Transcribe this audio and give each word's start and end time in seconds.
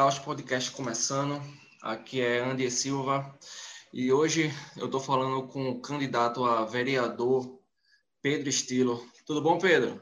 Caos 0.00 0.18
Podcast 0.18 0.70
começando. 0.70 1.42
Aqui 1.82 2.22
é 2.22 2.38
Andy 2.38 2.70
Silva 2.70 3.38
e 3.92 4.10
hoje 4.10 4.50
eu 4.78 4.86
estou 4.86 4.98
falando 4.98 5.46
com 5.46 5.68
o 5.68 5.82
candidato 5.82 6.42
a 6.42 6.64
vereador 6.64 7.60
Pedro 8.22 8.48
Estilo. 8.48 9.06
Tudo 9.26 9.42
bom, 9.42 9.58
Pedro? 9.58 10.00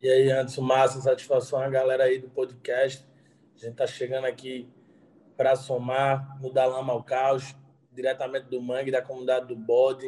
E 0.00 0.08
aí, 0.08 0.30
Anderson, 0.30 0.62
massa, 0.62 0.98
satisfação 1.02 1.58
a 1.60 1.68
galera 1.68 2.04
aí 2.04 2.18
do 2.18 2.30
podcast. 2.30 3.06
A 3.54 3.58
gente 3.58 3.72
está 3.72 3.86
chegando 3.86 4.24
aqui 4.24 4.66
para 5.36 5.54
somar, 5.56 6.40
mudar 6.40 6.64
lama 6.64 6.94
ao 6.94 7.04
caos, 7.04 7.54
diretamente 7.92 8.48
do 8.48 8.62
Mangue, 8.62 8.90
da 8.90 9.02
comunidade 9.02 9.46
do 9.46 9.56
Bode. 9.56 10.06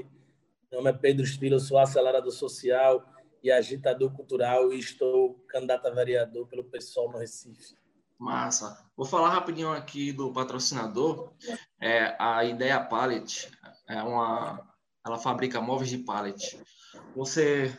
Meu 0.73 0.81
nome 0.81 0.89
é 0.89 0.99
Pedro 0.99 1.27
Estilo, 1.27 1.61
sou 1.61 1.77
acelerador 1.77 2.33
social 2.33 3.05
e 3.43 3.51
agitador 3.51 4.11
cultural 4.15 4.73
e 4.73 4.79
estou 4.79 5.35
candidato 5.47 5.87
a 5.89 5.91
vereador 5.91 6.49
pelo 6.49 6.65
PSOL 6.65 7.13
no 7.13 7.19
Recife. 7.19 7.78
Massa. 8.19 8.85
Vou 8.97 9.07
falar 9.07 9.31
rapidinho 9.31 9.71
aqui 9.71 10.13
do 10.13 10.33
patrocinador. 10.33 11.33
É, 11.81 12.17
a 12.19 12.45
Ideia 12.45 12.81
Pallet 12.81 13.49
é 13.89 14.03
uma, 14.03 14.61
ela 15.07 15.19
fabrica 15.19 15.61
móveis 15.61 15.91
de 15.91 15.99
pallet. 15.99 16.59
Você 17.15 17.73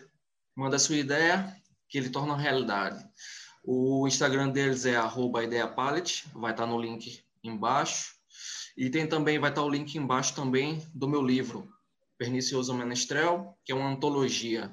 manda 0.55 0.77
a 0.77 0.79
sua 0.79 0.95
ideia, 0.95 1.55
que 1.89 1.97
ele 1.97 2.09
torna 2.09 2.37
realidade. 2.37 3.03
O 3.63 4.07
Instagram 4.07 4.49
deles 4.49 4.85
é 4.85 4.95
@ideiapallet, 5.43 6.25
vai 6.33 6.51
estar 6.51 6.65
no 6.65 6.79
link 6.79 7.23
embaixo. 7.43 8.15
E 8.77 8.89
tem 8.89 9.07
também 9.07 9.39
vai 9.39 9.49
estar 9.49 9.63
o 9.63 9.69
link 9.69 9.95
embaixo 9.95 10.33
também 10.33 10.81
do 10.93 11.07
meu 11.07 11.21
livro 11.21 11.67
Pernicioso 12.17 12.73
Menestrel, 12.73 13.57
que 13.65 13.71
é 13.71 13.75
uma 13.75 13.89
antologia 13.89 14.71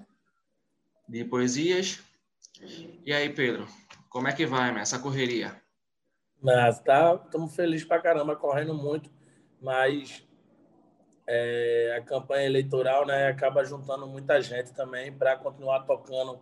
de 1.09 1.25
poesias. 1.25 2.01
E 3.05 3.13
aí, 3.13 3.29
Pedro, 3.29 3.69
como 4.17 4.29
é 4.29 4.33
que 4.33 4.47
vai, 4.47 4.75
essa 4.81 4.99
correria? 4.99 5.61
Mas 6.43 6.81
tá, 6.81 7.21
estamos 7.23 7.55
felizes 7.55 7.87
pra 7.87 8.01
caramba, 8.01 8.35
correndo 8.35 8.73
muito, 8.73 9.11
mas 9.61 10.27
é, 11.29 11.95
a 11.99 12.03
campanha 12.03 12.47
eleitoral 12.47 13.07
né, 13.07 13.29
acaba 13.29 13.63
juntando 13.63 14.07
muita 14.07 14.41
gente 14.41 14.73
também 14.73 15.13
para 15.13 15.37
continuar 15.37 15.81
tocando 15.81 16.41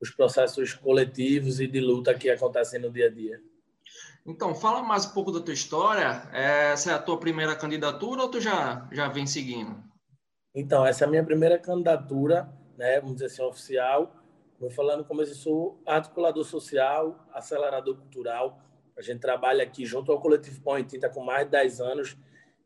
os 0.00 0.10
processos 0.10 0.74
coletivos 0.74 1.60
e 1.60 1.68
de 1.68 1.78
luta 1.78 2.12
que 2.12 2.28
acontecem 2.28 2.80
no 2.80 2.90
dia 2.90 3.06
a 3.06 3.10
dia. 3.10 3.40
Então, 4.26 4.52
fala 4.52 4.82
mais 4.82 5.06
um 5.06 5.10
pouco 5.10 5.30
da 5.30 5.40
tua 5.40 5.54
história. 5.54 6.28
Essa 6.32 6.90
é 6.90 6.94
a 6.94 6.98
tua 6.98 7.20
primeira 7.20 7.54
candidatura 7.54 8.22
ou 8.22 8.28
tu 8.28 8.40
já, 8.40 8.88
já 8.90 9.06
vem 9.06 9.28
seguindo? 9.28 9.80
Então, 10.52 10.84
essa 10.84 11.04
é 11.04 11.06
a 11.06 11.10
minha 11.10 11.24
primeira 11.24 11.56
candidatura 11.56 12.52
né, 12.76 13.00
vamos 13.00 13.14
dizer 13.14 13.26
assim, 13.26 13.42
oficial. 13.42 14.12
Vou 14.62 14.70
falando 14.70 15.04
como 15.04 15.20
eu 15.20 15.26
sou 15.26 15.82
articulador 15.84 16.44
social, 16.44 17.26
acelerador 17.32 17.96
cultural. 17.96 18.62
A 18.96 19.02
gente 19.02 19.18
trabalha 19.18 19.64
aqui 19.64 19.84
junto 19.84 20.12
ao 20.12 20.20
Coletivo 20.20 20.62
Pão 20.62 20.78
e 20.78 20.84
Tinta 20.84 21.10
com 21.10 21.20
mais 21.20 21.46
de 21.46 21.50
10 21.50 21.80
anos 21.80 22.16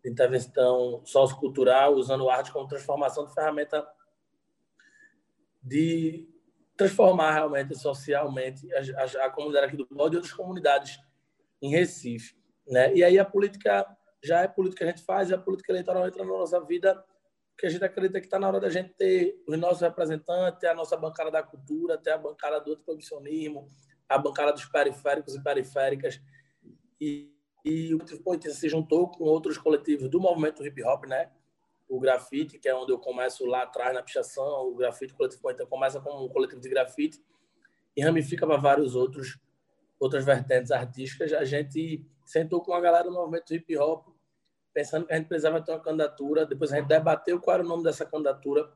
de 0.04 0.10
intervenção 0.10 1.00
sociocultural, 1.06 1.94
usando 1.94 2.28
arte 2.28 2.52
como 2.52 2.68
transformação 2.68 3.24
de 3.24 3.32
ferramenta 3.32 3.88
de 5.62 6.28
transformar 6.76 7.32
realmente 7.32 7.74
socialmente 7.74 8.68
a, 8.74 8.80
a, 9.02 9.26
a 9.26 9.30
comunidade 9.30 9.68
aqui 9.68 9.76
do 9.78 9.88
Bode 9.90 10.16
e 10.16 10.18
outras 10.18 10.34
comunidades 10.34 11.00
em 11.62 11.70
Recife. 11.70 12.36
Né? 12.68 12.94
E 12.94 13.02
aí 13.02 13.18
a 13.18 13.24
política 13.24 13.86
já 14.22 14.42
é 14.42 14.48
política 14.48 14.84
que 14.84 14.90
a 14.90 14.92
gente 14.94 15.02
faz, 15.02 15.30
e 15.30 15.34
a 15.34 15.38
política 15.38 15.72
eleitoral 15.72 16.06
entra 16.06 16.22
na 16.22 16.30
nossa 16.30 16.60
vida 16.60 17.02
porque 17.56 17.66
a 17.68 17.70
gente 17.70 17.84
acredita 17.84 18.20
que 18.20 18.26
está 18.26 18.38
na 18.38 18.48
hora 18.48 18.60
da 18.60 18.68
gente 18.68 18.92
ter 18.92 19.42
os 19.48 19.58
nossos 19.58 19.80
representantes, 19.80 20.60
ter 20.60 20.66
a 20.66 20.74
nossa 20.74 20.94
bancada 20.94 21.30
da 21.30 21.42
cultura, 21.42 21.96
ter 21.96 22.10
a 22.10 22.18
bancada 22.18 22.60
do 22.60 22.74
antiproibicionismo, 22.74 23.66
a 24.06 24.18
bancada 24.18 24.52
dos 24.52 24.66
periféricos 24.66 25.34
e 25.34 25.42
periféricas. 25.42 26.20
E, 27.00 27.32
e 27.64 27.94
o 27.94 27.98
Poetisa 28.22 28.54
se 28.54 28.68
juntou 28.68 29.10
com 29.10 29.24
outros 29.24 29.56
coletivos 29.56 30.10
do 30.10 30.20
movimento 30.20 30.64
hip 30.66 30.84
hop, 30.84 31.06
né? 31.06 31.30
O 31.88 31.98
grafite, 31.98 32.58
que 32.58 32.68
é 32.68 32.74
onde 32.74 32.92
eu 32.92 32.98
começo 32.98 33.46
lá 33.46 33.62
atrás 33.62 33.94
na 33.94 34.02
pichação, 34.02 34.68
o 34.68 34.74
grafite, 34.74 35.14
o 35.14 35.16
Coletivo 35.16 35.40
Poetisa 35.40 35.66
começa 35.66 35.98
como 35.98 36.26
um 36.26 36.28
coletivo 36.28 36.60
de 36.60 36.68
grafite 36.68 37.24
e 37.96 38.02
ramifica 38.02 38.46
para 38.46 38.58
vários 38.58 38.94
outros 38.94 39.38
outras 39.98 40.26
vertentes 40.26 40.70
artísticas. 40.70 41.32
A 41.32 41.46
gente 41.46 42.06
sentou 42.22 42.60
com 42.60 42.74
a 42.74 42.80
galera 42.82 43.04
do 43.04 43.14
movimento 43.14 43.54
hip 43.54 43.78
hop 43.78 44.08
pensando 44.76 45.06
que 45.06 45.12
a 45.14 45.16
gente 45.16 45.26
precisava 45.26 45.58
ter 45.62 45.72
uma 45.72 45.80
candidatura. 45.80 46.44
Depois 46.44 46.70
a 46.70 46.76
gente 46.76 46.86
debateu 46.86 47.40
qual 47.40 47.54
era 47.54 47.64
o 47.64 47.66
nome 47.66 47.82
dessa 47.82 48.04
candidatura. 48.04 48.70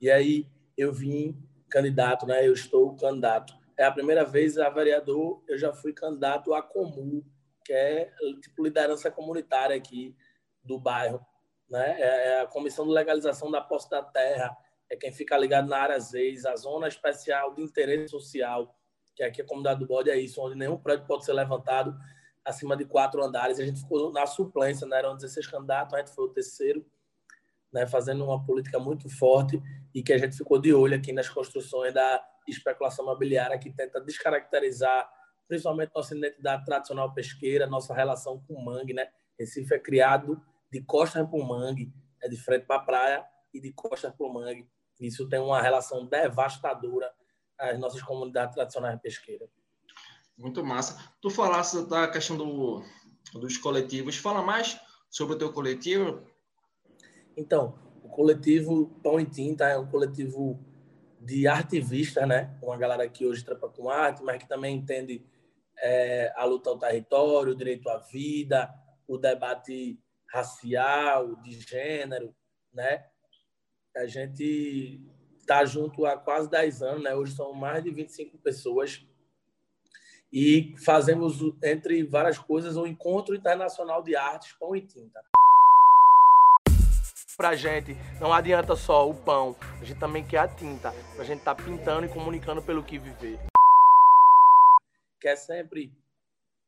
E 0.00 0.10
aí 0.10 0.48
eu 0.78 0.94
vim 0.94 1.38
candidato, 1.68 2.24
né? 2.26 2.48
Eu 2.48 2.54
estou 2.54 2.96
candidato. 2.96 3.52
É 3.76 3.84
a 3.84 3.92
primeira 3.92 4.24
vez 4.24 4.56
a 4.56 4.70
vereador, 4.70 5.44
eu 5.46 5.58
já 5.58 5.74
fui 5.74 5.92
candidato 5.92 6.54
a 6.54 6.62
Comum, 6.62 7.22
que 7.66 7.72
é 7.74 8.10
tipo 8.40 8.64
liderança 8.64 9.10
comunitária 9.10 9.76
aqui 9.76 10.16
do 10.64 10.80
bairro, 10.80 11.20
né? 11.68 12.00
É, 12.00 12.28
é 12.28 12.40
a 12.40 12.46
comissão 12.46 12.86
de 12.86 12.92
legalização 12.94 13.50
da 13.50 13.60
posse 13.60 13.90
da 13.90 14.02
terra, 14.02 14.56
é 14.90 14.96
quem 14.96 15.12
fica 15.12 15.36
ligado 15.36 15.68
na 15.68 15.76
área 15.76 16.00
6, 16.00 16.46
a 16.46 16.56
zona 16.56 16.88
especial 16.88 17.54
de 17.54 17.60
interesse 17.60 18.08
social, 18.08 18.74
que 19.14 19.22
aqui 19.22 19.42
a 19.42 19.46
comunidade 19.46 19.80
do 19.80 19.86
Bode 19.86 20.08
é 20.08 20.18
isso, 20.18 20.40
onde 20.40 20.56
nenhum 20.56 20.78
prédio 20.78 21.06
pode 21.06 21.26
ser 21.26 21.34
levantado 21.34 21.94
acima 22.48 22.76
de 22.76 22.84
quatro 22.84 23.22
andares. 23.22 23.60
A 23.60 23.64
gente 23.64 23.80
ficou 23.80 24.12
na 24.12 24.26
suplência, 24.26 24.86
né? 24.86 24.98
eram 24.98 25.14
16 25.14 25.46
candidatos, 25.46 25.94
a 25.94 25.98
gente 25.98 26.14
foi 26.14 26.24
o 26.24 26.28
terceiro, 26.28 26.84
né? 27.72 27.86
fazendo 27.86 28.24
uma 28.24 28.44
política 28.44 28.78
muito 28.78 29.08
forte 29.08 29.62
e 29.94 30.02
que 30.02 30.12
a 30.12 30.18
gente 30.18 30.36
ficou 30.36 30.58
de 30.58 30.72
olho 30.72 30.96
aqui 30.96 31.12
nas 31.12 31.28
construções 31.28 31.92
da 31.92 32.24
especulação 32.46 33.04
imobiliária 33.04 33.58
que 33.58 33.70
tenta 33.70 34.00
descaracterizar 34.00 35.08
principalmente 35.46 35.92
nossa 35.94 36.16
identidade 36.16 36.64
tradicional 36.64 37.12
pesqueira, 37.14 37.66
nossa 37.66 37.94
relação 37.94 38.42
com 38.46 38.54
o 38.54 38.64
mangue. 38.64 38.92
Né? 38.92 39.08
Recife 39.38 39.74
é 39.74 39.78
criado 39.78 40.40
de 40.70 40.82
costas 40.82 41.26
para 41.26 41.38
o 41.38 41.44
mangue, 41.44 41.92
é 42.22 42.28
de 42.28 42.36
frente 42.36 42.66
para 42.66 42.76
a 42.76 42.80
praia 42.80 43.24
e 43.52 43.60
de 43.60 43.72
costas 43.72 44.12
para 44.14 44.26
o 44.26 44.32
mangue. 44.32 44.68
Isso 45.00 45.28
tem 45.28 45.40
uma 45.40 45.62
relação 45.62 46.06
devastadora 46.06 47.10
às 47.58 47.78
nossas 47.78 48.02
comunidades 48.02 48.54
tradicionais 48.54 49.00
pesqueiras. 49.00 49.48
Muito 50.38 50.64
massa. 50.64 50.96
Tu 51.20 51.28
falaste 51.28 51.84
da 51.88 52.06
questão 52.06 52.36
do, 52.36 52.84
dos 53.34 53.56
coletivos. 53.56 54.16
Fala 54.16 54.40
mais 54.40 54.78
sobre 55.10 55.34
o 55.34 55.38
teu 55.38 55.52
coletivo. 55.52 56.22
Então, 57.36 57.76
o 58.04 58.08
coletivo 58.08 58.86
Pão 59.02 59.18
e 59.18 59.26
Tinta 59.26 59.66
é 59.66 59.76
um 59.76 59.88
coletivo 59.88 60.64
de 61.20 61.48
artivistas, 61.48 62.26
né? 62.28 62.56
Uma 62.62 62.76
galera 62.76 63.08
que 63.08 63.26
hoje 63.26 63.44
trabalha 63.44 63.72
com 63.72 63.90
arte, 63.90 64.22
mas 64.22 64.40
que 64.40 64.48
também 64.48 64.76
entende 64.76 65.26
é, 65.76 66.32
a 66.36 66.44
luta 66.44 66.70
ao 66.70 66.78
território, 66.78 67.52
o 67.52 67.56
direito 67.56 67.88
à 67.88 67.98
vida, 67.98 68.72
o 69.08 69.18
debate 69.18 69.98
racial, 70.30 71.34
de 71.42 71.60
gênero, 71.60 72.32
né? 72.72 73.04
A 73.96 74.06
gente 74.06 75.04
está 75.40 75.64
junto 75.64 76.06
há 76.06 76.16
quase 76.16 76.48
10 76.48 76.82
anos, 76.82 77.02
né? 77.02 77.14
Hoje 77.14 77.34
são 77.34 77.52
mais 77.52 77.82
de 77.82 77.90
25 77.90 78.38
pessoas 78.38 79.04
e 80.32 80.74
fazemos, 80.84 81.40
entre 81.62 82.02
várias 82.04 82.38
coisas, 82.38 82.76
um 82.76 82.86
encontro 82.86 83.34
internacional 83.34 84.02
de 84.02 84.14
artes 84.14 84.52
pão 84.52 84.76
e 84.76 84.82
tinta. 84.82 85.24
Para 87.36 87.50
a 87.50 87.56
gente, 87.56 87.96
não 88.20 88.32
adianta 88.32 88.74
só 88.74 89.08
o 89.08 89.14
pão, 89.14 89.56
a 89.80 89.84
gente 89.84 90.00
também 90.00 90.26
quer 90.26 90.38
a 90.38 90.48
tinta, 90.48 90.92
a 91.18 91.24
gente 91.24 91.42
tá 91.42 91.54
pintando 91.54 92.04
e 92.04 92.08
comunicando 92.08 92.60
pelo 92.60 92.82
que 92.82 92.98
viver. 92.98 93.38
Que 95.20 95.28
é 95.28 95.36
sempre 95.36 95.90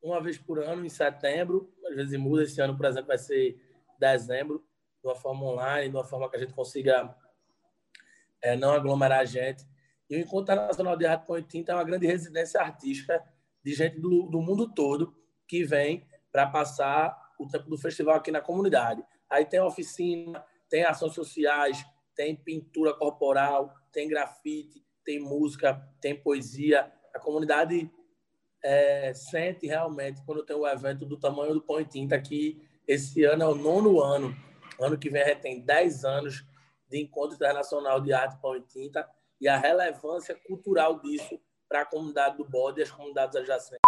uma 0.01 0.21
vez 0.21 0.37
por 0.37 0.59
ano, 0.59 0.85
em 0.85 0.89
setembro, 0.89 1.69
às 1.87 1.95
vezes 1.95 2.17
muda, 2.17 2.43
esse 2.43 2.59
ano, 2.61 2.75
por 2.75 2.85
exemplo, 2.85 3.07
vai 3.07 3.17
ser 3.17 3.59
dezembro, 3.99 4.63
de 5.01 5.07
uma 5.07 5.15
forma 5.15 5.43
online, 5.43 5.89
de 5.89 5.95
uma 5.95 6.05
forma 6.05 6.29
que 6.29 6.37
a 6.37 6.39
gente 6.39 6.53
consiga 6.53 7.13
é, 8.41 8.55
não 8.55 8.71
aglomerar 8.71 9.19
a 9.19 9.25
gente. 9.25 9.65
E 10.09 10.15
o 10.15 10.19
Encontro 10.19 10.53
Internacional 10.53 10.97
de 10.97 11.05
Arte 11.05 11.25
Pão 11.27 11.37
e 11.37 11.43
Tinta 11.43 11.73
é 11.73 11.75
uma 11.75 11.83
grande 11.83 12.07
residência 12.07 12.61
artística 12.61 13.23
de 13.63 13.73
gente 13.73 13.99
do, 13.99 14.23
do 14.23 14.41
mundo 14.41 14.73
todo 14.73 15.15
que 15.47 15.63
vem 15.63 16.05
para 16.31 16.47
passar 16.47 17.17
o 17.37 17.47
tempo 17.47 17.69
do 17.69 17.77
festival 17.77 18.15
aqui 18.15 18.31
na 18.31 18.41
comunidade. 18.41 19.03
Aí 19.29 19.45
tem 19.45 19.59
oficina, 19.59 20.43
tem 20.69 20.83
ações 20.83 21.13
sociais, 21.13 21.83
tem 22.15 22.35
pintura 22.35 22.93
corporal, 22.93 23.73
tem 23.91 24.07
grafite, 24.07 24.83
tem 25.03 25.19
música, 25.19 25.81
tem 25.99 26.15
poesia. 26.15 26.91
A 27.13 27.19
comunidade 27.19 27.91
é, 28.63 29.13
sente 29.13 29.65
realmente 29.67 30.21
quando 30.25 30.45
tem 30.45 30.55
o 30.55 30.61
um 30.61 30.67
evento 30.67 31.05
do 31.05 31.17
tamanho 31.17 31.53
do 31.53 31.61
Pão 31.61 31.79
e 31.79 31.85
Tinta, 31.85 32.19
que 32.19 32.61
esse 32.87 33.23
ano 33.23 33.43
é 33.43 33.47
o 33.47 33.55
nono 33.55 34.01
ano. 34.01 34.35
Ano 34.79 34.97
que 34.97 35.09
vem 35.09 35.21
a 35.21 35.27
gente 35.27 35.41
tem 35.41 35.61
10 35.61 36.05
anos 36.05 36.45
de 36.89 37.01
Encontro 37.01 37.35
Internacional 37.35 38.01
de 38.01 38.13
Arte 38.13 38.39
Pão 38.41 38.55
e 38.55 38.61
Tinta 38.61 39.07
e 39.39 39.47
a 39.47 39.57
relevância 39.57 40.35
cultural 40.47 40.99
disso 40.99 41.39
para 41.71 41.83
a 41.83 41.85
comunidade 41.85 42.35
do 42.35 42.43
bode 42.43 42.81
e 42.81 42.83
as 42.83 42.91
comunidades 42.91 43.33
adjacentes. 43.33 43.79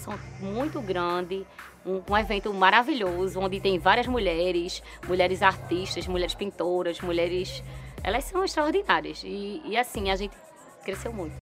São 0.00 0.14
muito 0.40 0.80
grande, 0.80 1.44
um, 1.84 2.00
um, 2.08 2.16
evento 2.16 2.54
maravilhoso, 2.54 3.40
onde 3.40 3.60
tem 3.60 3.78
várias 3.78 4.06
mulheres, 4.06 4.80
mulheres 5.06 5.42
artistas, 5.42 6.06
mulheres 6.06 6.34
pintoras, 6.34 7.00
mulheres. 7.00 7.62
Elas 8.02 8.24
são 8.24 8.44
extraordinárias. 8.44 9.22
E, 9.24 9.60
e 9.64 9.76
assim, 9.76 10.10
a 10.10 10.16
gente 10.16 10.36
cresceu 10.84 11.12
muito. 11.12 11.36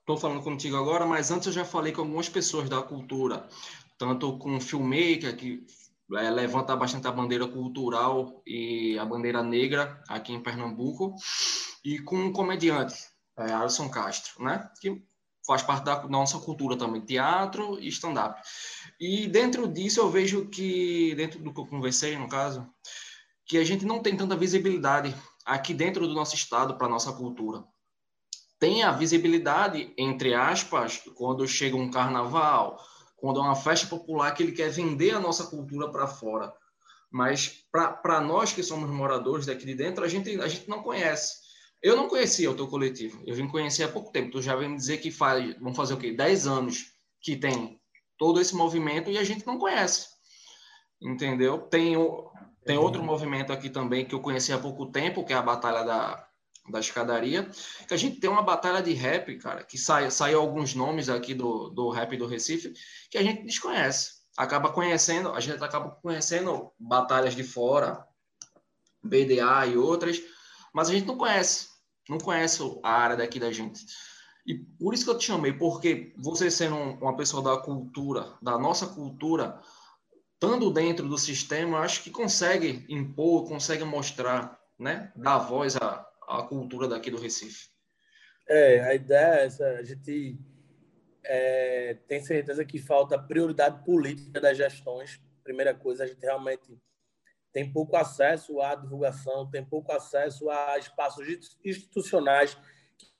estou 0.00 0.18
falando 0.18 0.42
contigo 0.42 0.76
agora, 0.76 1.06
mas 1.06 1.30
antes 1.30 1.46
eu 1.46 1.52
já 1.52 1.64
falei 1.64 1.92
com 1.92 2.02
algumas 2.02 2.28
pessoas 2.28 2.68
da 2.68 2.82
cultura, 2.82 3.48
tanto 3.98 4.38
com 4.38 4.52
um 4.52 4.60
filmmaker 4.60 5.34
que 5.36 5.66
é, 6.12 6.30
levanta 6.30 6.76
bastante 6.76 7.06
a 7.06 7.12
bandeira 7.12 7.46
cultural 7.48 8.42
e 8.46 8.98
a 8.98 9.04
bandeira 9.04 9.42
negra 9.42 10.02
aqui 10.08 10.32
em 10.32 10.42
Pernambuco, 10.42 11.14
e 11.84 11.98
com 11.98 12.16
um 12.16 12.32
comediante, 12.32 12.96
é, 13.38 13.52
Alisson 13.52 13.88
Castro, 13.88 14.42
né? 14.42 14.70
Que 14.80 15.02
faz 15.46 15.62
parte 15.62 15.84
da 15.84 16.06
nossa 16.08 16.38
cultura 16.38 16.76
também, 16.76 17.00
teatro 17.00 17.78
e 17.80 17.88
stand-up. 17.88 18.40
E 19.00 19.26
dentro 19.26 19.66
disso 19.66 20.00
eu 20.00 20.10
vejo 20.10 20.46
que, 20.46 21.14
dentro 21.14 21.40
do 21.40 21.54
que 21.54 21.60
eu 21.60 21.66
conversei, 21.66 22.16
no 22.18 22.28
caso, 22.28 22.68
que 23.46 23.56
a 23.56 23.64
gente 23.64 23.86
não 23.86 24.00
tem 24.00 24.14
tanta 24.14 24.36
visibilidade 24.36 25.14
aqui 25.46 25.72
dentro 25.72 26.06
do 26.06 26.12
nosso 26.12 26.34
estado 26.34 26.76
para 26.76 26.88
nossa 26.88 27.12
cultura. 27.12 27.64
Tem 28.58 28.82
a 28.82 28.92
visibilidade, 28.92 29.94
entre 29.96 30.34
aspas, 30.34 31.02
quando 31.14 31.48
chega 31.48 31.76
um 31.76 31.90
carnaval, 31.90 32.78
quando 33.16 33.40
é 33.40 33.42
uma 33.42 33.56
festa 33.56 33.86
popular 33.86 34.32
que 34.34 34.42
ele 34.42 34.52
quer 34.52 34.68
vender 34.68 35.14
a 35.14 35.20
nossa 35.20 35.46
cultura 35.46 35.90
para 35.90 36.06
fora. 36.06 36.52
Mas 37.10 37.64
para 37.72 38.20
nós 38.20 38.52
que 38.52 38.62
somos 38.62 38.90
moradores 38.90 39.46
daqui 39.46 39.64
de 39.64 39.74
dentro, 39.74 40.04
a 40.04 40.08
gente, 40.08 40.38
a 40.40 40.48
gente 40.48 40.68
não 40.68 40.82
conhece. 40.82 41.47
Eu 41.82 41.96
não 41.96 42.08
conhecia 42.08 42.50
o 42.50 42.54
teu 42.54 42.66
coletivo. 42.66 43.22
Eu 43.26 43.34
vim 43.34 43.46
conhecer 43.46 43.84
há 43.84 43.88
pouco 43.88 44.10
tempo. 44.10 44.32
Tu 44.32 44.42
já 44.42 44.56
vem 44.56 44.68
me 44.68 44.76
dizer 44.76 44.98
que 44.98 45.10
faz, 45.10 45.56
vão 45.58 45.74
fazer 45.74 45.94
o 45.94 45.98
quê? 45.98 46.12
10 46.12 46.46
anos 46.46 46.92
que 47.20 47.36
tem 47.36 47.80
todo 48.16 48.40
esse 48.40 48.54
movimento 48.54 49.10
e 49.10 49.18
a 49.18 49.24
gente 49.24 49.46
não 49.46 49.58
conhece. 49.58 50.08
Entendeu? 51.00 51.58
Tem, 51.58 51.94
tem 52.64 52.76
outro 52.76 53.02
movimento 53.02 53.52
aqui 53.52 53.70
também 53.70 54.04
que 54.04 54.14
eu 54.14 54.20
conheci 54.20 54.52
há 54.52 54.58
pouco 54.58 54.86
tempo, 54.86 55.24
que 55.24 55.32
é 55.32 55.36
a 55.36 55.42
Batalha 55.42 55.84
da, 55.84 56.28
da 56.68 56.80
Escadaria. 56.80 57.48
Que 57.86 57.94
a 57.94 57.96
gente 57.96 58.18
tem 58.18 58.28
uma 58.28 58.42
batalha 58.42 58.82
de 58.82 58.92
rap, 58.92 59.36
cara, 59.38 59.62
que 59.62 59.78
sai, 59.78 60.10
saiu 60.10 60.40
alguns 60.40 60.74
nomes 60.74 61.08
aqui 61.08 61.32
do, 61.32 61.70
do 61.70 61.90
rap 61.90 62.16
do 62.16 62.26
Recife 62.26 62.72
que 63.08 63.18
a 63.18 63.22
gente 63.22 63.44
desconhece. 63.44 64.18
Acaba 64.36 64.70
conhecendo, 64.70 65.32
a 65.32 65.40
gente 65.40 65.62
acaba 65.62 65.90
conhecendo 66.02 66.70
batalhas 66.78 67.34
de 67.34 67.42
fora, 67.42 68.04
BDA 69.02 69.66
e 69.66 69.76
outras, 69.76 70.20
mas 70.74 70.88
a 70.88 70.92
gente 70.92 71.06
não 71.06 71.16
conhece, 71.16 71.68
não 72.08 72.18
conhece 72.18 72.62
a 72.82 72.90
área 72.90 73.16
daqui 73.16 73.38
da 73.38 73.52
gente. 73.52 73.84
E 74.46 74.54
por 74.54 74.94
isso 74.94 75.04
que 75.04 75.10
eu 75.10 75.18
te 75.18 75.26
chamei, 75.26 75.52
porque 75.52 76.12
você 76.16 76.50
sendo 76.50 76.76
uma 76.76 77.16
pessoa 77.16 77.42
da 77.42 77.62
cultura, 77.62 78.34
da 78.40 78.58
nossa 78.58 78.86
cultura, 78.86 79.60
estando 80.34 80.70
dentro 80.70 81.06
do 81.08 81.18
sistema, 81.18 81.80
acho 81.80 82.02
que 82.02 82.10
consegue 82.10 82.86
impor, 82.88 83.46
consegue 83.46 83.84
mostrar, 83.84 84.58
né, 84.78 85.12
dar 85.14 85.38
voz 85.38 85.76
à, 85.76 86.08
à 86.26 86.42
cultura 86.44 86.88
daqui 86.88 87.10
do 87.10 87.20
Recife. 87.20 87.68
É, 88.48 88.80
a 88.80 88.94
ideia 88.94 89.40
é 89.40 89.44
essa, 89.44 89.66
a 89.66 89.82
gente 89.82 90.38
é, 91.24 91.98
tem 92.08 92.22
certeza 92.22 92.64
que 92.64 92.78
falta 92.78 93.18
prioridade 93.18 93.84
política 93.84 94.40
das 94.40 94.56
gestões. 94.56 95.20
Primeira 95.44 95.74
coisa, 95.74 96.04
a 96.04 96.06
gente 96.06 96.20
realmente 96.20 96.80
tem 97.58 97.72
pouco 97.72 97.96
acesso 97.96 98.60
à 98.60 98.76
divulgação, 98.76 99.50
tem 99.50 99.64
pouco 99.64 99.90
acesso 99.90 100.48
a 100.48 100.78
espaços 100.78 101.26
institucionais 101.64 102.56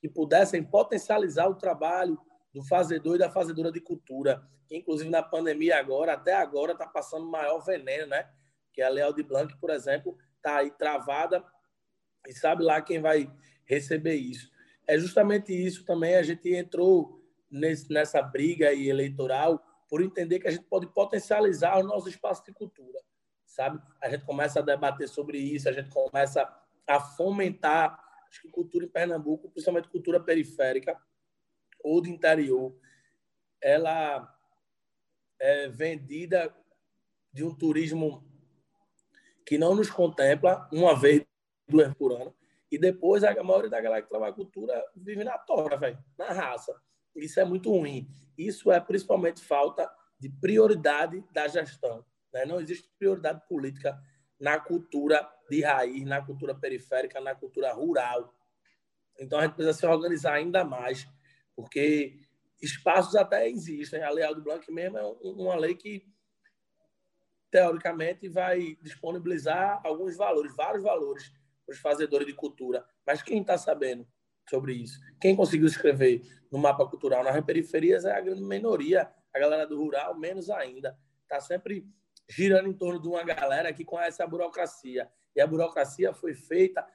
que 0.00 0.08
pudessem 0.08 0.62
potencializar 0.62 1.49
o 1.49 1.56
trabalho 1.56 2.17
do 2.55 2.62
fazedor 2.62 3.17
e 3.17 3.19
da 3.19 3.29
fazedora 3.29 3.73
de 3.73 3.81
cultura, 3.81 4.49
que 4.69 4.76
inclusive 4.76 5.11
na 5.11 5.25
pandemia 5.25 5.76
agora, 5.76 6.12
até 6.12 6.35
agora, 6.35 6.70
está 6.70 6.87
passando 6.87 7.26
maior 7.26 7.58
veneno, 7.64 8.06
né? 8.06 8.31
Que 8.73 8.81
a 8.81 8.88
Leal 8.88 9.12
de 9.12 9.25
Blanc, 9.25 9.56
por 9.58 9.70
exemplo, 9.70 10.17
está 10.37 10.58
aí 10.58 10.70
travada 10.70 11.44
e 12.29 12.32
sabe 12.32 12.62
lá 12.62 12.81
quem 12.81 13.00
vai 13.00 13.29
receber 13.64 14.14
isso. 14.14 14.49
É 14.87 14.96
justamente 14.96 15.52
isso 15.52 15.85
também, 15.85 16.14
a 16.14 16.23
gente 16.23 16.49
entrou 16.55 17.20
nesse, 17.50 17.93
nessa 17.93 18.23
briga 18.23 18.73
eleitoral 18.73 19.61
por 19.88 20.00
entender 20.00 20.38
que 20.38 20.46
a 20.46 20.52
gente 20.52 20.67
pode 20.67 20.87
potencializar 20.87 21.76
o 21.81 21.82
nosso 21.82 22.08
espaço 22.08 22.44
de 22.44 22.52
cultura 22.52 23.00
sabe? 23.59 23.83
A 24.01 24.09
gente 24.09 24.25
começa 24.25 24.61
a 24.61 24.63
debater 24.63 25.09
sobre 25.09 25.37
isso, 25.37 25.69
a 25.69 25.73
gente 25.73 25.91
começa 25.91 26.49
a 26.87 27.01
fomentar 27.01 28.01
acho 28.31 28.43
que 28.43 28.51
cultura 28.51 28.85
em 28.85 28.89
Pernambuco, 28.89 29.51
principalmente 29.51 29.89
cultura 29.89 30.21
periférica 30.21 30.97
ou 31.83 32.01
de 32.01 32.11
interior, 32.11 32.79
ela 33.61 34.33
é 35.41 35.69
vendida 35.69 36.55
de 37.33 37.43
um 37.43 37.53
turismo 37.53 38.25
que 39.45 39.59
não 39.59 39.75
nos 39.75 39.91
contempla 39.91 40.69
uma 40.73 40.95
vez, 40.95 41.25
duas 41.67 41.93
por 41.95 42.13
ano, 42.13 42.35
e 42.71 42.79
depois 42.79 43.25
a 43.25 43.43
maioria 43.43 43.71
da 43.71 43.81
galera 43.81 44.03
que 44.03 44.09
trabalha 44.09 44.35
cultura 44.35 44.85
vive 44.95 45.25
na 45.25 45.37
tora, 45.37 45.77
velho, 45.77 45.99
na 46.17 46.27
raça. 46.27 46.81
Isso 47.17 47.41
é 47.41 47.45
muito 47.45 47.71
ruim. 47.71 48.09
Isso 48.37 48.71
é 48.71 48.79
principalmente 48.79 49.43
falta 49.43 49.91
de 50.21 50.29
prioridade 50.29 51.25
da 51.33 51.49
gestão. 51.49 52.05
Né? 52.33 52.45
Não 52.45 52.61
existe 52.61 52.89
prioridade 52.99 53.43
política 53.49 53.99
na 54.39 54.59
cultura 54.59 55.29
de 55.51 55.63
raiz, 55.63 56.05
na 56.05 56.25
cultura 56.25 56.55
periférica, 56.55 57.21
na 57.21 57.35
cultura 57.35 57.73
rural. 57.73 58.35
Então 59.19 59.39
a 59.39 59.43
gente 59.43 59.55
precisa 59.55 59.77
se 59.77 59.87
organizar 59.87 60.35
ainda 60.35 60.65
mais, 60.65 61.09
porque 61.57 62.21
espaços 62.63 63.17
até 63.17 63.49
existem. 63.49 64.03
A 64.03 64.11
Lei 64.11 64.27
do 64.35 64.43
Blanc 64.43 64.71
mesmo 64.71 64.99
é 64.99 65.03
uma 65.23 65.57
lei 65.57 65.75
que 65.75 66.07
teoricamente 67.51 68.29
vai 68.29 68.77
disponibilizar 68.83 69.81
alguns 69.85 70.17
valores, 70.17 70.55
vários 70.55 70.83
valores 70.83 71.33
para 71.65 71.75
os 71.75 71.81
fazedores 71.81 72.27
de 72.27 72.35
cultura. 72.35 72.85
Mas 73.07 73.23
quem 73.23 73.41
está 73.41 73.57
sabendo 73.57 74.07
sobre 74.49 74.75
isso? 74.75 75.01
Quem 75.21 75.35
conseguiu 75.35 75.67
escrever 75.67 76.23
no 76.51 76.59
mapa 76.59 76.87
cultural 76.87 77.25
nas 77.25 77.45
periferias 77.45 78.05
é 78.05 78.13
a 78.13 78.21
grande 78.21 78.43
minoria. 78.43 79.11
A 79.35 79.39
galera 79.39 79.67
do 79.67 79.79
rural, 79.79 80.19
menos 80.19 80.51
ainda. 80.51 80.99
Está 81.23 81.41
sempre 81.41 81.87
girando 82.29 82.69
em 82.69 82.75
torno 82.75 83.01
de 83.01 83.09
uma 83.09 83.23
galera 83.23 83.73
que 83.73 83.85
conhece 83.85 84.23
a 84.23 84.27
burocracia. 84.27 85.11
E 85.35 85.41
a 85.41 85.47
burocracia 85.47 86.13
foi 86.13 86.35
feita 86.35 86.87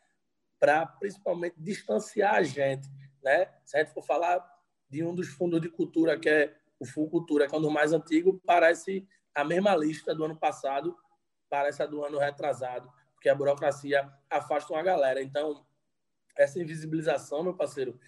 para, 0.59 0.85
principalmente, 0.85 1.55
distanciar 1.57 2.35
a 2.35 2.43
gente. 2.43 2.87
Né? 3.23 3.47
Se 3.65 3.77
a 3.77 3.83
gente 3.83 3.93
for 3.93 4.03
falar 4.03 4.45
de 4.89 5.03
um 5.03 5.15
dos 5.15 5.29
fundos 5.29 5.59
de 5.59 5.69
cultura, 5.69 6.19
que 6.19 6.29
é 6.29 6.55
o 6.79 6.85
Full 6.85 7.09
Cultura, 7.09 7.47
que 7.47 7.55
é 7.55 7.57
um 7.57 7.61
dos 7.61 7.73
mais 7.73 7.93
antigos, 7.93 8.39
parece 8.45 9.07
a 9.33 9.43
mesma 9.43 9.75
lista 9.75 10.13
do 10.13 10.23
ano 10.23 10.35
passado, 10.35 10.95
parece 11.49 11.81
a 11.81 11.85
do 11.85 12.03
ano 12.03 12.19
retrasado, 12.19 12.91
porque 13.13 13.29
a 13.29 13.35
burocracia 13.35 14.11
afasta 14.29 14.73
uma 14.73 14.83
galera. 14.83 15.21
Então, 15.21 15.65
essa 16.37 16.59
invisibilização, 16.59 17.43
meu 17.43 17.55
parceiro, 17.55 17.99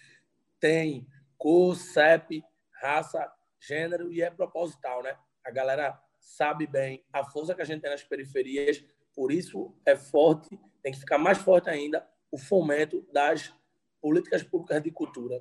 tem 0.60 1.06
cor, 1.36 1.74
CEP, 1.74 2.44
raça, 2.72 3.32
gênero 3.58 4.12
e 4.12 4.22
é 4.22 4.30
proposital, 4.30 5.02
né? 5.02 5.16
A 5.44 5.50
galera 5.50 6.00
sabe 6.26 6.66
bem 6.66 7.04
a 7.12 7.24
força 7.24 7.54
que 7.54 7.62
a 7.62 7.64
gente 7.64 7.82
tem 7.82 7.90
nas 7.90 8.02
periferias, 8.02 8.84
por 9.14 9.30
isso 9.30 9.72
é 9.86 9.94
forte, 9.94 10.58
tem 10.82 10.92
que 10.92 10.98
ficar 10.98 11.18
mais 11.18 11.38
forte 11.38 11.70
ainda 11.70 12.04
o 12.32 12.36
fomento 12.36 13.06
das 13.12 13.54
políticas 14.02 14.42
públicas 14.42 14.82
de 14.82 14.90
cultura. 14.90 15.40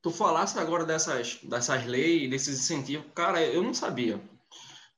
Tu 0.00 0.10
falasse 0.10 0.58
agora 0.58 0.84
dessas, 0.84 1.40
dessas 1.42 1.84
leis, 1.84 2.30
desses 2.30 2.60
incentivos, 2.60 3.06
cara, 3.12 3.42
eu 3.42 3.62
não 3.62 3.74
sabia. 3.74 4.20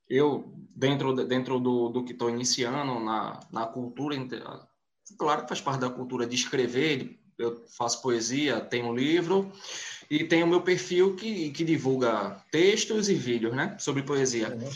Eu, 0.09 0.53
dentro, 0.77 1.15
dentro 1.27 1.59
do, 1.59 1.89
do 1.89 2.05
que 2.05 2.13
estou 2.13 2.29
iniciando 2.29 3.01
na, 3.01 3.41
na 3.51 3.67
cultura, 3.67 4.17
claro 5.19 5.43
que 5.43 5.49
faz 5.49 5.63
parte 5.63 5.81
da 5.81 5.91
cultura 5.91 6.27
de 6.27 6.35
escrever, 6.35 7.19
eu 7.39 7.65
faço 7.69 8.03
poesia, 8.03 8.61
tenho 8.61 8.87
um 8.87 8.95
livro, 8.95 9.53
e 10.11 10.25
tem 10.25 10.43
o 10.43 10.47
meu 10.47 10.63
perfil 10.63 11.17
que, 11.17 11.51
que 11.51 11.65
divulga 11.65 12.43
textos 12.51 13.09
e 13.09 13.15
vídeos, 13.15 13.55
né? 13.55 13.77
Sobre 13.79 14.03
poesia. 14.03 14.51
Uhum. 14.51 14.71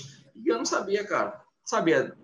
E 0.45 0.49
eu 0.49 0.59
não 0.59 0.65
sabia, 0.65 1.05
cara. 1.05 1.43
Sabia 1.65 2.17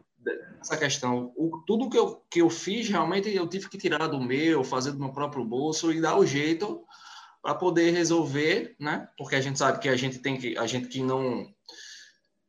essa 0.60 0.76
questão. 0.76 1.32
O, 1.36 1.62
tudo 1.66 1.90
que 1.90 1.98
eu, 1.98 2.22
que 2.30 2.40
eu 2.40 2.48
fiz, 2.48 2.88
realmente, 2.88 3.28
eu 3.34 3.46
tive 3.46 3.68
que 3.68 3.78
tirar 3.78 4.06
do 4.06 4.20
meu, 4.20 4.64
fazer 4.64 4.92
do 4.92 4.98
meu 4.98 5.12
próprio 5.12 5.44
bolso 5.44 5.92
e 5.92 6.00
dar 6.00 6.16
o 6.16 6.26
jeito 6.26 6.82
para 7.42 7.54
poder 7.54 7.90
resolver, 7.90 8.74
né? 8.80 9.06
Porque 9.18 9.36
a 9.36 9.40
gente 9.40 9.58
sabe 9.58 9.78
que 9.78 9.88
a 9.88 9.96
gente 9.96 10.18
tem 10.18 10.38
que, 10.38 10.56
a 10.56 10.66
gente 10.66 10.88
que 10.88 11.02
não 11.02 11.46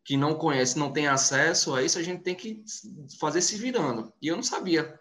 que 0.05 0.15
não 0.15 0.35
conhece, 0.35 0.77
não 0.77 0.93
tem 0.93 1.07
acesso 1.07 1.73
a 1.73 1.81
isso, 1.81 1.97
a 1.97 2.03
gente 2.03 2.21
tem 2.21 2.35
que 2.35 2.63
fazer 3.19 3.41
se 3.41 3.57
virando. 3.57 4.13
E 4.21 4.27
eu 4.27 4.35
não 4.35 4.43
sabia. 4.43 4.99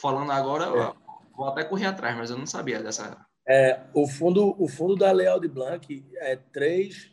Falando 0.00 0.32
agora, 0.32 0.64
é. 0.64 0.94
Vou 1.38 1.46
até 1.46 1.62
correr 1.62 1.86
atrás, 1.86 2.16
mas 2.16 2.30
eu 2.30 2.36
não 2.36 2.46
sabia 2.46 2.82
dessa 2.82 3.24
é, 3.48 3.80
o, 3.94 4.06
fundo, 4.06 4.54
o 4.62 4.68
fundo 4.68 4.94
da 4.94 5.10
Leal 5.10 5.40
de 5.40 5.48
Blanc 5.48 6.06
é 6.16 6.36
três, 6.36 7.10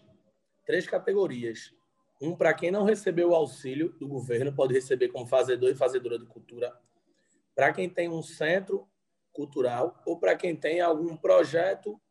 três 0.66 0.86
categorias. 0.86 1.74
Um 2.22 2.36
para 2.36 2.54
quem 2.54 2.72
não 2.72 2.84
recebeu 2.84 3.30
o 3.30 3.36
auxílio 3.36 3.94
do 4.00 4.06
governo, 4.06 4.54
pode 4.54 4.74
receber 4.74 5.10
como 5.10 5.26
fazedor 5.26 5.70
e 5.70 5.76
fazedora 5.76 6.20
de 6.20 6.26
cultura. 6.26 6.78
Para 7.56 7.72
quem 7.72 7.90
tem 7.90 8.10
um 8.10 8.22
centro 8.22 8.86
cultural 9.32 10.02
ou 10.06 10.20
para 10.20 10.36
quem 10.36 10.56
tem 10.56 10.82
algum 10.82 11.16
projeto 11.16 12.02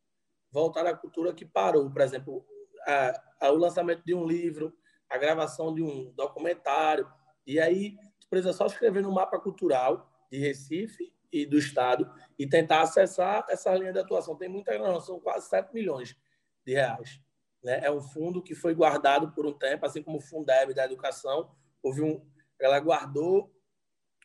voltado 0.50 0.88
à 0.88 0.97
cultura 0.97 1.35
que 1.35 1.44
parou. 1.44 1.90
Por 1.90 2.00
exemplo, 2.00 2.47
a, 2.87 3.23
a, 3.40 3.50
o 3.50 3.56
lançamento 3.56 4.02
de 4.06 4.14
um 4.14 4.25
livro, 4.25 4.73
a 5.11 5.18
gravação 5.18 5.75
de 5.75 5.83
um 5.83 6.11
documentário. 6.14 7.06
E 7.47 7.61
aí, 7.61 7.97
tu 8.18 8.26
precisa 8.30 8.54
só 8.54 8.64
escrever 8.66 9.02
no 9.02 9.12
mapa 9.12 9.38
cultural 9.38 10.11
de 10.30 10.38
Recife 10.38 11.12
e 11.35 11.45
do 11.45 11.59
Estado 11.59 12.09
e 12.38 12.47
tentar 12.47 12.83
acessar 12.83 13.45
essa 13.49 13.75
linha 13.75 13.93
de 13.93 13.99
atuação. 13.99 14.37
Tem 14.37 14.49
muita 14.49 14.73
grana, 14.73 15.00
são 15.00 15.19
quase 15.19 15.49
7 15.49 15.75
milhões 15.75 16.17
de 16.64 16.75
reais. 16.75 17.21
Né? 17.62 17.81
É 17.83 17.91
um 17.91 18.00
fundo 18.00 18.41
que 18.41 18.55
foi 18.55 18.73
guardado 18.73 19.33
por 19.33 19.45
um 19.45 19.53
tempo, 19.53 19.85
assim 19.85 20.00
como 20.00 20.19
o 20.19 20.21
Fundeb 20.21 20.73
da 20.73 20.85
Educação. 20.85 21.50
Houve 21.83 22.03
um, 22.03 22.25
ela 22.61 22.79
guardou 22.79 23.53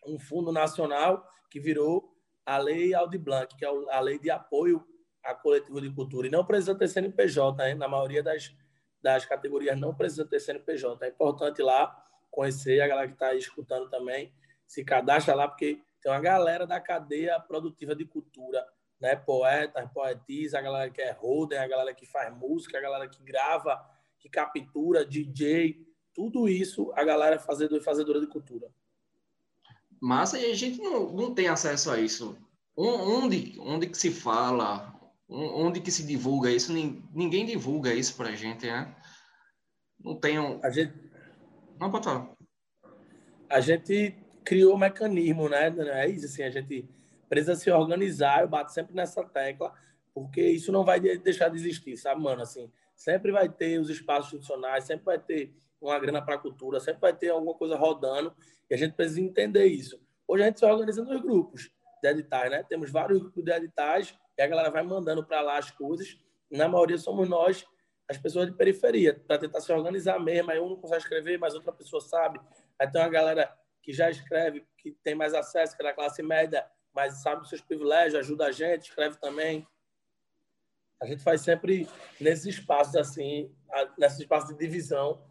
um 0.06 0.20
fundo 0.20 0.52
nacional 0.52 1.28
que 1.50 1.60
virou 1.60 2.16
a 2.46 2.60
Lei 2.60 2.94
Aldi 2.94 3.18
Blanc, 3.18 3.56
que 3.58 3.66
é 3.66 3.68
a 3.68 4.00
lei 4.00 4.20
de 4.20 4.30
apoio 4.30 4.86
a 5.24 5.34
coletivo 5.34 5.82
de 5.82 5.92
cultura. 5.92 6.28
E 6.28 6.32
não 6.32 6.46
precisa 6.46 6.76
ter 6.76 6.88
CNPJ, 6.88 7.76
na 7.76 7.88
maioria 7.88 8.22
das, 8.22 8.56
das 9.02 9.26
categorias 9.26 9.80
não 9.80 9.96
precisa 9.96 10.26
ter 10.26 10.40
CNPJ. 10.40 11.06
É 11.06 11.10
importante 11.10 11.62
lá 11.62 11.96
conhecer, 12.30 12.82
a 12.82 12.88
galera 12.88 13.08
que 13.08 13.14
está 13.14 13.34
escutando 13.34 13.90
também, 13.90 14.32
se 14.68 14.84
cadastra 14.84 15.34
lá, 15.34 15.48
porque 15.48 15.82
tem 16.02 16.12
uma 16.12 16.22
galera 16.22 16.66
da 16.66 16.80
cadeia 16.80 17.40
produtiva 17.40 17.96
de 17.96 18.06
cultura, 18.06 18.66
né? 19.00 19.16
Poetas, 19.16 19.90
poetisas, 19.92 20.54
a 20.54 20.62
galera 20.62 20.90
que 20.90 21.02
é 21.02 21.12
holder, 21.12 21.62
a 21.62 21.68
galera 21.68 21.94
que 21.94 22.06
faz 22.06 22.34
música, 22.36 22.78
a 22.78 22.82
galera 22.82 23.08
que 23.08 23.22
grava, 23.24 23.80
que 24.20 24.30
captura, 24.30 25.06
DJ, 25.06 25.86
tudo 26.14 26.48
isso 26.48 26.92
a 26.96 27.04
galera 27.04 27.36
é 27.36 27.40
fazedor 27.40 27.82
fazedora 27.82 28.20
de 28.20 28.28
cultura. 28.28 28.70
Massa, 30.02 30.40
e 30.40 30.52
a 30.52 30.56
gente 30.56 30.82
não, 30.82 31.12
não 31.12 31.34
tem 31.34 31.48
acesso 31.48 31.92
a 31.92 32.00
isso. 32.00 32.38
Onde, 32.76 33.60
onde 33.60 33.88
que 33.88 33.98
se 33.98 34.10
fala, 34.10 34.94
onde 35.28 35.82
que 35.82 35.92
se 35.92 36.04
divulga 36.04 36.50
isso? 36.50 36.72
Ninguém 36.72 37.46
divulga 37.46 37.94
isso 37.94 38.16
pra 38.16 38.32
gente, 38.32 38.66
né? 38.66 38.96
Não 40.00 40.16
tem 40.16 40.40
um... 40.40 40.60
A 40.64 40.70
gente... 40.70 40.94
Não, 41.78 41.92
pode 41.92 42.06
falar. 42.06 42.32
A 43.50 43.60
gente 43.60 44.16
criou 44.50 44.74
um 44.74 44.80
mecanismo, 44.80 45.48
né? 45.48 45.72
É 45.92 46.10
isso, 46.10 46.26
assim, 46.26 46.42
a 46.42 46.50
gente 46.50 46.90
precisa 47.30 47.54
se 47.54 47.70
organizar, 47.70 48.42
eu 48.42 48.48
bato 48.48 48.74
sempre 48.74 48.96
nessa 48.96 49.24
tecla, 49.24 49.72
porque 50.12 50.42
isso 50.42 50.72
não 50.72 50.84
vai 50.84 51.00
deixar 51.00 51.50
de 51.50 51.56
existir, 51.56 51.96
sabe, 51.96 52.20
mano? 52.20 52.42
Assim, 52.42 52.72
sempre 52.96 53.32
vai 53.32 53.48
ter 53.48 53.80
os 53.80 53.92
espaços 53.92 54.34
institucionais, 54.34 54.86
sempre 54.86 55.06
vai 55.06 55.20
ter 55.20 55.54
uma 55.80 56.00
grana 56.00 56.20
para 56.20 56.36
cultura, 56.40 56.80
sempre 56.80 57.00
vai 57.00 57.16
ter 57.16 57.30
alguma 57.30 57.54
coisa 57.54 57.76
rodando, 57.76 58.34
e 58.68 58.74
a 58.74 58.78
gente 58.78 58.96
precisa 58.96 59.22
entender 59.22 59.66
isso. 59.68 60.02
Hoje 60.28 60.42
a 60.42 60.48
gente 60.48 60.58
se 60.58 60.66
organiza 60.66 61.04
nos 61.04 61.22
grupos 61.22 61.70
de 62.02 62.10
editais, 62.10 62.50
né? 62.50 62.64
Temos 62.68 62.90
vários 62.90 63.20
grupos 63.20 63.44
de 63.44 63.52
editais, 63.52 64.18
e 64.36 64.42
a 64.42 64.48
galera 64.48 64.72
vai 64.72 64.82
mandando 64.82 65.24
para 65.24 65.42
lá 65.42 65.60
as 65.60 65.70
coisas, 65.70 66.18
na 66.50 66.68
maioria 66.68 66.98
somos 66.98 67.30
nós, 67.30 67.68
as 68.10 68.18
pessoas 68.18 68.48
de 68.48 68.54
periferia, 68.54 69.14
para 69.28 69.38
tentar 69.38 69.62
se 69.62 69.72
organizar 69.72 70.20
mesmo, 70.20 70.50
aí 70.50 70.60
um 70.60 70.70
não 70.70 70.76
consegue 70.76 71.04
escrever, 71.04 71.38
mas 71.38 71.54
outra 71.54 71.72
pessoa 71.72 72.02
sabe, 72.02 72.40
aí 72.80 72.92
tem 72.92 73.00
uma 73.00 73.10
galera 73.10 73.59
que 73.82 73.94
já 73.94 74.10
escreve, 74.10 74.66
que 74.78 74.92
tem 75.04 75.16
mais 75.16 75.34
acesso, 75.34 75.76
que 75.76 75.82
é 75.82 75.86
da 75.86 75.94
classe 75.94 76.22
média, 76.22 76.66
mas 76.94 77.22
sabe 77.22 77.42
dos 77.42 77.50
seus 77.50 77.62
privilégios, 77.62 78.16
ajuda 78.16 78.48
a 78.48 78.52
gente, 78.52 78.90
escreve 78.90 79.18
também. 79.18 79.68
A 81.02 81.06
gente 81.06 81.24
faz 81.24 81.42
sempre 81.42 81.88
nesses 82.20 82.58
espaços 82.58 82.96
assim, 82.96 83.56
nesses 83.98 84.20
espaços 84.20 84.50
de 84.50 84.58
divisão, 84.58 85.24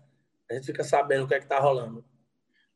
a 0.50 0.54
gente 0.54 0.66
fica 0.66 0.82
sabendo 0.82 1.24
o 1.24 1.28
que 1.28 1.34
é 1.34 1.38
que 1.38 1.44
está 1.44 1.58
rolando. 1.58 2.04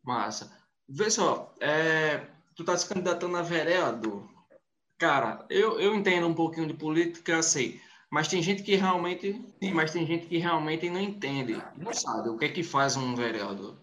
Massa. 0.02 0.52
Vê 0.88 1.10
só, 1.10 1.54
é, 1.60 2.26
tu 2.54 2.64
tá 2.64 2.76
se 2.76 2.86
candidatando 2.86 3.36
a 3.36 3.42
vereador. 3.42 4.28
Cara, 4.98 5.46
eu, 5.48 5.80
eu 5.80 5.94
entendo 5.94 6.26
um 6.28 6.34
pouquinho 6.34 6.68
de 6.68 6.74
política, 6.74 7.42
sei. 7.42 7.80
Mas 8.10 8.28
tem 8.28 8.42
gente 8.42 8.62
que 8.62 8.74
realmente, 8.74 9.42
mas 9.72 9.90
tem 9.90 10.06
gente 10.06 10.26
que 10.26 10.36
realmente 10.36 10.90
não 10.90 11.00
entende, 11.00 11.54
não 11.78 11.94
sabe 11.94 12.28
o 12.28 12.36
que 12.36 12.44
é 12.44 12.48
que 12.50 12.62
faz 12.62 12.94
um 12.94 13.14
vereador. 13.14 13.81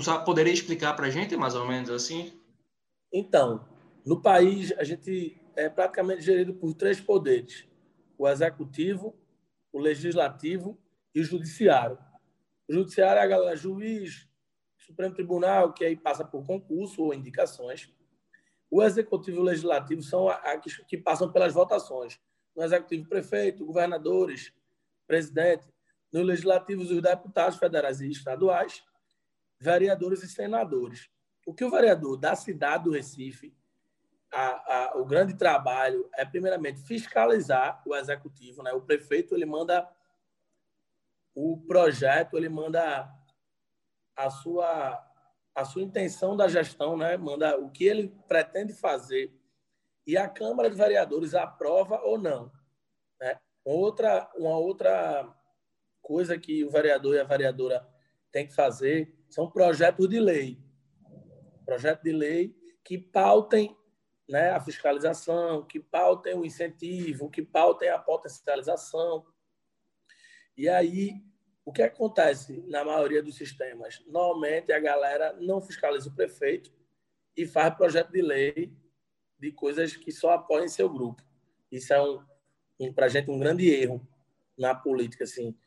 Tu 0.00 0.24
poderia 0.24 0.52
explicar 0.52 0.94
para 0.94 1.06
a 1.06 1.10
gente 1.10 1.36
mais 1.36 1.54
ou 1.54 1.68
menos 1.68 1.88
assim? 1.88 2.40
Então, 3.12 3.64
no 4.04 4.20
país 4.20 4.72
a 4.76 4.82
gente 4.82 5.40
é 5.54 5.68
praticamente 5.68 6.20
gerido 6.20 6.52
por 6.52 6.74
três 6.74 7.00
poderes: 7.00 7.64
o 8.18 8.26
executivo, 8.28 9.14
o 9.72 9.78
legislativo 9.78 10.76
e 11.14 11.20
o 11.20 11.24
judiciário. 11.24 11.96
O 12.68 12.72
judiciário 12.72 13.20
é 13.20 13.22
a 13.22 13.26
galera 13.26 13.56
juiz, 13.56 14.28
Supremo 14.76 15.14
Tribunal, 15.14 15.72
que 15.72 15.84
aí 15.84 15.94
passa 15.94 16.24
por 16.24 16.44
concurso 16.44 17.04
ou 17.04 17.14
indicações. 17.14 17.88
O 18.68 18.82
executivo 18.82 19.36
e 19.36 19.40
o 19.40 19.44
legislativo 19.44 20.02
são 20.02 20.28
aqueles 20.28 20.78
que 20.88 20.98
passam 20.98 21.30
pelas 21.30 21.54
votações. 21.54 22.18
No 22.56 22.64
executivo, 22.64 23.08
prefeito, 23.08 23.64
governadores, 23.64 24.52
presidente. 25.06 25.68
No 26.12 26.22
legislativo, 26.22 26.82
os 26.82 27.00
deputados 27.00 27.58
federais 27.58 28.00
e 28.00 28.10
estaduais 28.10 28.82
vereadores 29.64 30.22
e 30.22 30.28
senadores. 30.28 31.08
O 31.46 31.54
que 31.54 31.64
o 31.64 31.70
vereador 31.70 32.16
da 32.16 32.36
cidade 32.36 32.84
do 32.84 32.92
Recife, 32.92 33.56
a, 34.32 34.46
a, 34.76 34.98
o 34.98 35.04
grande 35.04 35.34
trabalho 35.34 36.08
é, 36.14 36.24
primeiramente, 36.24 36.80
fiscalizar 36.82 37.82
o 37.86 37.94
executivo. 37.94 38.62
Né? 38.62 38.72
O 38.72 38.82
prefeito 38.82 39.34
ele 39.34 39.46
manda 39.46 39.88
o 41.34 41.58
projeto, 41.66 42.36
ele 42.36 42.48
manda 42.48 43.10
a 44.14 44.30
sua, 44.30 45.02
a 45.54 45.64
sua 45.64 45.82
intenção 45.82 46.36
da 46.36 46.46
gestão, 46.46 46.96
né? 46.96 47.16
manda 47.16 47.58
o 47.58 47.70
que 47.70 47.84
ele 47.84 48.14
pretende 48.28 48.72
fazer 48.72 49.32
e 50.06 50.16
a 50.16 50.28
Câmara 50.28 50.68
de 50.68 50.76
Vereadores 50.76 51.34
aprova 51.34 52.00
ou 52.02 52.18
não. 52.18 52.52
Né? 53.20 53.38
Outra, 53.64 54.30
uma 54.36 54.58
outra 54.58 55.34
coisa 56.02 56.38
que 56.38 56.64
o 56.64 56.70
vereador 56.70 57.14
e 57.14 57.20
a 57.20 57.24
vereadora 57.24 57.88
têm 58.30 58.46
que 58.46 58.54
fazer 58.54 59.14
são 59.34 59.50
projetos 59.50 60.08
de 60.08 60.20
lei. 60.20 60.56
Projetos 61.66 62.04
de 62.04 62.12
lei 62.12 62.56
que 62.84 62.96
pautem 62.96 63.76
né, 64.28 64.50
a 64.50 64.60
fiscalização, 64.60 65.66
que 65.66 65.80
pautem 65.80 66.34
o 66.34 66.44
incentivo, 66.44 67.28
que 67.28 67.42
pautem 67.42 67.88
a 67.88 67.98
potencialização. 67.98 69.26
E 70.56 70.68
aí, 70.68 71.20
o 71.64 71.72
que 71.72 71.82
acontece 71.82 72.62
na 72.68 72.84
maioria 72.84 73.20
dos 73.20 73.34
sistemas? 73.34 74.04
Normalmente, 74.06 74.72
a 74.72 74.78
galera 74.78 75.32
não 75.40 75.60
fiscaliza 75.60 76.08
o 76.08 76.14
prefeito 76.14 76.72
e 77.36 77.44
faz 77.44 77.74
projeto 77.74 78.12
de 78.12 78.22
lei 78.22 78.72
de 79.36 79.50
coisas 79.50 79.96
que 79.96 80.12
só 80.12 80.30
apoiam 80.30 80.68
seu 80.68 80.88
grupo. 80.88 81.24
Isso 81.72 81.92
é, 81.92 82.00
um, 82.00 82.24
um 82.78 82.92
para 82.92 83.06
a 83.06 83.08
gente, 83.08 83.28
um 83.28 83.40
grande 83.40 83.68
erro 83.68 84.00
na 84.56 84.76
política. 84.76 85.24
Assim. 85.24 85.58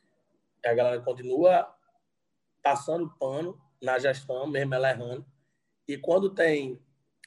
A 0.65 0.73
galera 0.73 1.01
continua 1.01 1.76
passando 2.67 3.09
pano 3.17 3.57
na 3.81 3.97
gestão, 3.97 4.45
mesmo 4.45 4.75
ela 4.75 4.89
errando. 4.89 5.25
E 5.87 5.97
quando 5.97 6.35
tem 6.35 6.77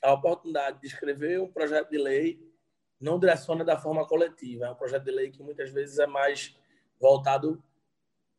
a 0.03 0.13
oportunidade 0.13 0.79
de 0.83 0.87
escrever 0.87 1.41
um 1.41 1.51
projeto 1.51 1.89
de 1.89 1.97
lei, 1.97 2.47
não 3.01 3.19
direciona 3.19 3.65
da 3.65 3.79
forma 3.79 4.07
coletiva. 4.07 4.67
É 4.67 4.71
um 4.71 4.75
projeto 4.75 5.05
de 5.05 5.11
lei 5.11 5.31
que 5.31 5.43
muitas 5.43 5.71
vezes 5.71 5.99
é 5.99 6.07
mais 6.07 6.55
voltado 7.01 7.63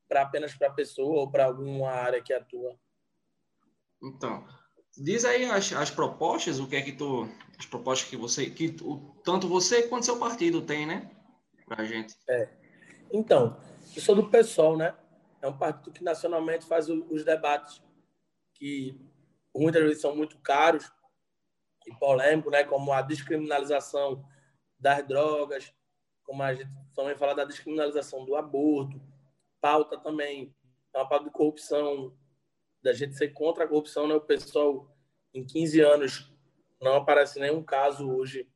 para 0.07 0.21
apenas 0.21 0.53
para 0.53 0.67
a 0.67 0.73
pessoa 0.73 1.21
ou 1.21 1.31
para 1.31 1.45
alguma 1.45 1.89
área 1.89 2.21
que 2.21 2.31
atua. 2.31 2.77
Então, 4.03 4.45
diz 4.95 5.25
aí 5.25 5.45
as, 5.45 5.73
as 5.73 5.89
propostas, 5.89 6.59
o 6.59 6.67
que 6.67 6.75
é 6.75 6.83
que 6.83 6.91
tu, 6.91 7.27
as 7.57 7.65
propostas 7.65 8.07
que 8.11 8.15
você, 8.15 8.47
que 8.47 8.75
o, 8.83 9.15
tanto 9.23 9.47
você 9.47 9.87
quanto 9.87 10.05
seu 10.05 10.19
partido 10.19 10.61
tem, 10.61 10.85
né, 10.85 11.09
para 11.65 11.81
a 11.81 11.85
gente. 11.85 12.15
É. 12.29 12.47
Então, 13.11 13.59
eu 13.95 14.01
sou 14.03 14.13
do 14.13 14.29
PSOL, 14.29 14.77
né? 14.77 14.93
É 15.41 15.47
um 15.47 15.57
partido 15.57 15.91
que 15.91 16.03
nacionalmente 16.03 16.65
faz 16.65 16.87
os 16.89 17.23
debates 17.23 17.81
que 18.53 18.95
muitas 19.55 19.81
vezes 19.81 20.01
são 20.01 20.15
muito 20.15 20.37
caros 20.39 20.91
e 21.85 21.95
polêmicos, 21.95 22.51
né? 22.51 22.63
como 22.63 22.93
a 22.93 23.01
descriminalização 23.01 24.23
das 24.79 25.05
drogas, 25.07 25.73
como 26.23 26.43
a 26.43 26.53
gente 26.53 26.69
também 26.95 27.15
fala 27.15 27.33
da 27.33 27.43
descriminalização 27.43 28.23
do 28.23 28.35
aborto, 28.35 29.01
pauta 29.59 29.97
também, 29.97 30.55
é 30.93 30.97
uma 30.97 31.07
pauta 31.07 31.25
de 31.25 31.31
corrupção, 31.31 32.15
da 32.83 32.93
gente 32.93 33.15
ser 33.15 33.29
contra 33.29 33.63
a 33.63 33.67
corrupção, 33.67 34.07
né? 34.07 34.13
o 34.13 34.21
pessoal 34.21 34.95
em 35.33 35.45
15 35.45 35.81
anos 35.81 36.31
não 36.81 36.95
aparece 36.95 37.39
nenhum 37.39 37.63
caso 37.63 38.09
hoje 38.09 38.49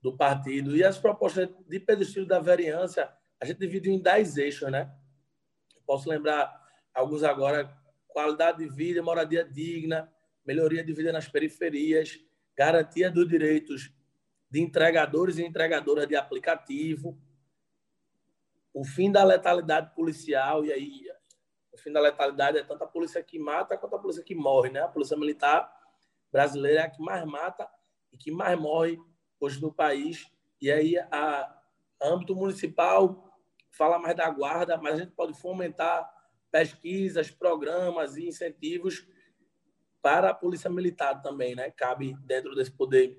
do 0.00 0.16
partido. 0.16 0.76
E 0.76 0.84
as 0.84 0.98
propostas 0.98 1.48
de 1.66 1.80
pedestre 1.80 2.24
da 2.26 2.40
variância, 2.40 3.12
a 3.40 3.44
gente 3.44 3.58
dividiu 3.58 3.92
em 3.92 4.00
10 4.00 4.36
eixos, 4.38 4.70
né? 4.70 4.92
Posso 5.88 6.06
lembrar 6.06 6.54
alguns 6.92 7.22
agora 7.24 7.74
qualidade 8.08 8.58
de 8.58 8.68
vida, 8.68 9.02
moradia 9.02 9.42
digna, 9.42 10.12
melhoria 10.44 10.84
de 10.84 10.92
vida 10.92 11.10
nas 11.10 11.26
periferias, 11.26 12.20
garantia 12.54 13.10
dos 13.10 13.26
direitos 13.26 13.90
de 14.50 14.60
entregadores 14.60 15.38
e 15.38 15.44
entregadoras 15.46 16.06
de 16.06 16.14
aplicativo, 16.14 17.18
o 18.74 18.84
fim 18.84 19.10
da 19.10 19.24
letalidade 19.24 19.94
policial, 19.94 20.62
e 20.62 20.70
aí 20.70 21.06
o 21.72 21.78
fim 21.78 21.90
da 21.90 22.00
letalidade 22.00 22.58
é 22.58 22.62
tanto 22.62 22.84
a 22.84 22.86
polícia 22.86 23.22
que 23.22 23.38
mata 23.38 23.78
quanto 23.78 23.96
a 23.96 23.98
polícia 23.98 24.22
que 24.22 24.34
morre, 24.34 24.68
né? 24.68 24.82
A 24.82 24.88
polícia 24.88 25.16
militar 25.16 25.72
brasileira 26.30 26.80
é 26.80 26.84
a 26.84 26.90
que 26.90 27.00
mais 27.00 27.24
mata 27.24 27.66
e 28.12 28.18
que 28.18 28.30
mais 28.30 28.60
morre 28.60 29.00
hoje 29.40 29.58
no 29.58 29.72
país. 29.72 30.30
E 30.60 30.70
aí 30.70 30.98
a, 30.98 31.62
âmbito 32.02 32.36
municipal 32.36 33.27
fala 33.70 33.98
mais 33.98 34.16
da 34.16 34.28
guarda, 34.30 34.76
mas 34.76 34.94
a 34.94 34.98
gente 34.98 35.12
pode 35.12 35.34
fomentar 35.34 36.08
pesquisas, 36.50 37.30
programas 37.30 38.16
e 38.16 38.26
incentivos 38.26 39.06
para 40.02 40.30
a 40.30 40.34
Polícia 40.34 40.70
Militar 40.70 41.20
também, 41.20 41.54
né? 41.54 41.70
Cabe 41.70 42.14
dentro 42.24 42.54
desse 42.54 42.70
poder 42.70 43.18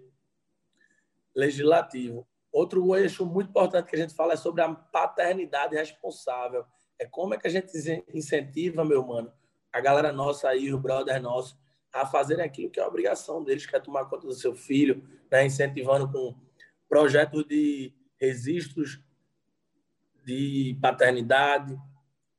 legislativo. 1.36 2.28
Outro 2.52 2.96
eixo 2.96 3.26
muito 3.26 3.50
importante 3.50 3.88
que 3.88 3.96
a 3.96 4.00
gente 4.00 4.16
fala 4.16 4.34
é 4.34 4.38
sobre 4.38 4.62
a 4.62 4.74
paternidade 4.74 5.76
responsável. 5.76 6.66
É 6.98 7.06
como 7.06 7.34
é 7.34 7.38
que 7.38 7.48
a 7.48 7.52
gente 7.52 7.72
incentiva, 8.14 8.84
meu 8.84 9.06
mano, 9.06 9.32
a 9.72 9.80
galera 9.80 10.12
nossa 10.12 10.50
aí, 10.50 10.74
o 10.74 10.80
brother 10.80 11.22
nosso, 11.22 11.58
a 11.94 12.06
fazerem 12.06 12.44
aquilo 12.44 12.72
que 12.72 12.80
é 12.80 12.86
obrigação 12.86 13.44
deles, 13.44 13.66
que 13.66 13.76
é 13.76 13.80
tomar 13.80 14.06
conta 14.06 14.28
do 14.28 14.34
seu 14.34 14.56
filho, 14.56 15.08
né? 15.32 15.46
incentivando 15.46 16.12
com 16.12 16.36
projetos 16.88 17.46
de 17.46 17.94
registros 18.20 19.00
de 20.26 20.78
paternidade, 20.82 21.78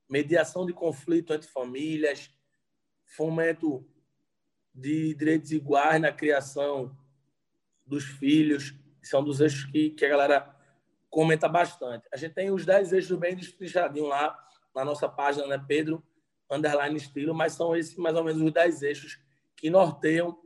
mediação 0.09 0.67
de 0.67 0.73
conflito 0.73 1.33
entre 1.33 1.49
famílias, 1.49 2.31
fomento 3.05 3.87
de 4.75 5.15
direitos 5.15 5.53
iguais 5.53 6.01
na 6.01 6.13
criação 6.13 6.97
dos 7.87 8.05
filhos, 8.05 8.75
são 9.03 9.23
dos 9.25 9.41
eixos 9.41 9.65
que, 9.65 9.91
que 9.91 10.05
a 10.05 10.09
galera 10.09 10.57
comenta 11.09 11.49
bastante. 11.49 12.07
A 12.13 12.17
gente 12.17 12.35
tem 12.35 12.51
os 12.51 12.65
10 12.65 12.93
eixos 12.93 13.19
bem 13.19 13.35
destrinchadinhos 13.35 14.09
lá 14.09 14.39
na 14.75 14.85
nossa 14.85 15.09
página, 15.09 15.47
né, 15.47 15.65
Pedro, 15.67 16.03
underline 16.51 16.97
estilo, 16.97 17.35
mas 17.35 17.53
são 17.55 17.77
esses 17.77 17.97
mais 17.97 18.17
ou 18.17 18.25
menos 18.25 18.41
os 18.41 18.53
10 18.53 18.83
eixos 18.83 19.19
que 19.57 19.71
norteiam 19.71 20.39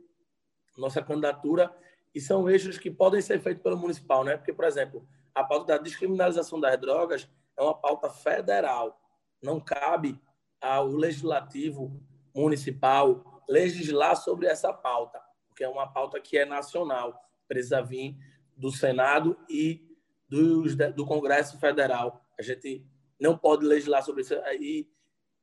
nossa 0.77 1.01
candidatura 1.01 1.75
e 2.13 2.19
são 2.19 2.49
eixos 2.49 2.77
que 2.77 2.89
podem 2.89 3.21
ser 3.21 3.39
feitos 3.39 3.61
pelo 3.61 3.77
municipal, 3.77 4.23
né? 4.23 4.37
Porque, 4.37 4.53
por 4.53 4.65
exemplo, 4.65 5.07
a 5.35 5.43
pauta 5.43 5.73
da 5.73 5.77
descriminalização 5.77 6.59
das 6.59 6.79
drogas 6.79 7.29
é 7.57 7.61
uma 7.61 7.73
pauta 7.73 8.09
federal. 8.09 8.99
Não 9.43 9.59
cabe 9.59 10.19
ao 10.61 10.87
legislativo 10.87 12.01
municipal 12.33 13.43
legislar 13.47 14.15
sobre 14.15 14.47
essa 14.47 14.73
pauta, 14.73 15.21
porque 15.47 15.63
é 15.63 15.69
uma 15.69 15.87
pauta 15.87 16.19
que 16.19 16.37
é 16.37 16.45
nacional, 16.45 17.21
precisa 17.47 17.81
vir 17.81 18.17
do 18.55 18.71
Senado 18.71 19.37
e 19.49 19.85
dos, 20.27 20.75
do 20.75 21.05
Congresso 21.05 21.59
Federal. 21.59 22.21
A 22.39 22.41
gente 22.41 22.85
não 23.19 23.37
pode 23.37 23.65
legislar 23.65 24.03
sobre 24.03 24.21
isso. 24.21 24.35
Aí 24.43 24.89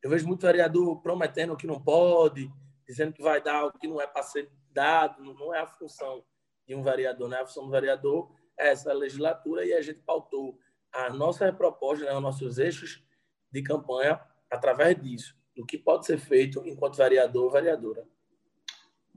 eu 0.03 0.11
vejo 0.11 0.27
muito 0.27 0.43
vereador 0.43 1.01
prometendo 1.01 1.57
que 1.57 1.67
não 1.67 1.81
pode, 1.81 2.51
dizendo 2.87 3.13
que 3.13 3.23
vai 3.23 3.41
dar 3.41 3.67
o 3.67 3.73
que 3.73 3.87
não 3.87 4.01
é 4.01 4.07
para 4.07 4.23
ser 4.23 4.51
dado. 4.71 5.23
Não 5.23 5.55
é 5.55 5.61
a 5.61 5.67
função 5.67 6.25
de 6.67 6.75
um 6.75 6.83
vereador, 6.83 7.29
não 7.29 7.37
é 7.37 7.41
a 7.41 7.47
função 7.47 7.65
do 7.65 7.71
vereador, 7.71 8.33
essa 8.67 8.93
legislatura 8.93 9.65
e 9.65 9.73
a 9.73 9.83
gente 9.83 10.01
pautou 10.01 10.59
a 10.93 11.11
nossa 11.11 11.53
proposta, 11.53 12.05
né, 12.05 12.15
os 12.15 12.23
nossos 12.23 12.59
eixos 12.59 13.03
de 13.51 13.63
campanha 13.63 14.21
através 14.51 15.01
disso, 15.01 15.35
do 15.57 15.65
que 15.65 15.79
pode 15.79 16.07
ser 16.07 16.19
feito 16.19 16.63
enquanto 16.67 16.97
vereador 16.97 17.45
ou 17.45 17.51
vereadora. 17.51 18.07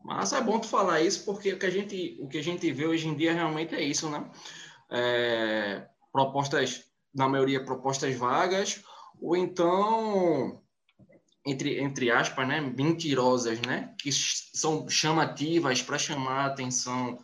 Mas 0.03 0.33
é 0.33 0.41
bom 0.41 0.59
tu 0.59 0.67
falar 0.67 1.01
isso, 1.01 1.25
porque 1.25 1.53
o 1.53 1.59
que 1.59 1.65
a 1.65 1.69
gente, 1.69 2.17
o 2.21 2.27
que 2.27 2.37
a 2.37 2.43
gente 2.43 2.71
vê 2.71 2.85
hoje 2.85 3.07
em 3.07 3.15
dia 3.15 3.33
realmente 3.33 3.73
é 3.73 3.81
isso, 3.81 4.09
né? 4.09 4.29
É, 4.89 5.87
propostas, 6.11 6.83
na 7.13 7.27
maioria, 7.27 7.65
propostas 7.65 8.15
vagas, 8.15 8.83
ou 9.19 9.35
então, 9.35 10.61
entre, 11.43 11.79
entre 11.79 12.11
aspas, 12.11 12.47
né, 12.47 12.61
mentirosas, 12.61 13.59
né? 13.61 13.95
Que 13.99 14.11
são 14.11 14.87
chamativas 14.87 15.81
para 15.81 15.97
chamar 15.97 16.41
a 16.41 16.45
atenção 16.47 17.17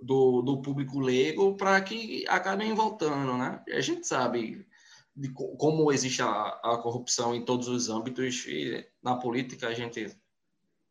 do, 0.00 0.42
do 0.42 0.60
público 0.60 0.98
leigo 0.98 1.56
para 1.56 1.80
que 1.80 2.24
acabem 2.28 2.74
voltando, 2.74 3.36
né? 3.36 3.62
A 3.70 3.80
gente 3.80 4.06
sabe 4.06 4.66
de 5.16 5.28
como 5.30 5.92
existe 5.92 6.22
a, 6.22 6.48
a 6.62 6.78
corrupção 6.82 7.34
em 7.34 7.44
todos 7.44 7.68
os 7.68 7.88
âmbitos 7.88 8.44
e 8.46 8.84
na 9.02 9.16
política 9.16 9.68
a 9.68 9.74
gente 9.74 10.14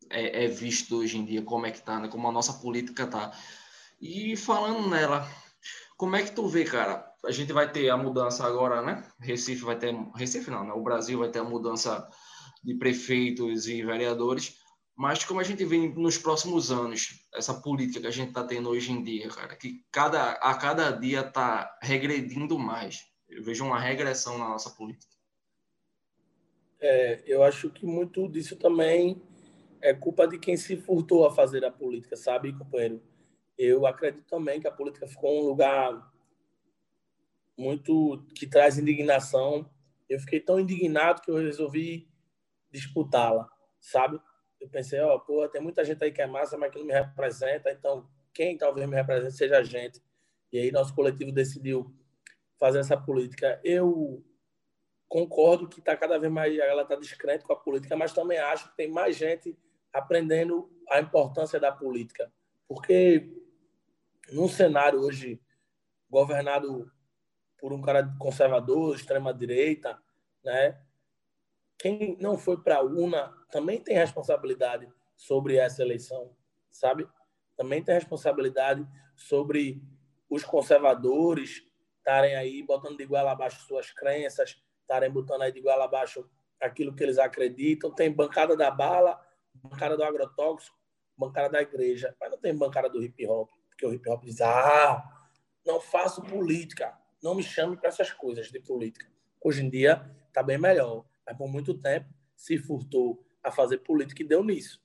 é, 0.09 0.45
é 0.45 0.47
visto 0.47 0.97
hoje 0.97 1.17
em 1.17 1.25
dia 1.25 1.41
como 1.41 1.65
é 1.65 1.71
que 1.71 1.81
tá, 1.81 1.99
né? 1.99 2.07
Como 2.07 2.27
a 2.27 2.31
nossa 2.31 2.53
política 2.53 3.05
tá. 3.05 3.31
E 4.01 4.35
falando 4.35 4.89
nela, 4.89 5.27
como 5.97 6.15
é 6.15 6.23
que 6.23 6.31
tu 6.31 6.47
vê, 6.47 6.63
cara? 6.63 7.05
A 7.25 7.31
gente 7.31 7.53
vai 7.53 7.71
ter 7.71 7.89
a 7.89 7.97
mudança 7.97 8.45
agora, 8.45 8.81
né? 8.81 9.05
Recife 9.19 9.63
vai 9.63 9.77
ter 9.77 9.93
Recife 10.15 10.49
não, 10.49 10.65
né? 10.65 10.73
O 10.73 10.83
Brasil 10.83 11.19
vai 11.19 11.29
ter 11.29 11.39
a 11.39 11.43
mudança 11.43 12.09
de 12.63 12.75
prefeitos 12.75 13.67
e 13.67 13.83
vereadores. 13.83 14.57
Mas 14.95 15.23
como 15.23 15.39
a 15.39 15.43
gente 15.43 15.65
vê 15.65 15.87
nos 15.89 16.17
próximos 16.17 16.71
anos, 16.71 17.27
essa 17.33 17.53
política 17.53 18.01
que 18.01 18.07
a 18.07 18.11
gente 18.11 18.29
está 18.29 18.43
tendo 18.43 18.69
hoje 18.69 18.91
em 18.91 19.03
dia, 19.03 19.27
cara, 19.29 19.55
que 19.55 19.83
cada, 19.91 20.33
a 20.33 20.55
cada 20.55 20.91
dia 20.91 21.21
está 21.21 21.77
regredindo 21.81 22.59
mais. 22.59 23.03
Eu 23.27 23.43
vejo 23.43 23.65
uma 23.65 23.79
regressão 23.79 24.37
na 24.37 24.47
nossa 24.47 24.69
política. 24.69 25.11
É, 26.79 27.23
eu 27.25 27.41
acho 27.41 27.69
que 27.69 27.85
muito 27.85 28.27
disso 28.27 28.55
também 28.55 29.21
é 29.81 29.93
culpa 29.93 30.27
de 30.27 30.37
quem 30.37 30.55
se 30.55 30.77
furtou 30.77 31.25
a 31.25 31.33
fazer 31.33 31.65
a 31.65 31.71
política, 31.71 32.15
sabe, 32.15 32.53
companheiro? 32.53 33.01
Eu 33.57 33.85
acredito 33.85 34.25
também 34.25 34.61
que 34.61 34.67
a 34.67 34.71
política 34.71 35.07
ficou 35.07 35.41
um 35.41 35.47
lugar 35.47 36.11
muito 37.57 38.25
que 38.35 38.45
traz 38.45 38.77
indignação. 38.77 39.69
Eu 40.07 40.19
fiquei 40.19 40.39
tão 40.39 40.59
indignado 40.59 41.21
que 41.21 41.31
eu 41.31 41.35
resolvi 41.35 42.07
disputá-la, 42.71 43.47
sabe? 43.79 44.19
Eu 44.63 44.69
pensei, 44.69 44.97
ó, 45.01 45.15
oh, 45.15 45.19
pô, 45.19 45.45
tem 45.49 45.61
muita 45.61 45.83
gente 45.83 46.01
aí 46.01 46.09
que 46.09 46.21
é 46.21 46.25
massa, 46.25 46.57
mas 46.57 46.71
que 46.71 46.79
não 46.79 46.85
me 46.85 46.93
representa, 46.93 47.69
então 47.69 48.07
quem 48.33 48.57
talvez 48.57 48.87
me 48.87 48.95
represente 48.95 49.35
seja 49.35 49.57
a 49.57 49.63
gente. 49.63 50.01
E 50.53 50.57
aí 50.57 50.71
nosso 50.71 50.95
coletivo 50.95 51.33
decidiu 51.33 51.93
fazer 52.57 52.79
essa 52.79 52.95
política. 52.95 53.59
Eu 53.61 54.23
concordo 55.09 55.67
que 55.67 55.79
está 55.79 55.97
cada 55.97 56.17
vez 56.17 56.31
mais 56.31 56.57
ela 56.57 56.83
está 56.83 56.95
descrente 56.95 57.43
com 57.43 57.51
a 57.51 57.57
política, 57.57 57.93
mas 57.97 58.13
também 58.13 58.37
acho 58.37 58.69
que 58.69 58.77
tem 58.77 58.89
mais 58.89 59.17
gente 59.17 59.53
aprendendo 59.91 60.71
a 60.89 61.01
importância 61.01 61.59
da 61.59 61.69
política. 61.69 62.31
Porque 62.65 63.35
num 64.31 64.47
cenário 64.47 65.01
hoje 65.01 65.41
governado 66.09 66.89
por 67.59 67.73
um 67.73 67.81
cara 67.81 68.15
conservador, 68.17 68.95
extrema-direita, 68.95 70.01
né? 70.41 70.81
Quem 71.83 72.15
não 72.17 72.37
foi 72.37 72.55
para 72.55 72.77
a 72.77 72.81
urna 72.81 73.29
também 73.51 73.77
tem 73.77 73.97
responsabilidade 73.97 74.89
sobre 75.17 75.57
essa 75.57 75.81
eleição, 75.81 76.33
sabe? 76.71 77.05
Também 77.57 77.83
tem 77.83 77.93
responsabilidade 77.93 78.87
sobre 79.17 79.83
os 80.29 80.45
conservadores 80.45 81.61
estarem 81.97 82.37
aí 82.37 82.63
botando 82.63 82.95
de 82.95 83.03
igual 83.03 83.27
abaixo 83.27 83.67
suas 83.67 83.91
crenças, 83.91 84.63
estarem 84.79 85.11
botando 85.11 85.41
aí 85.41 85.51
de 85.51 85.59
igual 85.59 85.81
abaixo 85.81 86.25
aquilo 86.57 86.95
que 86.95 87.03
eles 87.03 87.19
acreditam. 87.19 87.93
Tem 87.93 88.09
bancada 88.09 88.55
da 88.55 88.71
bala, 88.71 89.19
bancada 89.53 89.97
do 89.97 90.05
agrotóxico, 90.05 90.77
bancada 91.17 91.49
da 91.49 91.61
igreja, 91.61 92.15
mas 92.17 92.31
não 92.31 92.37
tem 92.37 92.55
bancada 92.55 92.89
do 92.89 93.03
hip 93.03 93.27
hop, 93.27 93.49
porque 93.67 93.85
o 93.85 93.93
hip 93.93 94.09
hop 94.09 94.23
diz: 94.23 94.39
ah, 94.39 95.03
não 95.65 95.81
faço 95.81 96.21
política, 96.21 96.97
não 97.21 97.35
me 97.35 97.43
chame 97.43 97.75
para 97.75 97.89
essas 97.89 98.13
coisas 98.13 98.47
de 98.47 98.61
política. 98.61 99.05
Hoje 99.41 99.65
em 99.65 99.69
dia 99.69 100.09
está 100.29 100.41
bem 100.41 100.57
melhor, 100.57 101.03
mas 101.25 101.37
por 101.37 101.47
muito 101.47 101.73
tempo 101.73 102.09
se 102.35 102.57
furtou 102.57 103.23
a 103.41 103.51
fazer 103.51 103.79
política 103.79 104.21
e 104.21 104.27
deu 104.27 104.43
nisso. 104.43 104.81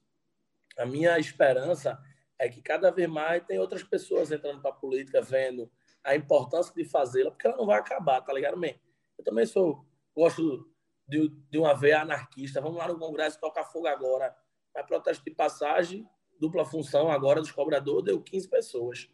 A 0.77 0.87
minha 0.87 1.19
esperança 1.19 2.01
é 2.39 2.49
que 2.49 2.63
cada 2.63 2.91
vez 2.91 3.09
mais 3.09 3.45
tem 3.45 3.59
outras 3.59 3.83
pessoas 3.83 4.31
entrando 4.31 4.61
para 4.61 4.71
a 4.71 4.75
política, 4.75 5.21
vendo 5.21 5.71
a 6.05 6.15
importância 6.15 6.73
de 6.75 6.85
fazê-la, 6.85 7.31
porque 7.31 7.47
ela 7.47 7.57
não 7.57 7.67
vai 7.67 7.79
acabar, 7.79 8.21
tá 8.21 8.33
ligado, 8.33 8.57
man? 8.57 8.75
Eu 9.19 9.25
também 9.25 9.45
sou, 9.45 9.85
gosto 10.15 10.71
de, 11.07 11.29
de 11.51 11.59
uma 11.59 11.75
veia 11.75 12.03
anarquista. 12.03 12.61
Vamos 12.61 12.79
lá 12.79 12.87
no 12.87 12.99
Congresso 12.99 13.41
tocar 13.41 13.65
fogo 13.65 13.87
agora. 13.87 14.37
A 14.75 14.85
protesto 14.85 15.25
de 15.25 15.33
passagem, 15.33 16.09
dupla 16.39 16.65
função 16.65 17.11
agora 17.11 17.41
dos 17.41 17.51
cobradores, 17.51 18.05
deu 18.05 18.23
15 18.23 18.49
pessoas. 18.49 19.11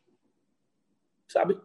Sabe? 1.27 1.59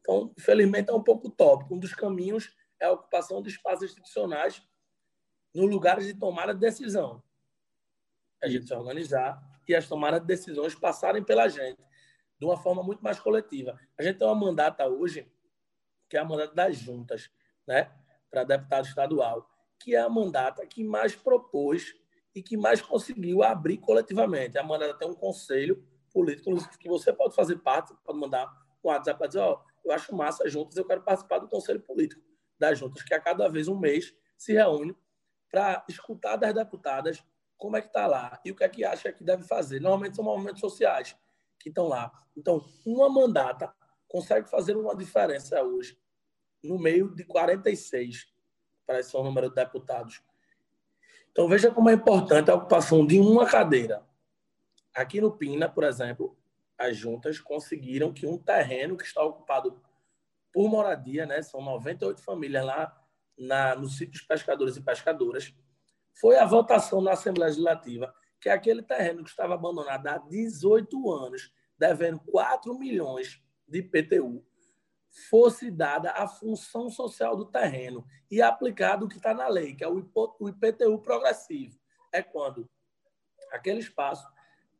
Então, 0.00 0.32
infelizmente, 0.38 0.90
é 0.90 0.92
um 0.92 1.02
pouco 1.02 1.28
tópico. 1.28 1.74
Um 1.74 1.78
dos 1.78 1.94
caminhos 1.94 2.56
é 2.78 2.86
a 2.86 2.92
ocupação 2.92 3.42
de 3.42 3.50
espaços 3.50 3.90
institucionais 3.90 4.62
no 5.54 5.66
lugares 5.66 6.06
de 6.06 6.14
tomada 6.14 6.54
de 6.54 6.60
decisão. 6.60 7.22
A 8.42 8.48
gente 8.48 8.66
se 8.66 8.74
organizar 8.74 9.42
e 9.68 9.74
as 9.74 9.86
tomadas 9.86 10.20
de 10.20 10.26
decisões 10.26 10.74
passarem 10.74 11.22
pela 11.22 11.48
gente 11.48 11.80
de 12.38 12.44
uma 12.44 12.56
forma 12.56 12.82
muito 12.82 13.02
mais 13.02 13.20
coletiva. 13.20 13.78
A 13.98 14.02
gente 14.02 14.18
tem 14.18 14.26
uma 14.26 14.34
mandata 14.34 14.86
hoje, 14.86 15.30
que 16.08 16.16
é 16.16 16.20
a 16.20 16.24
mandata 16.24 16.54
das 16.54 16.76
juntas, 16.76 17.30
né, 17.66 17.92
para 18.30 18.42
deputado 18.44 18.86
estadual, 18.86 19.48
que 19.78 19.94
é 19.94 20.00
a 20.00 20.08
mandata 20.08 20.66
que 20.66 20.82
mais 20.82 21.14
propôs 21.14 21.94
e 22.34 22.42
que 22.42 22.56
mais 22.56 22.80
conseguiu 22.80 23.42
abrir 23.42 23.78
coletivamente. 23.78 24.58
A 24.58 24.62
mandata 24.62 24.94
tem 24.94 25.08
um 25.08 25.14
conselho 25.14 25.86
político 26.12 26.50
que 26.78 26.88
você 26.88 27.12
pode 27.12 27.34
fazer 27.34 27.56
parte, 27.56 27.94
pode 28.04 28.18
mandar 28.18 28.46
um 28.82 28.88
WhatsApp 28.88 29.18
para 29.18 29.26
dizer, 29.28 29.40
ó, 29.40 29.54
oh, 29.54 29.88
eu 29.88 29.92
acho 29.92 30.14
massa 30.14 30.48
juntas, 30.48 30.76
eu 30.76 30.84
quero 30.84 31.02
participar 31.02 31.38
do 31.38 31.48
conselho 31.48 31.80
político 31.80 32.22
das 32.58 32.78
juntas, 32.78 33.02
que 33.02 33.14
a 33.14 33.20
cada 33.20 33.48
vez 33.48 33.68
um 33.68 33.78
mês 33.78 34.14
se 34.36 34.52
reúne 34.52 34.96
para 35.50 35.84
escutar 35.88 36.36
das 36.36 36.54
deputadas 36.54 37.24
como 37.56 37.76
é 37.76 37.80
que 37.80 37.88
está 37.88 38.06
lá 38.06 38.40
e 38.44 38.50
o 38.50 38.56
que 38.56 38.64
é 38.64 38.68
que 38.68 38.84
acha 38.84 39.12
que 39.12 39.24
deve 39.24 39.44
fazer. 39.44 39.80
Normalmente 39.80 40.16
são 40.16 40.24
movimentos 40.24 40.60
sociais 40.60 41.16
que 41.58 41.68
estão 41.68 41.88
lá. 41.88 42.10
Então, 42.36 42.64
uma 42.86 43.08
mandata 43.08 43.72
consegue 44.08 44.48
fazer 44.48 44.76
uma 44.76 44.96
diferença 44.96 45.62
hoje 45.62 45.98
no 46.62 46.78
meio 46.78 47.14
de 47.14 47.24
46, 47.24 48.32
parece 48.86 49.10
ser 49.10 49.16
o 49.16 49.24
número 49.24 49.48
de 49.48 49.54
deputados. 49.54 50.22
Então, 51.30 51.48
veja 51.48 51.70
como 51.70 51.90
é 51.90 51.92
importante 51.92 52.50
a 52.50 52.54
ocupação 52.54 53.06
de 53.06 53.18
uma 53.18 53.46
cadeira 53.46 54.04
Aqui 54.94 55.20
no 55.20 55.30
Pina, 55.30 55.68
por 55.68 55.84
exemplo, 55.84 56.36
as 56.76 56.96
juntas 56.96 57.38
conseguiram 57.38 58.12
que 58.12 58.26
um 58.26 58.36
terreno 58.36 58.96
que 58.96 59.04
está 59.04 59.22
ocupado 59.22 59.80
por 60.52 60.68
moradia, 60.68 61.26
né, 61.26 61.42
são 61.42 61.62
98 61.62 62.20
famílias 62.22 62.64
lá 62.64 62.99
na, 63.40 63.74
no 63.74 63.88
sítio 63.88 64.12
dos 64.12 64.22
pescadores 64.22 64.76
e 64.76 64.82
pescadoras, 64.82 65.54
foi 66.20 66.36
a 66.36 66.44
votação 66.44 67.00
na 67.00 67.12
Assembleia 67.12 67.48
Legislativa 67.48 68.14
que 68.40 68.48
aquele 68.48 68.82
terreno 68.82 69.24
que 69.24 69.30
estava 69.30 69.54
abandonado 69.54 70.06
há 70.06 70.18
18 70.18 71.10
anos, 71.10 71.52
devendo 71.78 72.20
4 72.20 72.78
milhões 72.78 73.42
de 73.66 73.78
IPTU, 73.78 74.44
fosse 75.28 75.70
dada 75.70 76.12
a 76.12 76.28
função 76.28 76.88
social 76.88 77.36
do 77.36 77.46
terreno 77.46 78.06
e 78.30 78.40
aplicado 78.40 79.06
o 79.06 79.08
que 79.08 79.16
está 79.16 79.34
na 79.34 79.48
lei, 79.48 79.74
que 79.74 79.82
é 79.82 79.88
o 79.88 79.98
IPTU 80.48 80.98
progressivo. 81.00 81.78
É 82.12 82.22
quando 82.22 82.68
aquele 83.50 83.80
espaço 83.80 84.26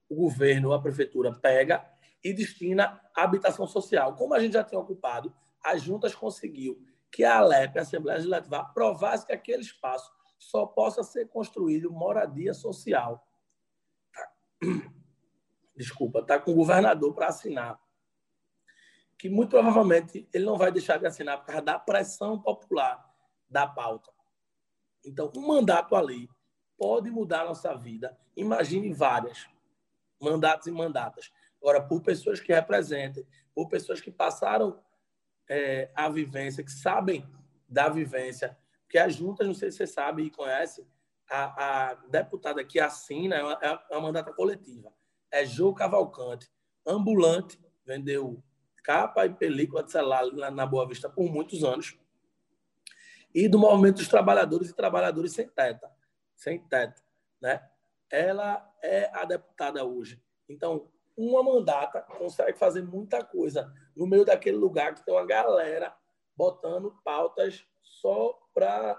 o 0.09 0.15
governo, 0.17 0.73
a 0.73 0.83
prefeitura 0.83 1.33
pega 1.33 1.89
e 2.23 2.33
destina 2.33 3.01
à 3.15 3.23
habitação 3.23 3.67
social. 3.67 4.17
Como 4.17 4.35
a 4.35 4.41
gente 4.41 4.55
já 4.55 4.65
tinha 4.65 4.81
ocupado, 4.81 5.33
as 5.63 5.83
juntas 5.83 6.15
conseguiu 6.15 6.85
que 7.11 7.25
a 7.25 7.39
ALEP, 7.39 7.79
a 7.79 7.83
Assembleia 7.83 8.19
Legislativa, 8.19 8.59
aprovasse 8.59 9.27
que 9.27 9.33
aquele 9.33 9.63
espaço 9.63 10.11
só 10.39 10.65
possa 10.67 11.03
ser 11.03 11.29
construído 11.29 11.91
moradia 11.91 12.55
social. 12.55 13.27
Tá. 14.13 14.33
Desculpa, 15.77 16.21
está 16.21 16.39
com 16.39 16.53
o 16.53 16.55
governador 16.55 17.15
para 17.15 17.29
assinar. 17.29 17.81
Que 19.19 19.29
muito 19.29 19.51
provavelmente 19.51 20.29
ele 20.33 20.45
não 20.45 20.57
vai 20.57 20.73
deixar 20.73 20.99
de 20.99 21.07
assinar 21.07 21.39
por 21.39 21.47
causa 21.47 21.63
da 21.63 21.79
pressão 21.79 22.41
popular 22.41 23.05
da 23.49 23.67
pauta. 23.67 24.11
Então, 25.05 25.31
um 25.35 25.47
mandato 25.47 25.95
ali 25.97 26.29
pode 26.79 27.11
mudar 27.11 27.43
a 27.43 27.47
nossa 27.47 27.75
vida. 27.75 28.17
Imagine 28.37 28.93
várias 28.93 29.49
mandatos 30.21 30.67
e 30.67 30.71
mandatas. 30.71 31.33
Agora, 31.61 31.83
por 31.83 32.01
pessoas 32.03 32.41
que 32.41 32.53
representem, 32.53 33.27
por 33.55 33.69
pessoas 33.69 34.01
que 34.01 34.11
passaram 34.11 34.79
é, 35.51 35.91
a 35.97 36.09
vivência, 36.09 36.63
que 36.63 36.71
sabem 36.71 37.29
da 37.69 37.89
vivência, 37.89 38.57
porque 38.85 38.97
as 38.97 39.17
juntas, 39.17 39.47
não 39.47 39.55
sei 39.55 39.71
se 39.71 39.79
você 39.79 39.87
sabe 39.87 40.23
e 40.23 40.31
conhece, 40.31 40.87
a, 41.29 41.91
a 41.91 41.95
deputada 42.09 42.65
que 42.65 42.79
assina 42.79 43.37
é 43.37 43.43
uma, 43.43 43.59
é 43.61 43.97
uma 43.97 44.01
mandata 44.01 44.33
coletiva. 44.33 44.93
É 45.31 45.45
Jô 45.45 45.75
Cavalcante, 45.75 46.49
ambulante, 46.87 47.61
vendeu 47.85 48.43
capa 48.85 49.27
e 49.27 49.35
película 49.35 49.83
de 49.83 49.91
celular 49.93 50.25
na, 50.33 50.51
na 50.51 50.67
Boa 50.67 50.89
Vista 50.89 51.11
por 51.11 51.31
muitos 51.31 51.65
anos. 51.65 51.99
E 53.35 53.49
do 53.49 53.59
movimento 53.59 53.97
dos 53.97 54.09
trabalhadores 54.09 54.71
e 54.71 54.75
trabalhadores 54.75 55.33
sem 55.33 55.49
teto, 55.49 55.87
sem 56.35 56.59
teto, 56.59 57.03
né? 57.41 57.61
ela 58.11 58.69
é 58.83 59.09
a 59.15 59.25
deputada 59.25 59.85
hoje. 59.85 60.21
Então, 60.49 60.91
uma 61.17 61.43
mandata 61.43 62.03
consegue 62.19 62.59
fazer 62.59 62.83
muita 62.83 63.25
coisa 63.25 63.73
no 64.01 64.07
meio 64.07 64.25
daquele 64.25 64.57
lugar 64.57 64.95
que 64.95 65.05
tem 65.05 65.13
uma 65.13 65.27
galera 65.27 65.95
botando 66.35 66.99
pautas 67.05 67.67
só 67.83 68.33
para 68.55 68.99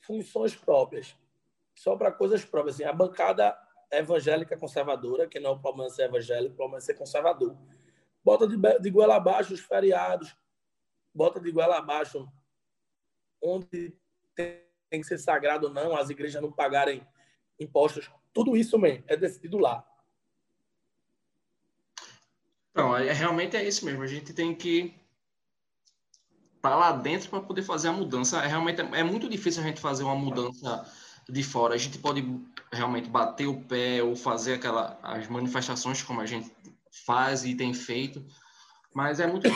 funções 0.00 0.56
próprias, 0.56 1.14
só 1.74 1.94
para 1.94 2.10
coisas 2.10 2.42
próprias. 2.42 2.76
Assim, 2.76 2.84
a 2.84 2.94
bancada 2.94 3.54
evangélica 3.92 4.56
conservadora, 4.56 5.28
que 5.28 5.38
não 5.38 5.50
é 5.50 5.52
o 5.52 5.58
problema 5.58 5.90
ser 5.90 6.04
evangélico, 6.04 6.54
o 6.54 6.56
problema 6.56 6.78
é 6.78 6.80
ser 6.80 6.94
conservador, 6.94 7.54
bota 8.24 8.48
de, 8.48 8.56
de 8.56 8.90
goela 8.90 9.16
abaixo 9.16 9.52
os 9.52 9.60
feriados, 9.60 10.34
bota 11.14 11.38
de 11.38 11.52
goela 11.52 11.76
abaixo 11.76 12.26
onde 13.38 13.94
tem, 14.34 14.64
tem 14.88 15.00
que 15.02 15.06
ser 15.06 15.18
sagrado 15.18 15.66
ou 15.66 15.72
não, 15.74 15.94
as 15.94 16.08
igrejas 16.08 16.40
não 16.40 16.50
pagarem 16.50 17.06
impostos, 17.60 18.10
tudo 18.32 18.56
isso 18.56 18.78
mesmo 18.78 19.04
é 19.06 19.14
decidido 19.14 19.58
lá. 19.58 19.86
Não, 22.74 22.96
é, 22.96 23.12
realmente 23.12 23.56
é 23.56 23.66
isso 23.66 23.84
mesmo. 23.84 24.02
A 24.02 24.06
gente 24.06 24.32
tem 24.32 24.54
que 24.54 24.94
estar 26.56 26.70
tá 26.70 26.76
lá 26.76 26.92
dentro 26.92 27.30
para 27.30 27.40
poder 27.40 27.62
fazer 27.62 27.88
a 27.88 27.92
mudança. 27.92 28.42
É, 28.42 28.46
realmente 28.46 28.80
é, 28.80 29.00
é 29.00 29.04
muito 29.04 29.28
difícil 29.28 29.62
a 29.62 29.66
gente 29.66 29.80
fazer 29.80 30.02
uma 30.02 30.16
mudança 30.16 30.84
de 31.28 31.42
fora. 31.42 31.74
A 31.74 31.78
gente 31.78 31.98
pode 31.98 32.24
realmente 32.72 33.08
bater 33.08 33.46
o 33.46 33.60
pé 33.62 34.02
ou 34.02 34.16
fazer 34.16 34.54
aquela, 34.54 34.98
as 35.02 35.28
manifestações 35.28 36.02
como 36.02 36.20
a 36.20 36.26
gente 36.26 36.50
faz 37.06 37.44
e 37.44 37.54
tem 37.54 37.72
feito, 37.74 38.24
mas 38.92 39.20
é 39.20 39.26
muito 39.26 39.48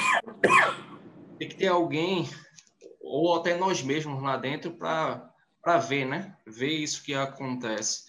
tem 1.38 1.48
que 1.48 1.56
ter 1.56 1.68
alguém 1.68 2.28
ou 3.00 3.36
até 3.36 3.56
nós 3.56 3.82
mesmos 3.82 4.22
lá 4.22 4.36
dentro 4.36 4.72
para 4.72 5.78
ver, 5.78 6.04
né? 6.04 6.36
Ver 6.46 6.72
isso 6.72 7.02
que 7.02 7.14
acontece. 7.14 8.04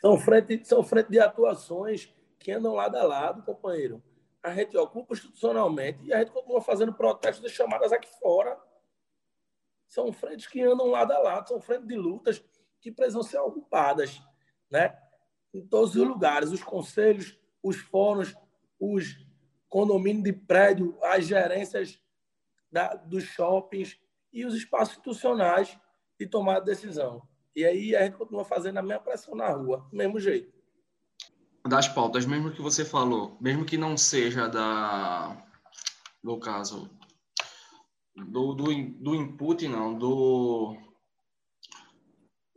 São 0.00 0.18
frente, 0.18 0.64
são 0.64 0.84
frente 0.84 1.10
de 1.10 1.18
atuações 1.18 2.12
que 2.38 2.52
andam 2.52 2.74
lado 2.74 2.96
a 2.96 3.02
lado, 3.02 3.42
companheiro. 3.42 4.02
A 4.46 4.54
gente 4.54 4.76
ocupa 4.76 5.12
institucionalmente 5.12 6.04
e 6.04 6.14
a 6.14 6.20
gente 6.20 6.30
continua 6.30 6.60
fazendo 6.60 6.94
protestos 6.94 7.50
e 7.50 7.52
chamadas 7.52 7.92
aqui 7.92 8.08
fora. 8.20 8.56
São 9.88 10.12
frentes 10.12 10.46
que 10.46 10.62
andam 10.62 10.86
lado 10.86 11.10
a 11.10 11.18
lado, 11.18 11.48
são 11.48 11.60
frentes 11.60 11.88
de 11.88 11.96
lutas 11.96 12.44
que 12.80 12.92
precisam 12.92 13.24
ser 13.24 13.38
ocupadas, 13.38 14.22
né? 14.70 14.96
Em 15.52 15.66
todos 15.66 15.96
os 15.96 16.06
lugares, 16.06 16.52
os 16.52 16.62
conselhos, 16.62 17.36
os 17.60 17.78
fóruns, 17.78 18.36
os 18.78 19.16
condomínios 19.68 20.22
de 20.22 20.32
prédio, 20.32 20.96
as 21.02 21.26
gerências 21.26 22.00
da, 22.70 22.94
dos 22.94 23.24
shoppings 23.24 23.98
e 24.32 24.44
os 24.44 24.54
espaços 24.54 24.92
institucionais 24.92 25.76
de 26.20 26.24
tomar 26.24 26.60
decisão. 26.60 27.20
E 27.56 27.64
aí 27.64 27.96
a 27.96 28.04
gente 28.04 28.16
continua 28.16 28.44
fazendo 28.44 28.78
a 28.78 28.82
mesma 28.82 29.02
pressão 29.02 29.34
na 29.34 29.48
rua, 29.48 29.88
do 29.90 29.96
mesmo 29.96 30.20
jeito. 30.20 30.55
Das 31.68 31.88
pautas, 31.88 32.24
mesmo 32.24 32.52
que 32.52 32.62
você 32.62 32.84
falou, 32.84 33.36
mesmo 33.40 33.64
que 33.64 33.76
não 33.76 33.96
seja 33.96 34.48
da, 34.48 35.36
no 36.22 36.38
caso, 36.38 36.88
do, 38.14 38.54
do, 38.54 38.64
do 38.64 39.14
input, 39.14 39.66
não, 39.66 39.98
do, 39.98 40.76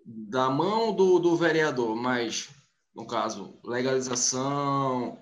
da 0.05 0.49
mão 0.49 0.93
do, 0.93 1.19
do 1.19 1.35
vereador, 1.35 1.95
mas, 1.95 2.49
no 2.93 3.07
caso, 3.07 3.59
legalização, 3.63 5.17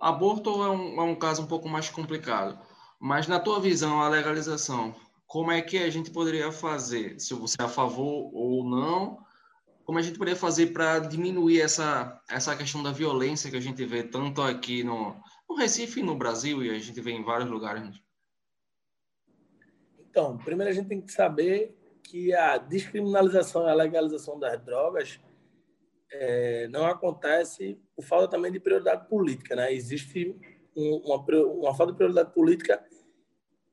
aborto 0.00 0.50
é 0.62 0.70
um, 0.70 1.00
é 1.00 1.04
um 1.04 1.14
caso 1.14 1.42
um 1.42 1.46
pouco 1.46 1.68
mais 1.68 1.88
complicado. 1.88 2.58
Mas, 2.98 3.28
na 3.28 3.38
tua 3.38 3.60
visão, 3.60 4.00
a 4.02 4.08
legalização 4.08 4.94
como 5.32 5.50
é 5.50 5.62
que 5.62 5.78
a 5.78 5.88
gente 5.88 6.10
poderia 6.10 6.52
fazer, 6.52 7.18
se 7.18 7.32
você 7.32 7.56
é 7.58 7.64
a 7.64 7.68
favor 7.68 8.30
ou 8.34 8.68
não, 8.68 9.16
como 9.84 9.98
a 9.98 10.02
gente 10.02 10.18
poderia 10.18 10.38
fazer 10.38 10.68
para 10.68 11.00
diminuir 11.00 11.60
essa, 11.60 12.20
essa 12.28 12.56
questão 12.56 12.82
da 12.82 12.92
violência 12.92 13.50
que 13.50 13.56
a 13.56 13.60
gente 13.60 13.84
vê 13.84 14.02
tanto 14.02 14.40
aqui 14.42 14.84
no, 14.84 15.16
no 15.48 15.56
Recife 15.56 16.02
no 16.02 16.16
Brasil, 16.16 16.62
e 16.62 16.70
a 16.70 16.78
gente 16.78 17.00
vê 17.00 17.12
em 17.12 17.24
vários 17.24 17.50
lugares? 17.50 18.00
Então, 19.98 20.36
primeiro 20.38 20.70
a 20.70 20.74
gente 20.74 20.88
tem 20.88 21.00
que 21.00 21.10
saber 21.10 21.76
que 22.02 22.34
a 22.34 22.58
descriminalização 22.58 23.66
e 23.66 23.70
a 23.70 23.74
legalização 23.74 24.38
das 24.38 24.62
drogas 24.62 25.20
é, 26.12 26.68
não 26.68 26.84
acontece 26.86 27.80
por 27.96 28.04
falta 28.04 28.28
também 28.28 28.52
de 28.52 28.60
prioridade 28.60 29.08
política. 29.08 29.56
Né? 29.56 29.72
Existe 29.72 30.36
um, 30.76 30.96
uma, 31.04 31.16
uma 31.16 31.74
falta 31.74 31.92
de 31.92 31.96
prioridade 31.96 32.32
política 32.34 32.84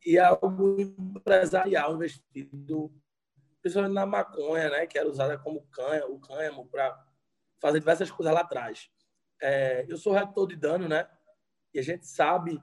e 0.06 0.18
algo 0.18 0.80
empresarial 0.80 1.96
investido, 1.96 2.92
principalmente 3.62 3.94
na 3.94 4.06
maconha, 4.06 4.70
né, 4.70 4.88
que 4.88 4.98
era 4.98 5.10
usada 5.10 5.38
como 5.38 5.68
canha, 5.72 6.06
o 6.06 6.20
cânhamo 6.20 6.68
para 6.68 6.98
fazer 7.60 7.80
diversas 7.80 8.10
coisas 8.10 8.34
lá 8.34 8.42
atrás. 8.42 8.90
É, 9.42 9.86
eu 9.88 9.98
sou 9.98 10.14
retor 10.14 10.48
de 10.48 10.56
dano, 10.56 10.88
né, 10.88 11.08
e 11.74 11.80
a 11.80 11.82
gente 11.84 12.08
sabe 12.08 12.62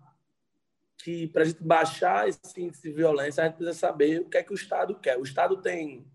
que 0.98 1.28
para 1.28 1.42
a 1.42 1.44
gente 1.44 1.62
baixar 1.62 2.28
esse 2.28 2.60
índice 2.60 2.82
de 2.82 2.92
violência, 2.92 3.42
a 3.42 3.46
gente 3.46 3.56
precisa 3.56 3.78
saber 3.78 4.20
o 4.20 4.28
que 4.28 4.38
é 4.38 4.42
que 4.42 4.52
o 4.52 4.54
Estado 4.54 4.98
quer. 4.98 5.18
O 5.18 5.22
Estado 5.22 5.60
tem 5.60 6.10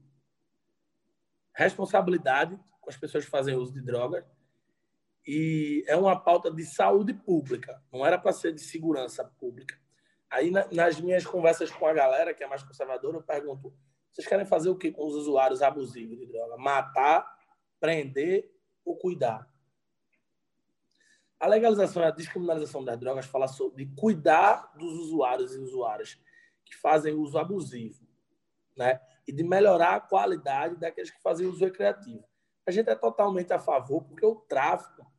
responsabilidade 1.54 2.60
com 2.80 2.90
as 2.90 2.98
pessoas 2.98 3.24
que 3.24 3.32
fazem 3.32 3.56
uso 3.56 3.74
de 3.74 3.82
drogas 3.82 4.26
e 5.26 5.84
é 5.88 5.96
uma 5.96 6.20
pauta 6.20 6.50
de 6.52 6.66
saúde 6.66 7.14
pública, 7.14 7.82
não 7.92 8.06
era 8.06 8.18
para 8.18 8.34
ser 8.34 8.54
de 8.54 8.62
segurança 8.62 9.24
pública. 9.24 9.80
Aí, 10.30 10.50
na, 10.50 10.68
nas 10.72 11.00
minhas 11.00 11.26
conversas 11.26 11.70
com 11.70 11.86
a 11.86 11.94
galera 11.94 12.34
que 12.34 12.44
é 12.44 12.48
mais 12.48 12.64
conservadora, 12.64 13.18
eu 13.18 13.22
pergunto: 13.22 13.74
vocês 14.12 14.28
querem 14.28 14.46
fazer 14.46 14.70
o 14.70 14.78
que 14.78 14.92
com 14.92 15.06
os 15.06 15.16
usuários 15.16 15.62
abusivos 15.62 16.18
de 16.18 16.26
droga? 16.26 16.58
Matar, 16.58 17.26
prender 17.80 18.52
ou 18.84 18.98
cuidar? 18.98 19.50
A 21.40 21.48
legalização 21.48 22.04
e 22.04 22.06
a 22.06 22.12
descriminalização 22.12 22.84
das 22.84 23.00
drogas 23.00 23.26
fala 23.26 23.48
sobre 23.48 23.88
cuidar 23.96 24.72
dos 24.76 24.94
usuários 25.00 25.56
e 25.56 25.60
usuárias 25.60 26.20
que 26.66 26.76
fazem 26.76 27.14
uso 27.14 27.38
abusivo, 27.38 28.06
né? 28.76 29.02
E 29.28 29.32
de 29.32 29.44
melhorar 29.44 29.96
a 29.96 30.00
qualidade 30.02 30.76
daqueles 30.76 31.10
que 31.10 31.22
fazem 31.22 31.48
uso 31.48 31.64
recreativo. 31.64 32.24
A 32.66 32.72
gente 32.72 32.90
é 32.90 32.96
totalmente 32.96 33.52
a 33.54 33.60
favor, 33.60 34.04
porque 34.04 34.26
o 34.26 34.36
tráfico 34.36 35.10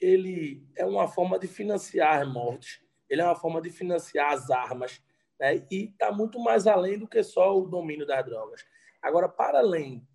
ele 0.00 0.66
é 0.74 0.84
uma 0.84 1.06
forma 1.06 1.38
de 1.38 1.46
financiar 1.46 2.26
mortes 2.26 2.82
ele 3.12 3.20
é 3.20 3.24
uma 3.26 3.36
forma 3.36 3.60
de 3.60 3.68
financiar 3.68 4.32
as 4.32 4.50
armas 4.50 5.02
né? 5.42 5.66
e 5.72 5.86
está 5.86 6.12
muito 6.12 6.38
mais 6.38 6.68
além 6.68 6.96
do 6.96 7.08
que 7.08 7.20
só 7.24 7.58
o 7.58 7.66
domínio 7.66 8.06
das 8.06 8.24
drogas. 8.24 8.64
Agora, 9.02 9.28
para 9.28 9.58
além 9.58 10.06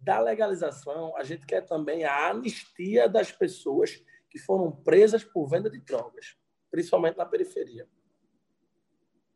da 0.00 0.18
legalização, 0.18 1.14
a 1.18 1.22
gente 1.22 1.44
quer 1.44 1.60
também 1.60 2.04
a 2.04 2.30
anistia 2.30 3.06
das 3.06 3.30
pessoas 3.30 4.02
que 4.30 4.38
foram 4.38 4.72
presas 4.72 5.22
por 5.22 5.46
venda 5.46 5.68
de 5.68 5.78
drogas, 5.80 6.34
principalmente 6.70 7.18
na 7.18 7.26
periferia. 7.26 7.86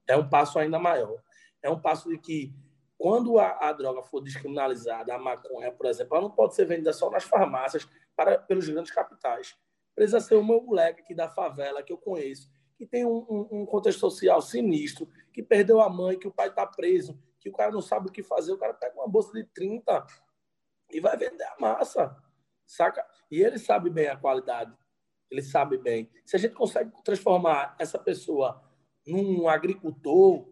É 0.09 0.17
um 0.17 0.27
passo 0.27 0.59
ainda 0.59 0.79
maior. 0.79 1.23
É 1.63 1.69
um 1.69 1.79
passo 1.79 2.09
de 2.09 2.17
que, 2.17 2.55
quando 2.97 3.39
a, 3.39 3.69
a 3.69 3.73
droga 3.73 4.03
for 4.03 4.23
descriminalizada, 4.23 5.15
a 5.15 5.19
maconha, 5.19 5.71
por 5.71 5.85
exemplo, 5.85 6.17
ela 6.17 6.29
não 6.29 6.35
pode 6.35 6.55
ser 6.55 6.65
vendida 6.65 6.93
só 6.95 7.11
nas 7.11 7.25
farmácias 7.25 7.87
para, 8.17 8.39
pelos 8.39 8.67
grandes 8.67 8.93
capitais. 8.93 9.55
Precisa 9.95 10.21
ser 10.21 10.37
o 10.37 10.45
meu 10.45 10.63
moleque 10.63 11.03
aqui 11.03 11.15
da 11.15 11.29
favela, 11.29 11.83
que 11.83 11.93
eu 11.93 11.99
conheço, 11.99 12.51
que 12.77 12.87
tem 12.87 13.05
um, 13.05 13.25
um, 13.29 13.49
um 13.61 13.67
contexto 13.67 14.01
social 14.01 14.41
sinistro, 14.43 15.09
que 15.33 15.43
perdeu 15.43 15.81
a 15.81 15.89
mãe, 15.89 16.19
que 16.19 16.29
o 16.29 16.33
pai 16.33 16.49
está 16.49 16.67
preso, 16.67 17.19
que 17.39 17.49
o 17.49 17.53
cara 17.53 17.71
não 17.71 17.83
sabe 17.83 18.09
o 18.09 18.13
que 18.13 18.23
fazer, 18.23 18.53
o 18.53 18.59
cara 18.59 18.75
pega 18.75 18.95
uma 18.97 19.09
bolsa 19.09 19.33
de 19.33 19.45
30 19.45 20.07
e 20.91 21.01
vai 21.01 21.17
vender 21.17 21.45
a 21.45 21.57
massa, 21.61 22.17
saca? 22.67 23.07
E 23.31 23.43
ele 23.43 23.59
sabe 23.59 23.91
bem 23.91 24.09
a 24.09 24.17
qualidade, 24.17 24.77
ele 25.31 25.43
sabe 25.43 25.79
bem. 25.79 26.11
Se 26.25 26.37
a 26.37 26.39
gente 26.39 26.55
consegue 26.55 26.91
transformar 27.03 27.77
essa 27.79 27.99
pessoa 27.99 28.63
num 29.07 29.49
agricultor 29.49 30.49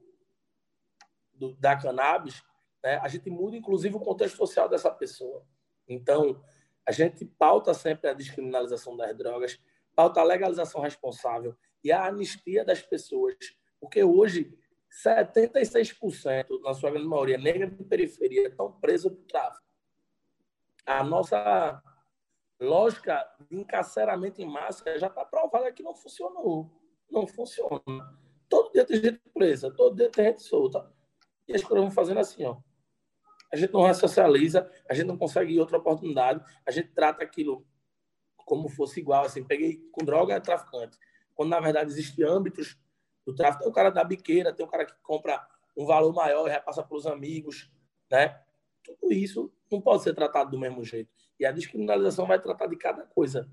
do, 1.33 1.55
da 1.55 1.77
cannabis, 1.77 2.43
né, 2.83 2.99
a 2.99 3.09
gente 3.09 3.31
muda, 3.31 3.57
inclusive, 3.57 3.97
o 3.97 4.01
contexto 4.01 4.37
social 4.37 4.69
dessa 4.69 4.91
pessoa. 4.91 5.47
Então, 5.89 6.43
a 6.87 6.93
gente 6.93 7.25
pauta 7.25 7.73
sempre 7.73 8.11
a 8.11 8.15
descriminalização 8.15 8.97
das 8.97 9.17
drogas, 9.17 9.61
pauta 9.95 10.21
a 10.21 10.25
legalização 10.25 10.81
responsável 10.81 11.57
e 11.83 11.91
a 11.91 12.07
anistia 12.07 12.65
das 12.65 12.81
pessoas, 12.81 13.35
porque 13.81 14.03
hoje 14.03 14.57
76%, 15.05 16.61
na 16.63 16.75
sua 16.75 16.91
grande 16.91 17.09
maioria, 17.09 17.39
negra 17.39 17.71
de 17.71 17.83
periferia, 17.85 18.49
estão 18.49 18.73
presos 18.73 19.13
por 19.13 19.25
tráfico. 19.25 19.65
A 20.85 21.03
nossa 21.03 21.83
lógica 22.61 23.27
de 23.51 23.57
encarceramento 23.57 24.43
em 24.43 24.47
massa 24.47 24.99
já 24.99 25.07
está 25.07 25.25
provada 25.25 25.73
que 25.73 25.83
não 25.83 25.95
funcionou. 25.95 26.71
Não 27.11 27.27
funciona. 27.27 27.83
Todo 28.49 28.73
dia 28.73 28.85
tem 28.85 29.03
gente 29.03 29.21
presa, 29.33 29.71
todo 29.71 29.97
dia 29.97 30.11
tem 30.11 30.27
gente 30.27 30.43
solta. 30.43 30.93
E 31.49 31.55
as 31.55 31.63
coisas 31.63 31.85
vão 31.85 31.91
fazendo 31.91 32.21
assim, 32.21 32.45
ó. 32.45 32.59
A 33.53 33.57
gente 33.57 33.73
não 33.73 33.83
ressocializa, 33.83 34.71
a 34.89 34.95
gente 34.95 35.07
não 35.07 35.19
consegue 35.19 35.59
outra 35.59 35.79
oportunidade, 35.79 36.43
a 36.65 36.71
gente 36.71 36.89
trata 36.89 37.23
aquilo 37.23 37.67
como 38.45 38.69
fosse 38.69 39.01
igual, 39.01 39.25
assim, 39.25 39.45
peguei 39.45 39.79
com 39.93 40.05
droga, 40.05 40.35
é 40.35 40.41
traficante. 40.41 40.99
Quando, 41.35 41.51
na 41.51 41.61
verdade, 41.61 41.91
existem 41.91 42.25
âmbitos 42.25 42.79
do 43.27 43.35
tráfico. 43.35 43.63
Tem 43.63 43.71
o 43.71 43.75
cara 43.75 43.91
da 43.91 44.05
biqueira, 44.05 44.53
tem 44.53 44.65
o 44.65 44.69
cara 44.69 44.85
que 44.85 44.95
compra 45.03 45.47
um 45.77 45.87
valor 45.87 46.13
maior 46.13 46.47
e 46.47 46.51
repassa 46.51 46.83
para 46.83 46.97
os 46.97 47.07
amigos, 47.07 47.71
né? 48.11 48.41
Tudo 48.83 49.13
isso 49.13 49.53
não 49.71 49.81
pode 49.81 50.03
ser 50.03 50.15
tratado 50.15 50.51
do 50.51 50.59
mesmo 50.59 50.85
jeito. 50.85 51.11
E 51.39 51.47
a 51.47 51.53
descriminalização 51.53 52.27
vai 52.27 52.41
tratar 52.41 52.67
de 52.67 52.77
cada 52.77 53.07
coisa. 53.07 53.49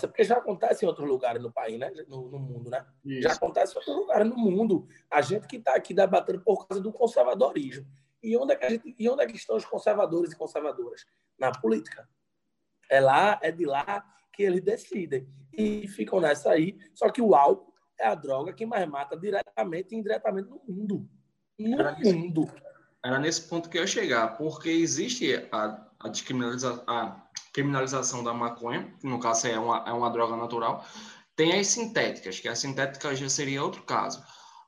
Porque 0.00 0.24
já 0.24 0.36
acontece 0.36 0.84
em 0.84 0.88
outros 0.88 1.08
lugares 1.08 1.42
no 1.42 1.50
país, 1.50 1.78
né? 1.78 1.90
No, 2.06 2.28
no 2.28 2.38
mundo, 2.38 2.70
né? 2.70 2.86
Isso. 3.04 3.22
Já 3.22 3.32
acontece 3.32 3.72
em 3.72 3.76
outros 3.76 3.96
lugares 3.96 4.28
no 4.28 4.36
mundo. 4.36 4.86
A 5.10 5.20
gente 5.22 5.46
que 5.46 5.56
está 5.56 5.74
aqui 5.74 5.94
debatendo 5.94 6.40
por 6.42 6.66
causa 6.66 6.82
do 6.82 6.92
conservadorismo. 6.92 7.86
E 8.22 8.36
onde, 8.36 8.52
é 8.52 8.56
que 8.56 8.68
gente, 8.68 8.94
e 8.98 9.08
onde 9.08 9.22
é 9.22 9.26
que 9.26 9.36
estão 9.36 9.56
os 9.56 9.64
conservadores 9.64 10.32
e 10.32 10.36
conservadoras? 10.36 11.06
Na 11.38 11.50
política. 11.50 12.08
É 12.90 13.00
lá, 13.00 13.38
é 13.42 13.50
de 13.50 13.64
lá 13.64 14.04
que 14.32 14.42
eles 14.42 14.62
decidem. 14.62 15.28
E 15.52 15.86
ficam 15.88 16.20
nessa 16.20 16.50
aí. 16.50 16.78
Só 16.94 17.10
que 17.10 17.20
o 17.20 17.34
álcool 17.34 17.72
é 17.98 18.06
a 18.06 18.14
droga 18.14 18.52
que 18.52 18.64
mais 18.64 18.88
mata 18.88 19.16
diretamente 19.16 19.94
e 19.94 19.98
indiretamente 19.98 20.48
no 20.48 20.62
mundo. 20.66 21.08
No 21.58 21.80
era 21.80 21.92
mundo. 21.98 22.42
Nesse, 22.42 22.62
era 23.04 23.18
nesse 23.18 23.42
ponto 23.48 23.68
que 23.68 23.78
eu 23.78 23.82
ia 23.82 23.86
chegar, 23.86 24.36
porque 24.36 24.70
existe 24.70 25.34
a, 25.52 25.86
a, 26.00 26.08
descriminaliza, 26.08 26.82
a 26.86 27.26
criminalização 27.52 28.24
da 28.24 28.32
maconha, 28.32 28.94
que 29.00 29.06
no 29.06 29.20
caso 29.20 29.46
é 29.46 29.58
uma, 29.58 29.84
é 29.86 29.92
uma 29.92 30.10
droga 30.10 30.36
natural, 30.36 30.84
tem 31.36 31.58
as 31.58 31.68
sintéticas, 31.68 32.40
que 32.40 32.48
as 32.48 32.58
sintéticas 32.58 33.18
já 33.18 33.28
seria 33.28 33.62
outro 33.62 33.82
caso. 33.82 34.22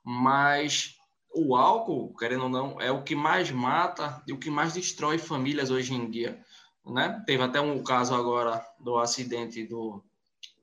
Mas 0.04 0.96
o 1.34 1.56
álcool, 1.56 2.14
querendo 2.14 2.44
ou 2.44 2.48
não, 2.48 2.80
é 2.80 2.90
o 2.90 3.02
que 3.02 3.14
mais 3.14 3.50
mata 3.50 4.22
e 4.26 4.32
o 4.32 4.38
que 4.38 4.50
mais 4.50 4.74
destrói 4.74 5.18
famílias 5.18 5.70
hoje 5.70 5.94
em 5.94 6.10
dia. 6.10 6.42
Né? 6.86 7.22
Teve 7.26 7.42
até 7.42 7.60
um 7.60 7.82
caso 7.82 8.14
agora 8.14 8.64
do 8.78 8.98
acidente 8.98 9.64
do, 9.66 10.02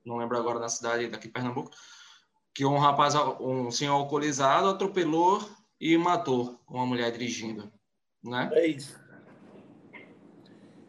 não 0.06 0.18
lembro 0.18 0.38
agora 0.38 0.60
na 0.60 0.70
cidade 0.70 1.08
daqui 1.08 1.28
de 1.28 1.34
Pernambuco, 1.34 1.72
que 2.54 2.66
um 2.66 2.78
rapaz, 2.78 3.16
um 3.40 3.72
senhor 3.72 3.94
alcoolizado, 3.94 4.70
atropelou 4.70 5.40
e 5.80 5.98
matou 5.98 6.60
uma 6.68 6.86
mulher 6.86 7.12
dirigindo, 7.12 7.72
né? 8.24 8.50
É 8.54 8.68
isso. 8.68 9.00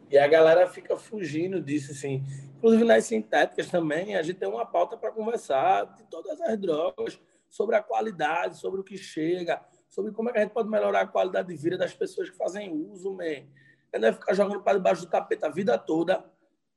E 0.09 0.17
a 0.17 0.27
galera 0.27 0.67
fica 0.67 0.97
fugindo 0.97 1.61
disso, 1.61 1.93
assim. 1.93 2.21
Inclusive 2.57 2.83
nas 2.83 3.05
sintéticas 3.05 3.69
também, 3.69 4.17
a 4.17 4.21
gente 4.21 4.37
tem 4.37 4.49
uma 4.49 4.65
pauta 4.65 4.97
para 4.97 5.11
conversar 5.11 5.85
de 5.95 6.03
todas 6.03 6.41
as 6.41 6.59
drogas, 6.59 7.17
sobre 7.51 7.75
a 7.75 7.83
qualidade, 7.83 8.57
sobre 8.57 8.79
o 8.79 8.83
que 8.83 8.97
chega, 8.97 9.61
sobre 9.89 10.11
como 10.11 10.29
é 10.29 10.31
que 10.33 10.39
a 10.39 10.41
gente 10.41 10.53
pode 10.53 10.69
melhorar 10.69 11.01
a 11.01 11.07
qualidade 11.07 11.49
de 11.49 11.55
vida 11.55 11.77
das 11.77 11.93
pessoas 11.93 12.29
que 12.29 12.37
fazem 12.37 12.73
uso, 12.73 13.13
man. 13.13 13.43
É 13.93 14.13
ficar 14.13 14.33
jogando 14.33 14.61
para 14.61 14.77
debaixo 14.77 15.01
do 15.01 15.09
tapete 15.09 15.45
a 15.45 15.49
vida 15.49 15.77
toda 15.77 16.23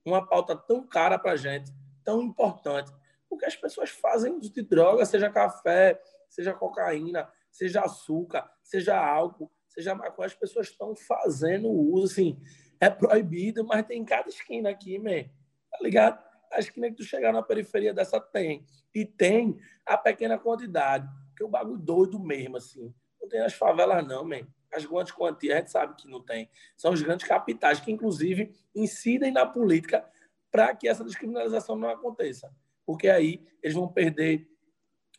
uma 0.04 0.26
pauta 0.26 0.54
tão 0.54 0.86
cara 0.86 1.18
para 1.18 1.36
gente, 1.36 1.72
tão 2.04 2.20
importante 2.20 2.92
porque 3.34 3.46
as 3.46 3.56
pessoas 3.56 3.90
fazem 3.90 4.36
uso 4.38 4.52
de 4.52 4.62
droga, 4.62 5.04
seja 5.04 5.28
café, 5.28 6.00
seja 6.28 6.54
cocaína, 6.54 7.28
seja 7.50 7.80
açúcar, 7.80 8.48
seja 8.62 8.96
álcool, 8.96 9.50
seja 9.68 9.94
maconha, 9.94 10.26
as 10.26 10.34
pessoas 10.34 10.68
estão 10.68 10.94
fazendo 10.94 11.68
uso, 11.68 12.12
assim, 12.12 12.40
é 12.80 12.88
proibido, 12.88 13.64
mas 13.64 13.86
tem 13.86 14.00
em 14.00 14.04
cada 14.04 14.28
esquina 14.28 14.70
aqui, 14.70 14.98
man, 14.98 15.24
tá 15.68 15.78
ligado? 15.80 16.22
A 16.52 16.60
esquina 16.60 16.88
que 16.88 16.96
tu 16.96 17.02
chegar 17.02 17.32
na 17.32 17.42
periferia 17.42 17.92
dessa 17.92 18.20
tem. 18.20 18.64
E 18.94 19.04
tem 19.04 19.58
a 19.84 19.98
pequena 19.98 20.38
quantidade, 20.38 21.08
que 21.36 21.42
é 21.42 21.46
o 21.46 21.50
bagulho 21.50 21.78
doido 21.78 22.20
mesmo, 22.20 22.58
assim. 22.58 22.94
Não 23.20 23.28
tem 23.28 23.40
as 23.40 23.54
favelas, 23.54 24.06
não, 24.06 24.24
man. 24.24 24.46
As 24.74 24.84
grandes 24.84 25.12
quantias 25.12 25.54
a 25.54 25.58
gente 25.60 25.70
sabe 25.70 25.94
que 25.96 26.08
não 26.08 26.20
tem. 26.20 26.50
São 26.76 26.92
os 26.92 27.00
grandes 27.00 27.26
capitais 27.26 27.80
que, 27.80 27.92
inclusive, 27.92 28.52
incidem 28.74 29.32
na 29.32 29.46
política 29.46 30.04
para 30.50 30.74
que 30.74 30.88
essa 30.88 31.04
descriminalização 31.04 31.76
não 31.76 31.88
aconteça 31.88 32.52
porque 32.86 33.08
aí 33.08 33.46
eles 33.62 33.74
vão 33.74 33.88
perder 33.88 34.48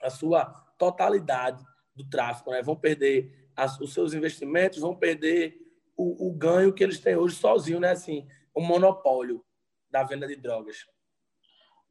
a 0.01 0.09
sua 0.09 0.45
totalidade 0.77 1.63
do 1.95 2.07
tráfico, 2.07 2.51
né? 2.51 2.61
vão 2.61 2.75
perder 2.75 3.49
as, 3.55 3.79
os 3.79 3.93
seus 3.93 4.13
investimentos, 4.13 4.79
vão 4.79 4.95
perder 4.95 5.57
o, 5.95 6.27
o, 6.27 6.33
ganho 6.33 6.73
que 6.73 6.83
eles 6.83 6.99
têm 6.99 7.15
hoje 7.15 7.35
sozinho, 7.35 7.79
né? 7.79 7.91
Assim, 7.91 8.27
o 8.53 8.59
monopólio 8.59 9.43
da 9.89 10.03
venda 10.03 10.27
de 10.27 10.35
drogas. 10.35 10.85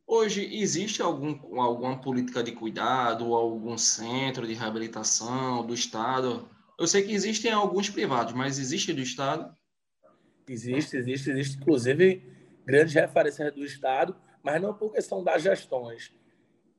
Hoje, 0.07 0.55
existe 0.61 1.01
algum, 1.01 1.59
alguma 1.59 1.99
política 1.99 2.43
de 2.43 2.53
cuidado, 2.53 3.35
algum 3.35 3.79
centro 3.79 4.47
de 4.47 4.53
reabilitação 4.53 5.67
do 5.67 5.73
Estado? 5.73 6.47
Eu 6.79 6.87
sei 6.87 7.03
que 7.03 7.13
existem 7.13 7.53
alguns 7.53 7.89
privados, 7.89 8.33
mas 8.33 8.59
existe 8.59 8.93
do 8.93 9.01
Estado? 9.01 9.55
Existe, 10.49 10.97
existe, 10.97 11.31
existe. 11.31 11.57
Inclusive, 11.57 12.23
grandes 12.67 12.95
referências 12.95 13.55
do 13.55 13.65
Estado 13.65 14.17
mas 14.45 14.61
não 14.61 14.75
por 14.75 14.93
questão 14.93 15.25
das 15.25 15.43
gestões, 15.43 16.15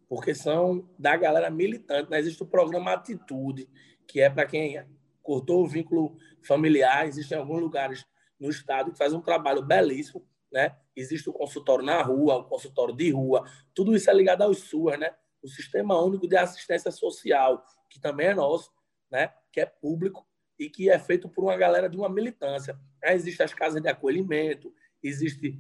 por 0.08 0.24
questão 0.24 0.88
da 1.00 1.18
galera 1.18 1.50
militante. 1.50 2.12
Né? 2.12 2.20
Existe 2.20 2.44
o 2.44 2.46
programa 2.46 2.94
Atitude, 2.94 3.68
que 4.08 4.22
é 4.22 4.30
para 4.30 4.46
quem 4.46 4.86
cortou 5.24 5.64
o 5.64 5.68
vínculo 5.68 6.16
familiar. 6.44 7.08
Existem 7.08 7.36
alguns 7.36 7.60
lugares 7.60 8.06
no 8.40 8.52
estado 8.52 8.92
que 8.92 8.98
faz 9.00 9.14
um 9.14 9.20
trabalho 9.20 9.64
belíssimo. 9.64 10.24
Né? 10.52 10.78
Existe 10.96 11.28
o 11.28 11.34
consultório 11.34 11.84
na 11.84 12.04
rua, 12.04 12.36
o 12.36 12.44
consultório 12.44 12.96
de 12.96 13.10
rua. 13.10 13.44
Tudo 13.74 13.96
isso 13.96 14.12
é 14.12 14.14
ligado 14.14 14.44
aos 14.44 14.60
SUAS, 14.60 15.00
né? 15.00 15.16
o 15.42 15.48
Sistema 15.48 16.00
Único 16.00 16.28
de 16.28 16.38
Assistência 16.38 16.92
Social, 16.92 17.66
que 17.90 18.00
também 18.00 18.28
é 18.28 18.36
nosso, 18.36 18.72
né? 19.12 19.34
que 19.52 19.60
é 19.60 19.66
público 19.66 20.26
e 20.58 20.70
que 20.70 20.90
é 20.90 20.98
feito 20.98 21.28
por 21.30 21.44
uma 21.44 21.58
galera 21.58 21.90
de 21.90 21.98
uma 21.98 22.10
militância. 22.10 22.80
Aí 23.04 23.16
existem 23.16 23.44
as 23.44 23.54
casas 23.54 23.82
de 23.82 23.88
acolhimento, 23.88 24.74
existe 25.04 25.60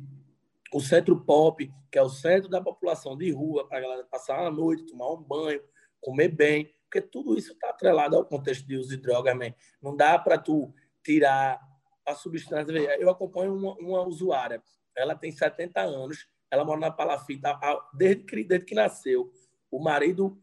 o 0.73 0.81
centro 0.81 1.19
pop, 1.19 1.71
que 1.91 1.97
é 1.97 2.01
o 2.01 2.09
centro 2.09 2.49
da 2.49 2.61
população 2.61 3.17
de 3.17 3.31
rua, 3.31 3.67
para 3.67 3.77
a 3.77 3.81
galera 3.81 4.03
passar 4.03 4.45
a 4.45 4.51
noite, 4.51 4.85
tomar 4.85 5.13
um 5.13 5.21
banho, 5.21 5.61
comer 6.01 6.29
bem, 6.29 6.69
porque 6.83 7.01
tudo 7.01 7.37
isso 7.37 7.53
está 7.53 7.69
atrelado 7.69 8.15
ao 8.15 8.25
contexto 8.25 8.65
de 8.67 8.77
uso 8.77 8.89
de 8.89 8.97
droga, 8.97 9.33
man. 9.33 9.53
Não 9.81 9.95
dá 9.95 10.17
para 10.17 10.37
tu 10.37 10.73
tirar 11.03 11.61
a 12.05 12.15
substância. 12.15 12.71
Eu 12.99 13.09
acompanho 13.09 13.53
uma, 13.53 13.73
uma, 13.75 14.01
usuária, 14.01 14.61
ela 14.95 15.15
tem 15.15 15.31
70 15.31 15.81
anos, 15.81 16.27
ela 16.49 16.63
mora 16.63 16.79
na 16.79 16.91
Palafita 16.91 17.57
desde 17.93 18.23
que, 18.23 18.43
desde 18.43 18.65
que 18.65 18.75
nasceu. 18.75 19.31
O 19.69 19.81
marido 19.81 20.41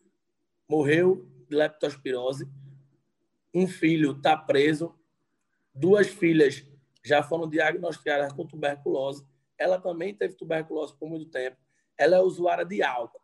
morreu 0.69 1.27
de 1.49 1.57
leptospirose, 1.57 2.49
um 3.55 3.67
filho 3.67 4.13
está 4.13 4.37
preso, 4.37 4.95
duas 5.75 6.07
filhas 6.07 6.67
já 7.05 7.23
foram 7.23 7.49
diagnosticadas 7.49 8.33
com 8.33 8.47
tuberculose 8.47 9.27
ela 9.63 9.81
também 9.81 10.15
teve 10.15 10.35
tuberculose 10.35 10.95
por 10.97 11.09
muito 11.09 11.31
tempo. 11.31 11.57
Ela 11.97 12.17
é 12.17 12.21
usuária 12.21 12.65
de 12.65 12.83
álcool, 12.83 13.21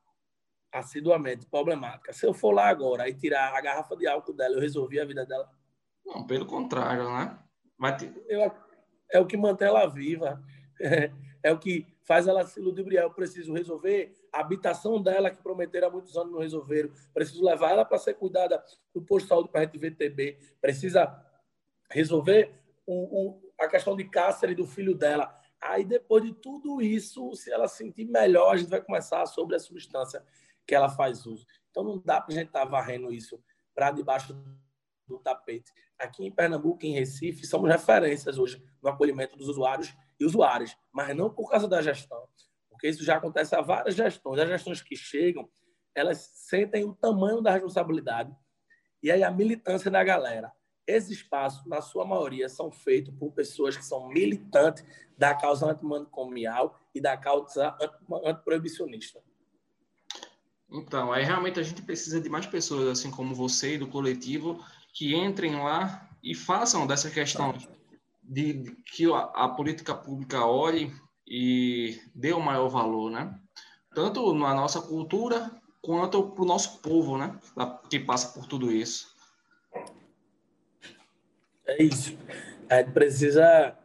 assiduamente, 0.72 1.46
problemática. 1.46 2.12
Se 2.12 2.26
eu 2.26 2.32
for 2.32 2.52
lá 2.52 2.68
agora 2.68 3.08
e 3.08 3.14
tirar 3.14 3.54
a 3.54 3.60
garrafa 3.60 3.96
de 3.96 4.06
álcool 4.06 4.34
dela, 4.34 4.54
eu 4.54 4.60
resolvi 4.60 5.00
a 5.00 5.04
vida 5.04 5.26
dela? 5.26 5.50
Não, 6.06 6.26
pelo 6.26 6.46
contrário, 6.46 7.04
né? 7.10 7.38
Mas... 7.76 8.02
Eu, 8.28 8.52
é 9.10 9.18
o 9.18 9.26
que 9.26 9.36
mantém 9.36 9.68
ela 9.68 9.86
viva, 9.86 10.42
é, 11.42 11.52
o 11.52 11.58
que 11.58 11.86
faz 12.02 12.28
ela 12.28 12.44
se 12.44 12.60
ludibriar. 12.60 13.04
Eu 13.04 13.10
preciso 13.10 13.52
resolver 13.52 14.14
a 14.32 14.40
habitação 14.40 15.00
dela, 15.00 15.30
que 15.30 15.42
prometeram 15.42 15.88
há 15.88 15.90
muitos 15.90 16.16
anos 16.16 16.32
não 16.32 16.40
resolveram. 16.40 16.90
Preciso 17.12 17.44
levar 17.44 17.70
ela 17.70 17.84
para 17.84 17.98
ser 17.98 18.14
cuidada 18.14 18.62
do 18.94 19.02
posto 19.02 19.24
de 19.24 19.28
saúde 19.28 19.48
para 19.50 19.60
a 19.60 19.64
gente 19.64 19.78
VTB. 19.78 20.38
Precisa 20.60 21.24
resolver 21.90 22.54
o, 22.86 22.94
o, 22.94 23.52
a 23.58 23.68
questão 23.68 23.96
de 23.96 24.04
cárcere 24.04 24.54
do 24.54 24.66
filho 24.66 24.94
dela. 24.94 25.36
Aí, 25.60 25.84
depois 25.84 26.22
de 26.22 26.32
tudo 26.32 26.80
isso, 26.80 27.34
se 27.34 27.50
ela 27.50 27.66
sentir 27.66 28.04
melhor, 28.04 28.54
a 28.54 28.56
gente 28.56 28.70
vai 28.70 28.80
começar 28.80 29.26
sobre 29.26 29.56
a 29.56 29.58
substância 29.58 30.24
que 30.66 30.74
ela 30.74 30.88
faz 30.88 31.26
uso. 31.26 31.46
Então, 31.70 31.82
não 31.82 31.98
dá 31.98 32.20
para 32.20 32.32
a 32.32 32.38
gente 32.38 32.48
estar 32.48 32.60
tá 32.60 32.64
varrendo 32.64 33.12
isso 33.12 33.42
para 33.74 33.90
debaixo 33.90 34.36
do 35.06 35.18
tapete. 35.18 35.72
Aqui 35.98 36.24
em 36.24 36.30
Pernambuco, 36.30 36.84
em 36.84 36.92
Recife, 36.92 37.46
somos 37.46 37.70
referências 37.70 38.38
hoje 38.38 38.62
no 38.82 38.88
acolhimento 38.88 39.36
dos 39.36 39.48
usuários 39.48 39.92
e 40.20 40.24
usuárias, 40.24 40.76
mas 40.92 41.16
não 41.16 41.30
por 41.30 41.50
causa 41.50 41.66
da 41.66 41.80
gestão, 41.80 42.28
porque 42.78 42.88
isso 42.88 43.04
já 43.04 43.16
acontece 43.16 43.56
a 43.56 43.60
várias 43.60 43.96
gestões. 43.96 44.38
As 44.38 44.48
gestões 44.48 44.80
que 44.80 44.94
chegam, 44.94 45.50
elas 45.92 46.30
sentem 46.32 46.84
o 46.84 46.94
tamanho 46.94 47.42
da 47.42 47.50
responsabilidade 47.50 48.32
e 49.02 49.10
aí 49.10 49.24
a 49.24 49.32
militância 49.32 49.90
da 49.90 50.02
galera. 50.04 50.52
Esses 50.86 51.10
espaços, 51.10 51.66
na 51.66 51.82
sua 51.82 52.06
maioria, 52.06 52.48
são 52.48 52.70
feitos 52.70 53.12
por 53.18 53.32
pessoas 53.32 53.76
que 53.76 53.84
são 53.84 54.08
militantes 54.08 54.84
da 55.18 55.34
causa 55.34 55.66
antimanicomial 55.66 56.80
e 56.94 57.00
da 57.00 57.16
causa 57.16 57.76
antiproibicionista. 58.24 59.20
Então, 60.70 61.12
aí 61.12 61.24
realmente 61.24 61.58
a 61.58 61.62
gente 61.64 61.82
precisa 61.82 62.20
de 62.20 62.28
mais 62.28 62.46
pessoas, 62.46 62.86
assim 62.88 63.10
como 63.10 63.34
você 63.34 63.74
e 63.74 63.78
do 63.78 63.88
coletivo, 63.88 64.64
que 64.94 65.16
entrem 65.16 65.56
lá 65.56 66.08
e 66.22 66.34
façam 66.34 66.86
dessa 66.86 67.10
questão 67.10 67.52
de, 68.22 68.52
de 68.52 68.76
que 68.94 69.12
a, 69.12 69.18
a, 69.34 69.48
política 69.48 69.94
pública 69.94 70.46
olhe 70.46 70.92
e 71.28 72.00
dê 72.14 72.32
o 72.32 72.40
maior 72.40 72.68
valor, 72.68 73.10
né? 73.10 73.38
Tanto 73.94 74.32
na 74.32 74.54
nossa 74.54 74.80
cultura 74.80 75.50
quanto 75.82 76.30
para 76.30 76.42
o 76.42 76.46
nosso 76.46 76.80
povo, 76.80 77.18
né? 77.18 77.38
Que 77.90 78.00
passa 78.00 78.32
por 78.32 78.46
tudo 78.46 78.72
isso. 78.72 79.14
É 81.66 81.82
isso. 81.82 82.16
A 82.70 82.76
gente 82.76 82.92
precisa 82.92 83.76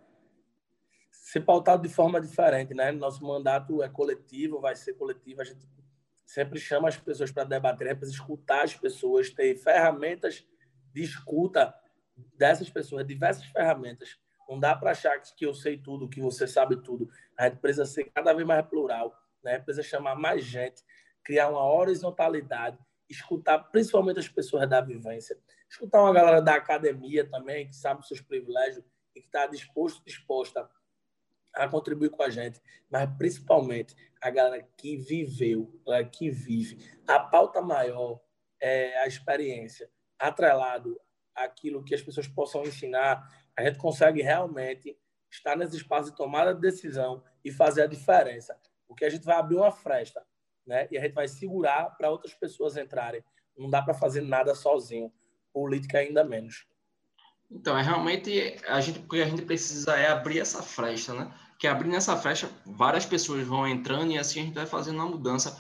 ser 1.12 1.42
pautado 1.42 1.86
de 1.86 1.94
forma 1.94 2.22
diferente, 2.22 2.74
né? 2.74 2.92
Nosso 2.92 3.26
mandato 3.26 3.84
é 3.84 3.90
coletivo, 3.90 4.62
vai 4.62 4.76
ser 4.76 4.94
coletivo. 4.94 5.42
A 5.42 5.44
gente 5.44 5.68
sempre 6.26 6.60
chama 6.60 6.88
as 6.88 6.98
pessoas 6.98 7.32
para 7.32 7.44
debater, 7.44 7.88
é 7.88 7.96
para 7.96 8.08
escutar 8.08 8.64
as 8.64 8.76
pessoas, 8.76 9.30
ter 9.30 9.56
ferramentas 9.58 10.46
de 10.94 11.04
escuta 11.04 11.74
dessas 12.38 12.70
pessoas, 12.70 13.06
diversas 13.06 13.46
ferramentas. 13.46 14.18
Não 14.48 14.60
dá 14.60 14.76
para 14.76 14.92
achar 14.92 15.20
que 15.20 15.46
eu 15.46 15.54
sei 15.54 15.78
tudo, 15.78 16.08
que 16.08 16.22
você 16.22 16.48
sabe 16.48 16.78
tudo. 16.78 17.10
A 17.38 17.46
gente 17.46 17.60
precisa 17.60 17.86
ser 17.86 18.06
cada 18.14 18.34
vez 18.34 18.48
mais 18.48 18.66
plural, 18.66 19.16
né? 19.44 19.60
precisa 19.60 19.88
chamar 19.88 20.16
mais 20.16 20.44
gente, 20.44 20.84
criar 21.24 21.50
uma 21.50 21.66
horizontalidade, 21.74 22.78
escutar 23.10 23.60
principalmente 23.60 24.20
as 24.20 24.28
pessoas 24.28 24.68
da 24.70 24.82
vivência, 24.82 25.38
escutar 25.70 26.02
uma 26.02 26.14
galera 26.14 26.42
da 26.42 26.56
academia 26.56 27.28
também, 27.28 27.68
que 27.68 27.76
sabe 27.76 28.02
os 28.02 28.08
seus 28.08 28.22
privilégios 28.22 28.84
e 29.16 29.22
que 29.22 29.28
está 29.28 29.48
disposto, 29.48 30.04
disposta 30.06 30.70
a 31.54 31.68
contribuir 31.68 32.10
com 32.10 32.24
a 32.24 32.30
gente, 32.30 32.60
mas 32.90 33.10
principalmente 33.18 33.96
a 34.22 34.30
galera 34.30 34.68
que 34.78 34.98
viveu, 34.98 35.72
que 36.12 36.30
vive. 36.30 36.90
A 37.08 37.20
pauta 37.20 37.62
maior 37.62 38.20
é 38.60 38.98
a 39.00 39.08
experiência, 39.08 39.90
atrelado 40.18 41.00
àquilo 41.36 41.84
que 41.84 41.94
as 41.94 42.02
pessoas 42.02 42.28
possam 42.28 42.64
ensinar, 42.64 43.28
a 43.56 43.64
gente 43.64 43.78
consegue 43.78 44.22
realmente 44.22 44.98
estar 45.34 45.58
nesse 45.58 45.78
espaço 45.78 46.12
de 46.12 46.18
tomada 46.18 46.54
de 46.54 46.62
decisão 46.62 47.24
e 47.44 47.52
fazer 47.52 47.84
a 47.84 47.88
diferença. 47.88 48.56
Porque 48.88 49.06
a 49.06 49.10
gente 49.10 49.26
vai 49.26 49.36
abrir 49.36 49.56
uma 49.56 49.72
fresta, 49.72 50.24
né? 50.66 50.88
E 50.92 50.98
a 50.98 51.02
gente 51.02 51.14
vai 51.14 51.28
segurar 51.28 51.96
para 51.98 52.10
outras 52.10 52.34
pessoas 52.34 52.78
entrarem. 52.78 53.24
Não 53.58 53.70
dá 53.70 53.82
para 53.82 53.94
fazer 53.94 54.22
nada 54.22 54.54
sozinho. 54.56 55.12
Política 55.52 56.00
ainda 56.00 56.24
menos. 56.24 56.66
Então, 57.50 57.78
é 57.78 57.82
realmente 57.82 58.58
a 58.68 58.82
gente, 58.82 59.00
o 59.00 59.08
que 59.08 59.22
a 59.22 59.26
gente 59.26 59.44
precisa 59.44 59.96
é 59.96 60.08
abrir 60.08 60.40
essa 60.40 60.64
fresta, 60.64 61.14
né? 61.14 61.32
Que 61.60 61.68
abrindo 61.68 61.96
essa 61.96 62.18
fresta, 62.18 62.50
várias 62.66 63.06
pessoas 63.06 63.46
vão 63.46 63.68
entrando 63.68 64.12
e 64.12 64.18
assim 64.18 64.42
a 64.42 64.44
gente 64.44 64.56
vai 64.56 64.66
fazendo 64.66 64.96
uma 64.96 65.06
mudança. 65.06 65.58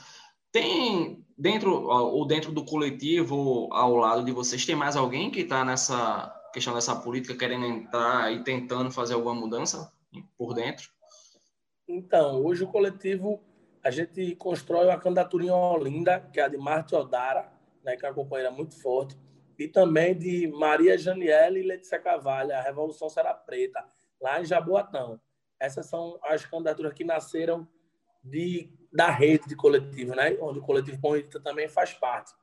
Tem 0.51 1.23
dentro 1.37 1.71
ou 1.71 2.25
dentro 2.25 2.51
do 2.51 2.65
coletivo 2.65 3.69
ao 3.71 3.95
lado 3.95 4.23
de 4.23 4.31
vocês 4.31 4.65
tem 4.65 4.75
mais 4.75 4.95
alguém 4.95 5.31
que 5.31 5.41
está 5.41 5.65
nessa 5.65 6.33
questão 6.53 6.73
dessa 6.73 6.95
política 6.95 7.35
querendo 7.35 7.65
entrar 7.65 8.31
e 8.31 8.43
tentando 8.43 8.91
fazer 8.91 9.15
alguma 9.15 9.35
mudança 9.35 9.91
por 10.37 10.53
dentro? 10.53 10.89
Então, 11.87 12.43
hoje 12.43 12.63
o 12.63 12.67
coletivo 12.67 13.41
a 13.83 13.91
gente 13.91 14.35
constrói 14.35 14.85
uma 14.85 14.99
candidatura 14.99 15.43
em 15.43 15.49
Olinda, 15.49 16.21
que 16.31 16.39
é 16.39 16.43
a 16.43 16.47
de 16.47 16.57
Marte 16.57 16.95
Odara, 16.95 17.51
né, 17.83 17.97
que 17.97 18.05
é 18.05 18.09
uma 18.09 18.15
companheira 18.15 18.49
muito 18.49 18.79
forte 18.79 19.17
e 19.57 19.67
também 19.67 20.17
de 20.17 20.47
Maria 20.47 20.97
Janiele 20.97 21.59
e 21.59 21.67
Letícia 21.67 21.99
Cavalha, 21.99 22.57
a 22.57 22.61
Revolução 22.61 23.09
Será 23.09 23.33
Preta, 23.33 23.85
lá 24.19 24.41
em 24.41 24.45
Jaboatão. 24.45 25.19
Essas 25.59 25.85
são 25.85 26.19
as 26.23 26.45
candidaturas 26.45 26.93
que 26.93 27.03
nasceram 27.03 27.67
de, 28.23 28.69
da 28.91 29.09
rede 29.09 29.47
de 29.47 29.55
coletivo, 29.55 30.15
né? 30.15 30.37
onde 30.41 30.59
o 30.59 30.63
coletivo 30.63 30.99
Política 30.99 31.39
também 31.39 31.67
faz 31.67 31.93
parte. 31.93 32.33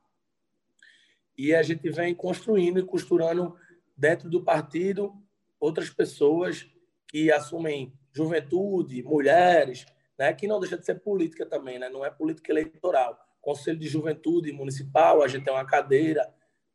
E 1.37 1.53
a 1.53 1.63
gente 1.63 1.89
vem 1.89 2.13
construindo 2.13 2.79
e 2.79 2.85
costurando 2.85 3.55
dentro 4.01 4.27
do 4.27 4.43
partido 4.43 5.13
outras 5.59 5.91
pessoas 5.91 6.67
que 7.07 7.31
assumem 7.31 7.93
juventude, 8.11 9.03
mulheres, 9.03 9.85
né? 10.17 10.33
que 10.33 10.47
não 10.47 10.59
deixa 10.59 10.75
de 10.75 10.83
ser 10.83 10.95
política 10.95 11.45
também, 11.45 11.77
né? 11.77 11.87
não 11.87 12.03
é 12.03 12.09
política 12.09 12.51
eleitoral. 12.51 13.15
Conselho 13.39 13.77
de 13.77 13.87
Juventude 13.87 14.51
Municipal, 14.51 15.21
a 15.21 15.27
gente 15.27 15.45
tem 15.45 15.53
uma 15.53 15.65
cadeira, 15.65 16.27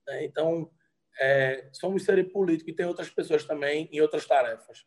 né? 0.07 0.25
Então, 0.25 0.69
é, 1.19 1.69
somos 1.73 2.05
seres 2.05 2.31
políticos 2.33 2.73
e 2.73 2.77
tem 2.77 2.87
outras 2.87 3.09
pessoas 3.09 3.45
também 3.45 3.89
em 3.93 4.01
outras 4.01 4.27
tarefas. 4.27 4.85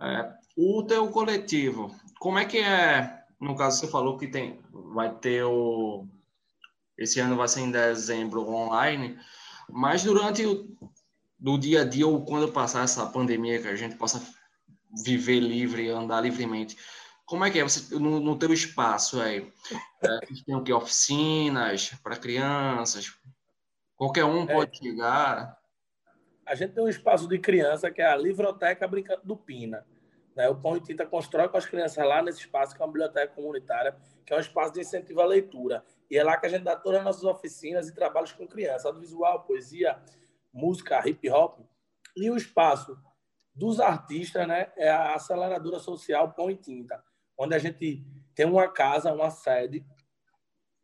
É, 0.00 0.32
o 0.56 0.82
teu 0.82 1.10
coletivo, 1.10 1.94
como 2.18 2.38
é 2.38 2.46
que 2.46 2.58
é? 2.58 3.24
No 3.38 3.54
caso, 3.54 3.80
você 3.80 3.88
falou 3.88 4.16
que 4.16 4.26
tem, 4.26 4.58
vai 4.72 5.14
ter 5.14 5.44
o. 5.44 6.06
Esse 6.96 7.20
ano 7.20 7.36
vai 7.36 7.48
ser 7.48 7.60
em 7.60 7.70
dezembro 7.70 8.48
online, 8.48 9.18
mas 9.68 10.02
durante 10.02 10.46
o 10.46 10.74
do 11.44 11.58
dia 11.58 11.82
a 11.82 11.84
dia 11.84 12.06
ou 12.06 12.24
quando 12.24 12.50
passar 12.50 12.84
essa 12.84 13.04
pandemia, 13.04 13.60
que 13.60 13.68
a 13.68 13.76
gente 13.76 13.96
possa 13.96 14.18
viver 15.04 15.40
livre, 15.40 15.90
andar 15.90 16.22
livremente. 16.22 16.74
Como 17.26 17.44
é 17.44 17.50
que 17.50 17.58
é 17.58 17.62
você, 17.62 17.94
no, 17.96 18.18
no 18.18 18.38
teu 18.38 18.50
espaço 18.50 19.20
aí? 19.20 19.52
É, 20.02 20.20
tem 20.46 20.54
o 20.54 20.62
que? 20.62 20.72
Oficinas 20.72 21.90
para 22.02 22.16
crianças, 22.16 23.12
Qualquer 23.94 24.24
um 24.24 24.44
é. 24.44 24.54
pode 24.54 24.70
é. 24.70 24.82
chegar. 24.82 25.58
A 26.46 26.54
gente 26.54 26.72
tem 26.72 26.82
um 26.82 26.88
espaço 26.88 27.28
de 27.28 27.38
criança 27.38 27.90
que 27.90 28.00
é 28.00 28.06
a 28.06 28.16
Livroteca 28.16 28.88
Brincando 28.88 29.20
do 29.22 29.36
Pina. 29.36 29.86
Né? 30.34 30.48
O 30.48 30.54
Pão 30.54 30.78
e 30.78 30.80
Tinta 30.80 31.04
constrói 31.04 31.46
com 31.50 31.58
as 31.58 31.66
crianças 31.66 32.02
lá 32.06 32.22
nesse 32.22 32.40
espaço, 32.40 32.74
que 32.74 32.80
é 32.80 32.84
uma 32.86 32.90
biblioteca 32.90 33.34
comunitária, 33.34 33.94
que 34.24 34.32
é 34.32 34.36
um 34.36 34.40
espaço 34.40 34.72
de 34.72 34.80
incentivo 34.80 35.20
à 35.20 35.26
leitura. 35.26 35.84
E 36.10 36.16
é 36.16 36.24
lá 36.24 36.38
que 36.38 36.46
a 36.46 36.48
gente 36.48 36.64
dá 36.64 36.74
todas 36.74 37.00
as 37.00 37.04
nossas 37.04 37.24
oficinas 37.24 37.86
e 37.86 37.94
trabalhos 37.94 38.32
com 38.32 38.48
crianças, 38.48 38.86
audiovisual, 38.86 39.42
poesia, 39.42 40.00
música, 40.54 41.06
hip 41.06 41.28
hop. 41.28 41.58
E 42.16 42.30
o 42.30 42.36
espaço 42.36 42.96
dos 43.54 43.80
artistas 43.80 44.46
né, 44.46 44.72
é 44.76 44.88
a 44.88 45.14
aceleradora 45.14 45.78
social 45.78 46.32
Pão 46.32 46.50
e 46.50 46.56
Tinta, 46.56 47.02
onde 47.36 47.54
a 47.54 47.58
gente 47.58 48.06
tem 48.34 48.46
uma 48.46 48.68
casa, 48.68 49.12
uma 49.12 49.30
sede, 49.30 49.84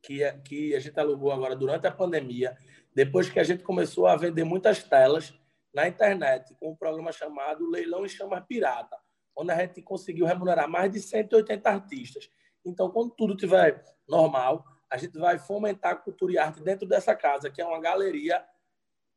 que, 0.02 0.22
é, 0.22 0.32
que 0.38 0.74
a 0.74 0.80
gente 0.80 0.98
alugou 0.98 1.30
agora 1.30 1.54
durante 1.54 1.86
a 1.86 1.92
pandemia, 1.92 2.56
depois 2.94 3.28
que 3.28 3.38
a 3.38 3.44
gente 3.44 3.62
começou 3.62 4.06
a 4.06 4.16
vender 4.16 4.44
muitas 4.44 4.82
telas 4.82 5.34
na 5.72 5.86
internet, 5.86 6.54
com 6.58 6.70
um 6.70 6.76
programa 6.76 7.12
chamado 7.12 7.68
Leilão 7.68 8.04
e 8.04 8.08
Chama 8.08 8.40
Pirata, 8.40 8.96
onde 9.36 9.52
a 9.52 9.56
gente 9.56 9.82
conseguiu 9.82 10.26
remunerar 10.26 10.68
mais 10.68 10.90
de 10.90 11.00
180 11.00 11.70
artistas. 11.70 12.30
Então, 12.64 12.90
quando 12.90 13.10
tudo 13.10 13.34
estiver 13.34 13.84
normal, 14.08 14.64
a 14.90 14.96
gente 14.96 15.16
vai 15.18 15.38
fomentar 15.38 16.02
cultura 16.02 16.32
e 16.32 16.38
arte 16.38 16.62
dentro 16.62 16.86
dessa 16.86 17.14
casa, 17.14 17.50
que 17.50 17.62
é 17.62 17.64
uma 17.64 17.80
galeria 17.80 18.44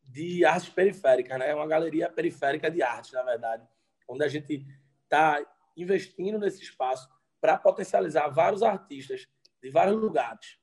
de 0.04 0.46
artes 0.46 0.70
periféricas, 0.70 1.40
né? 1.40 1.50
É 1.50 1.56
uma 1.56 1.68
galeria 1.68 2.10
periférica 2.10 2.70
de 2.70 2.82
arte, 2.82 3.14
na 3.14 3.24
verdade, 3.24 3.68
onde 4.08 4.24
a 4.24 4.28
gente 4.28 4.66
está 5.04 5.44
investindo 5.76 6.38
nesse 6.38 6.62
espaço 6.62 7.10
para 7.42 7.58
potencializar 7.58 8.30
vários 8.30 8.64
artistas 8.64 9.28
de 9.62 9.70
vários 9.70 10.00
lugares. 10.00 10.58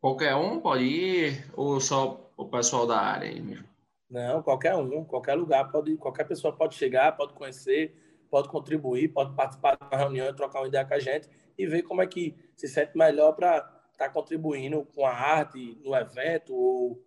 Qualquer 0.00 0.34
um 0.36 0.60
pode 0.60 0.84
ir 0.84 1.50
ou 1.54 1.80
só 1.80 2.30
o 2.36 2.44
pessoal 2.46 2.86
da 2.86 2.98
área 2.98 3.28
aí 3.28 3.40
mesmo? 3.40 3.66
Não, 4.08 4.42
qualquer 4.42 4.76
um, 4.76 5.04
qualquer 5.04 5.34
lugar 5.34 5.70
pode, 5.70 5.96
qualquer 5.96 6.24
pessoa 6.24 6.54
pode 6.54 6.76
chegar, 6.76 7.16
pode 7.16 7.32
conhecer, 7.32 7.96
pode 8.30 8.48
contribuir, 8.48 9.08
pode 9.08 9.34
participar 9.34 9.76
de 9.76 9.84
uma 9.84 9.96
reunião, 9.96 10.34
trocar 10.34 10.60
uma 10.60 10.68
ideia 10.68 10.84
com 10.84 10.94
a 10.94 10.98
gente 11.00 11.28
e 11.58 11.66
ver 11.66 11.82
como 11.82 12.02
é 12.02 12.06
que 12.06 12.36
se 12.54 12.68
sente 12.68 12.96
melhor 12.96 13.32
para 13.32 13.58
estar 13.90 14.06
tá 14.06 14.08
contribuindo 14.08 14.84
com 14.94 15.04
a 15.04 15.10
arte 15.10 15.76
no 15.82 15.94
evento 15.96 16.54
ou 16.54 17.02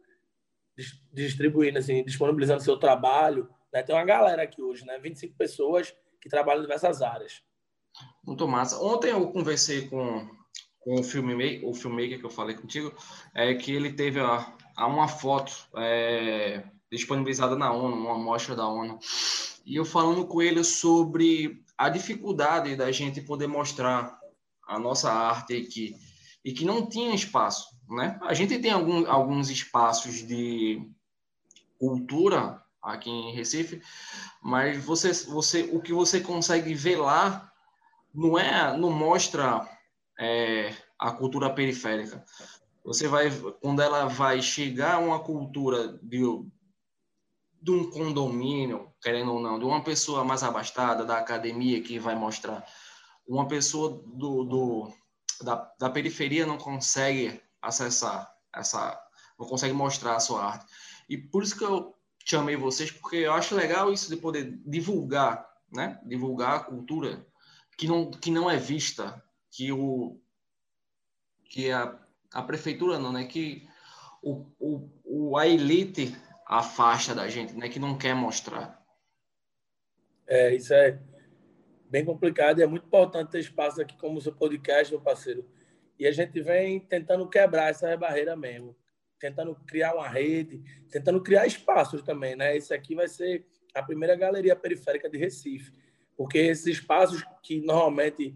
distribuindo 1.14 1.80
assim, 1.80 2.04
disponibilizando 2.04 2.64
seu 2.64 2.78
trabalho 2.78 3.50
Né? 3.72 3.84
Tem 3.84 3.96
uma 3.96 4.06
galera 4.06 4.44
aqui 4.44 4.62
hoje, 4.62 4.86
né? 4.86 4.98
25 5.00 5.36
pessoas 5.36 5.94
que 6.22 6.30
trabalham 6.30 6.60
em 6.60 6.64
diversas 6.64 7.02
áreas. 7.02 7.42
Muito 8.24 8.48
massa. 8.48 8.80
Ontem 8.82 9.12
eu 9.12 9.32
conversei 9.32 9.88
com, 9.88 10.28
com 10.80 11.00
o, 11.00 11.04
filmmaker, 11.04 11.68
o 11.68 11.74
filmmaker 11.74 12.20
que 12.20 12.26
eu 12.26 12.30
falei 12.30 12.56
contigo, 12.56 12.94
é 13.34 13.54
que 13.54 13.72
ele 13.72 13.94
teve 13.94 14.20
a, 14.20 14.56
a 14.76 14.88
uma 14.88 15.08
foto 15.08 15.52
é, 15.76 16.64
disponibilizada 16.92 17.56
na 17.56 17.72
ONU, 17.72 17.96
uma 17.96 18.16
amostra 18.16 18.56
da 18.56 18.68
ONU, 18.68 19.00
e 19.66 19.76
eu 19.76 19.86
falando 19.86 20.26
com 20.26 20.42
ele 20.42 20.64
sobre 20.64 21.64
a 21.78 21.90
dificuldade 21.90 22.76
da 22.76 22.92
gente 22.92 23.22
poder 23.22 23.48
mostrar 23.48 24.20
a 24.68 24.80
nossa 24.80 25.12
arte 25.12 25.56
aqui, 25.56 25.96
e 26.44 26.52
que 26.54 26.66
não 26.66 26.88
tinha 26.88 27.14
espaço, 27.14 27.68
né? 27.90 28.20
A 28.22 28.34
gente 28.34 28.60
tem 28.60 28.72
algum, 28.72 29.10
alguns 29.10 29.50
espaços 29.50 30.16
de 30.26 30.88
cultura 31.78 32.64
aqui 32.82 33.10
em 33.10 33.34
Recife, 33.34 33.82
mas 34.42 34.84
você, 34.84 35.12
você, 35.26 35.70
o 35.74 35.82
que 35.82 35.92
você 35.92 36.22
consegue 36.22 36.74
ver 36.74 36.98
lá 36.98 37.52
não 38.14 38.38
é, 38.38 38.78
não 38.78 38.92
mostra 38.92 39.68
é, 40.20 40.74
a 40.98 41.12
cultura 41.12 41.50
periférica. 41.50 42.24
Você 42.84 43.08
vai, 43.08 43.30
quando 43.62 43.82
ela 43.82 44.06
vai 44.06 44.42
chegar 44.42 44.96
a 44.96 45.00
uma 45.00 45.20
cultura 45.20 46.00
de, 46.02 46.22
de 47.62 47.72
um 47.72 47.90
condomínio, 47.90 48.92
querendo 49.02 49.34
ou 49.34 49.42
não, 49.42 49.60
de 49.60 49.66
uma 49.66 49.84
pessoa 49.84 50.24
mais 50.24 50.44
abastada, 50.44 51.06
da 51.06 51.18
academia 51.18 51.82
que 51.82 52.00
vai 52.00 52.16
mostrar, 52.16 52.66
uma 53.28 53.48
pessoa 53.48 54.02
do, 54.06 54.44
do 54.44 54.94
da, 55.44 55.72
da 55.80 55.90
periferia 55.90 56.46
não 56.46 56.58
consegue 56.58 57.42
acessar 57.62 58.34
essa, 58.54 59.00
não 59.38 59.48
consegue 59.48 59.74
mostrar 59.74 60.16
a 60.16 60.20
sua 60.20 60.44
arte. 60.44 60.66
E 61.08 61.18
por 61.18 61.44
isso 61.44 61.58
que 61.58 61.64
eu 61.64 61.96
chamei 62.26 62.56
vocês, 62.56 62.92
porque 62.92 63.18
eu 63.18 63.34
acho 63.34 63.56
legal 63.56 63.92
isso 63.92 64.10
de 64.10 64.18
poder 64.18 64.60
divulgar, 64.66 65.48
né? 65.72 66.00
Divulgar 66.06 66.56
a 66.56 66.64
cultura 66.64 67.26
que 67.78 67.88
não, 67.88 68.12
que 68.12 68.30
não 68.30 68.50
é 68.50 68.58
vista, 68.58 69.24
que 69.50 69.72
o 69.72 70.20
que 71.46 71.72
a, 71.72 71.98
a 72.34 72.44
prefeitura 72.44 73.00
não, 73.00 73.12
né? 73.12 73.26
Que 73.26 73.68
o, 74.22 74.46
o, 74.60 75.38
a 75.38 75.48
elite 75.48 76.16
afasta 76.46 77.16
da 77.16 77.28
gente, 77.28 77.54
né? 77.54 77.70
Que 77.70 77.80
não 77.80 77.98
quer 77.98 78.14
mostrar. 78.14 78.80
É, 80.28 80.54
isso 80.54 80.74
é 80.74 81.00
bem 81.90 82.06
complicado 82.06 82.60
e 82.60 82.64
é 82.64 82.68
muito 82.68 82.86
importante 82.86 83.32
ter 83.32 83.40
espaço 83.40 83.82
aqui 83.82 83.98
como 83.98 84.20
o 84.20 84.22
seu 84.22 84.32
podcast, 84.32 84.94
meu 84.94 85.02
parceiro. 85.02 85.44
E 86.00 86.08
a 86.08 86.12
gente 86.12 86.42
vem 86.42 86.80
tentando 86.80 87.30
quebrar 87.30 87.70
essa 87.70 87.96
barreira 87.98 88.36
mesmo, 88.36 88.76
tentando 89.20 89.54
criar 89.68 89.94
uma 89.94 90.08
rede, 90.08 90.64
tentando 90.90 91.22
criar 91.22 91.46
espaços 91.46 92.02
também, 92.02 92.36
né? 92.36 92.56
Esse 92.56 92.74
aqui 92.74 92.96
vai 92.96 93.08
ser 93.08 93.46
a 93.76 93.84
primeira 93.84 94.16
galeria 94.16 94.56
periférica 94.56 95.10
de 95.10 95.18
Recife, 95.18 95.74
porque 96.16 96.38
esses 96.38 96.66
espaços 96.66 97.24
que 97.44 97.62
normalmente 97.62 98.36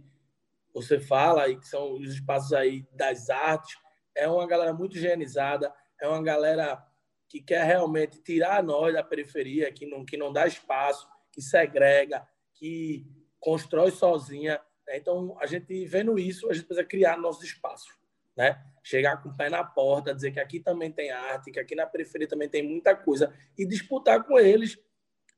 você 0.73 0.99
fala 0.99 1.47
e 1.47 1.57
que 1.57 1.67
são 1.67 1.93
os 1.93 2.13
espaços 2.13 2.51
aí 2.53 2.85
das 2.91 3.29
artes, 3.29 3.77
é 4.15 4.27
uma 4.27 4.45
galera 4.45 4.73
muito 4.73 4.97
higienizada, 4.97 5.73
é 6.01 6.07
uma 6.07 6.21
galera 6.21 6.83
que 7.29 7.41
quer 7.41 7.63
realmente 7.63 8.21
tirar 8.21 8.61
nós 8.61 8.93
da 8.93 9.03
periferia, 9.03 9.71
que 9.71 9.85
não, 9.85 10.05
que 10.05 10.17
não 10.17 10.31
dá 10.31 10.45
espaço, 10.45 11.07
que 11.31 11.41
segrega, 11.41 12.27
que 12.53 13.07
constrói 13.39 13.91
sozinha. 13.91 14.59
Né? 14.87 14.97
Então, 14.97 15.37
a 15.39 15.45
gente 15.45 15.85
vendo 15.85 16.17
isso, 16.17 16.49
a 16.49 16.53
gente 16.53 16.65
precisa 16.65 16.87
criar 16.87 17.17
nossos 17.17 17.43
espaços. 17.43 17.93
Né? 18.35 18.63
Chegar 18.83 19.21
com 19.21 19.29
o 19.29 19.37
pé 19.37 19.49
na 19.49 19.63
porta, 19.63 20.13
dizer 20.13 20.31
que 20.31 20.39
aqui 20.39 20.59
também 20.59 20.91
tem 20.91 21.11
arte, 21.11 21.51
que 21.51 21.59
aqui 21.59 21.75
na 21.75 21.85
periferia 21.85 22.27
também 22.27 22.49
tem 22.49 22.67
muita 22.67 22.95
coisa, 22.95 23.33
e 23.57 23.65
disputar 23.65 24.23
com 24.23 24.39
eles 24.39 24.77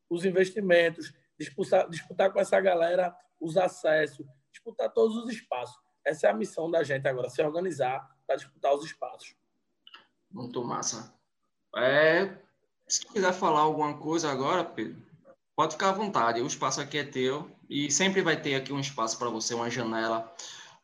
os 0.10 0.24
investimentos, 0.24 1.14
disputar, 1.38 1.90
disputar 1.90 2.32
com 2.32 2.40
essa 2.40 2.60
galera 2.60 3.16
os 3.40 3.58
acessos, 3.58 4.26
disputar 4.52 4.92
todos 4.92 5.18
os 5.18 5.30
espaços. 5.30 5.76
Essa 6.06 6.28
é 6.28 6.30
a 6.30 6.34
missão 6.34 6.70
da 6.70 6.84
gente 6.84 7.08
agora, 7.08 7.30
se 7.30 7.42
organizar 7.42 8.08
para 8.26 8.36
disputar 8.36 8.74
os 8.74 8.86
espaços. 8.86 9.36
Muito 10.32 10.64
massa. 10.64 11.14
É, 11.76 12.38
se 12.88 13.06
quiser 13.08 13.34
falar 13.34 13.62
alguma 13.62 13.98
coisa 13.98 14.32
agora, 14.32 14.64
Pedro, 14.64 15.02
pode 15.56 15.74
ficar 15.74 15.90
à 15.90 15.94
vontade. 15.94 16.42
O 16.42 16.48
espaço 16.48 16.82
aqui 16.82 16.98
é 16.98 17.04
teu. 17.04 17.50
E 17.70 17.90
sempre 17.92 18.22
vai 18.22 18.40
ter 18.40 18.56
aqui 18.56 18.72
um 18.72 18.80
espaço 18.80 19.18
para 19.18 19.30
você, 19.30 19.54
uma 19.54 19.70
janela, 19.70 20.32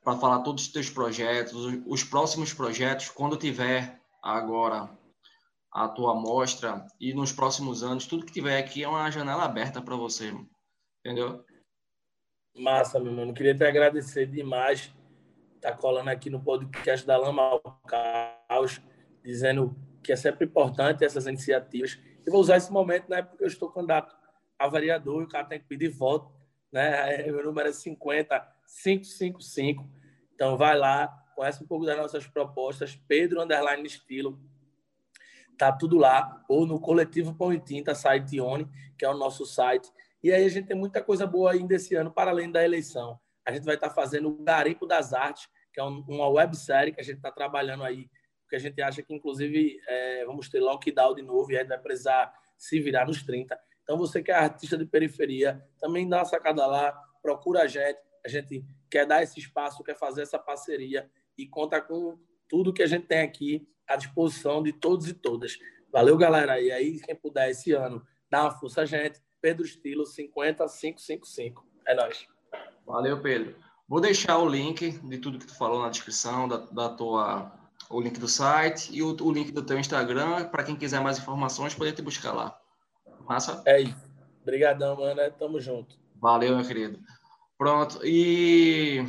para 0.03 0.17
falar 0.17 0.39
todos 0.39 0.63
os 0.63 0.71
teus 0.71 0.89
projetos, 0.89 1.53
os 1.85 2.03
próximos 2.03 2.53
projetos, 2.53 3.09
quando 3.09 3.37
tiver 3.37 4.01
agora 4.21 4.89
a 5.71 5.87
tua 5.87 6.13
amostra 6.13 6.85
e 6.99 7.13
nos 7.13 7.31
próximos 7.31 7.83
anos, 7.83 8.07
tudo 8.07 8.25
que 8.25 8.31
tiver 8.31 8.57
aqui 8.57 8.83
é 8.83 8.87
uma 8.87 9.09
janela 9.11 9.43
aberta 9.43 9.81
para 9.81 9.95
você, 9.95 10.33
entendeu? 10.99 11.45
Massa, 12.55 12.99
meu 12.99 13.13
mano. 13.13 13.33
Queria 13.33 13.55
te 13.55 13.63
agradecer 13.63 14.25
demais 14.25 14.91
tá 15.61 15.71
colando 15.71 16.09
aqui 16.09 16.29
no 16.29 16.41
podcast 16.41 17.05
da 17.05 17.15
Lama 17.15 17.43
ao 17.43 17.61
Caos, 17.87 18.81
dizendo 19.23 19.75
que 20.03 20.11
é 20.11 20.15
sempre 20.15 20.45
importante 20.45 21.05
essas 21.05 21.27
iniciativas. 21.27 21.99
E 22.25 22.31
vou 22.31 22.41
usar 22.41 22.57
esse 22.57 22.71
momento, 22.71 23.07
né, 23.07 23.21
porque 23.21 23.43
eu 23.43 23.47
estou 23.47 23.69
candidato 23.69 24.15
a 24.61 24.79
e 24.79 25.09
o 25.09 25.27
cara 25.27 25.45
tem 25.45 25.59
que 25.59 25.65
pedir 25.65 25.89
voto 25.89 26.31
né? 26.71 27.23
Meu 27.23 27.43
número 27.43 27.67
é 27.67 27.73
50555. 27.73 29.89
Então 30.33 30.57
vai 30.57 30.77
lá, 30.77 31.07
conhece 31.35 31.61
um 31.63 31.67
pouco 31.67 31.85
das 31.85 31.97
nossas 31.97 32.25
propostas, 32.25 32.95
Pedro 33.07 33.41
Underline 33.41 33.85
Estilo. 33.85 34.39
Tá 35.57 35.69
tudo 35.71 35.97
lá, 35.97 36.43
ou 36.47 36.65
no 36.65 36.79
Coletivo 36.79 37.35
Pão 37.35 37.53
e 37.53 37.59
Tinta, 37.59 37.93
site 37.93 38.39
One, 38.39 38.67
que 38.97 39.03
é 39.05 39.09
o 39.09 39.17
nosso 39.17 39.45
site. 39.45 39.91
E 40.23 40.31
aí 40.31 40.45
a 40.45 40.49
gente 40.49 40.67
tem 40.67 40.77
muita 40.77 41.03
coisa 41.03 41.27
boa 41.27 41.51
ainda 41.51 41.75
esse 41.75 41.93
ano, 41.95 42.11
para 42.11 42.31
além 42.31 42.49
da 42.51 42.63
eleição. 42.63 43.19
A 43.45 43.51
gente 43.51 43.65
vai 43.65 43.75
estar 43.75 43.89
tá 43.89 43.93
fazendo 43.93 44.29
o 44.29 44.43
Garimpo 44.43 44.87
das 44.87 45.13
Artes, 45.13 45.49
que 45.73 45.79
é 45.79 45.83
uma 45.83 46.29
websérie 46.29 46.93
que 46.93 47.01
a 47.01 47.03
gente 47.03 47.17
está 47.17 47.31
trabalhando 47.31 47.83
aí, 47.83 48.09
porque 48.41 48.55
a 48.55 48.59
gente 48.59 48.81
acha 48.81 49.03
que, 49.03 49.13
inclusive, 49.13 49.79
é, 49.87 50.25
vamos 50.25 50.49
ter 50.49 50.59
lockdown 50.59 51.15
de 51.15 51.21
novo 51.21 51.51
e 51.51 51.55
a 51.55 51.59
gente 51.59 51.69
vai 51.69 51.79
precisar 51.79 52.33
se 52.57 52.79
virar 52.79 53.05
nos 53.05 53.23
30. 53.23 53.59
Então, 53.83 53.97
você 53.97 54.21
que 54.21 54.31
é 54.31 54.35
artista 54.35 54.77
de 54.77 54.85
periferia, 54.85 55.63
também 55.79 56.07
dá 56.07 56.19
uma 56.19 56.25
sacada 56.25 56.65
lá, 56.65 56.91
procura 57.21 57.63
a 57.63 57.67
gente. 57.67 57.99
A 58.25 58.29
gente 58.29 58.65
quer 58.89 59.05
dar 59.05 59.23
esse 59.23 59.39
espaço, 59.39 59.83
quer 59.83 59.97
fazer 59.97 60.21
essa 60.21 60.37
parceria 60.37 61.09
e 61.37 61.47
conta 61.47 61.81
com 61.81 62.19
tudo 62.47 62.73
que 62.73 62.83
a 62.83 62.87
gente 62.87 63.07
tem 63.07 63.21
aqui 63.21 63.67
à 63.87 63.95
disposição 63.95 64.61
de 64.61 64.73
todos 64.73 65.07
e 65.07 65.13
todas. 65.13 65.57
Valeu, 65.91 66.17
galera. 66.17 66.61
E 66.61 66.71
aí, 66.71 66.99
quem 66.99 67.15
puder 67.15 67.49
esse 67.49 67.71
ano, 67.71 68.05
dá 68.29 68.43
uma 68.43 68.51
força 68.51 68.81
a 68.81 68.85
gente. 68.85 69.19
Pedro 69.41 69.65
Estilo 69.65 70.05
50555. 70.05 71.65
É 71.87 71.95
nóis. 71.95 72.27
Valeu, 72.85 73.21
Pedro. 73.21 73.55
Vou 73.87 73.99
deixar 73.99 74.37
o 74.37 74.47
link 74.47 74.91
de 74.91 75.17
tudo 75.17 75.39
que 75.39 75.47
tu 75.47 75.57
falou 75.57 75.81
na 75.81 75.89
descrição, 75.89 76.47
da, 76.47 76.57
da 76.57 76.89
tua, 76.89 77.51
o 77.89 77.99
link 77.99 78.19
do 78.19 78.27
site 78.27 78.89
e 78.93 79.01
o, 79.01 79.15
o 79.21 79.31
link 79.31 79.51
do 79.51 79.61
teu 79.61 79.77
Instagram, 79.77 80.47
para 80.49 80.63
quem 80.63 80.75
quiser 80.75 81.01
mais 81.01 81.17
informações, 81.17 81.75
poder 81.75 81.91
te 81.91 82.01
buscar 82.01 82.31
lá. 82.31 82.60
Massa? 83.31 83.61
É 83.65 83.79
isso. 83.79 84.11
Obrigadão, 84.41 84.97
mano. 84.97 85.21
Tamo 85.39 85.57
junto. 85.57 85.95
Valeu, 86.19 86.57
meu 86.57 86.67
querido. 86.67 86.99
Pronto. 87.57 88.05
E 88.05 89.05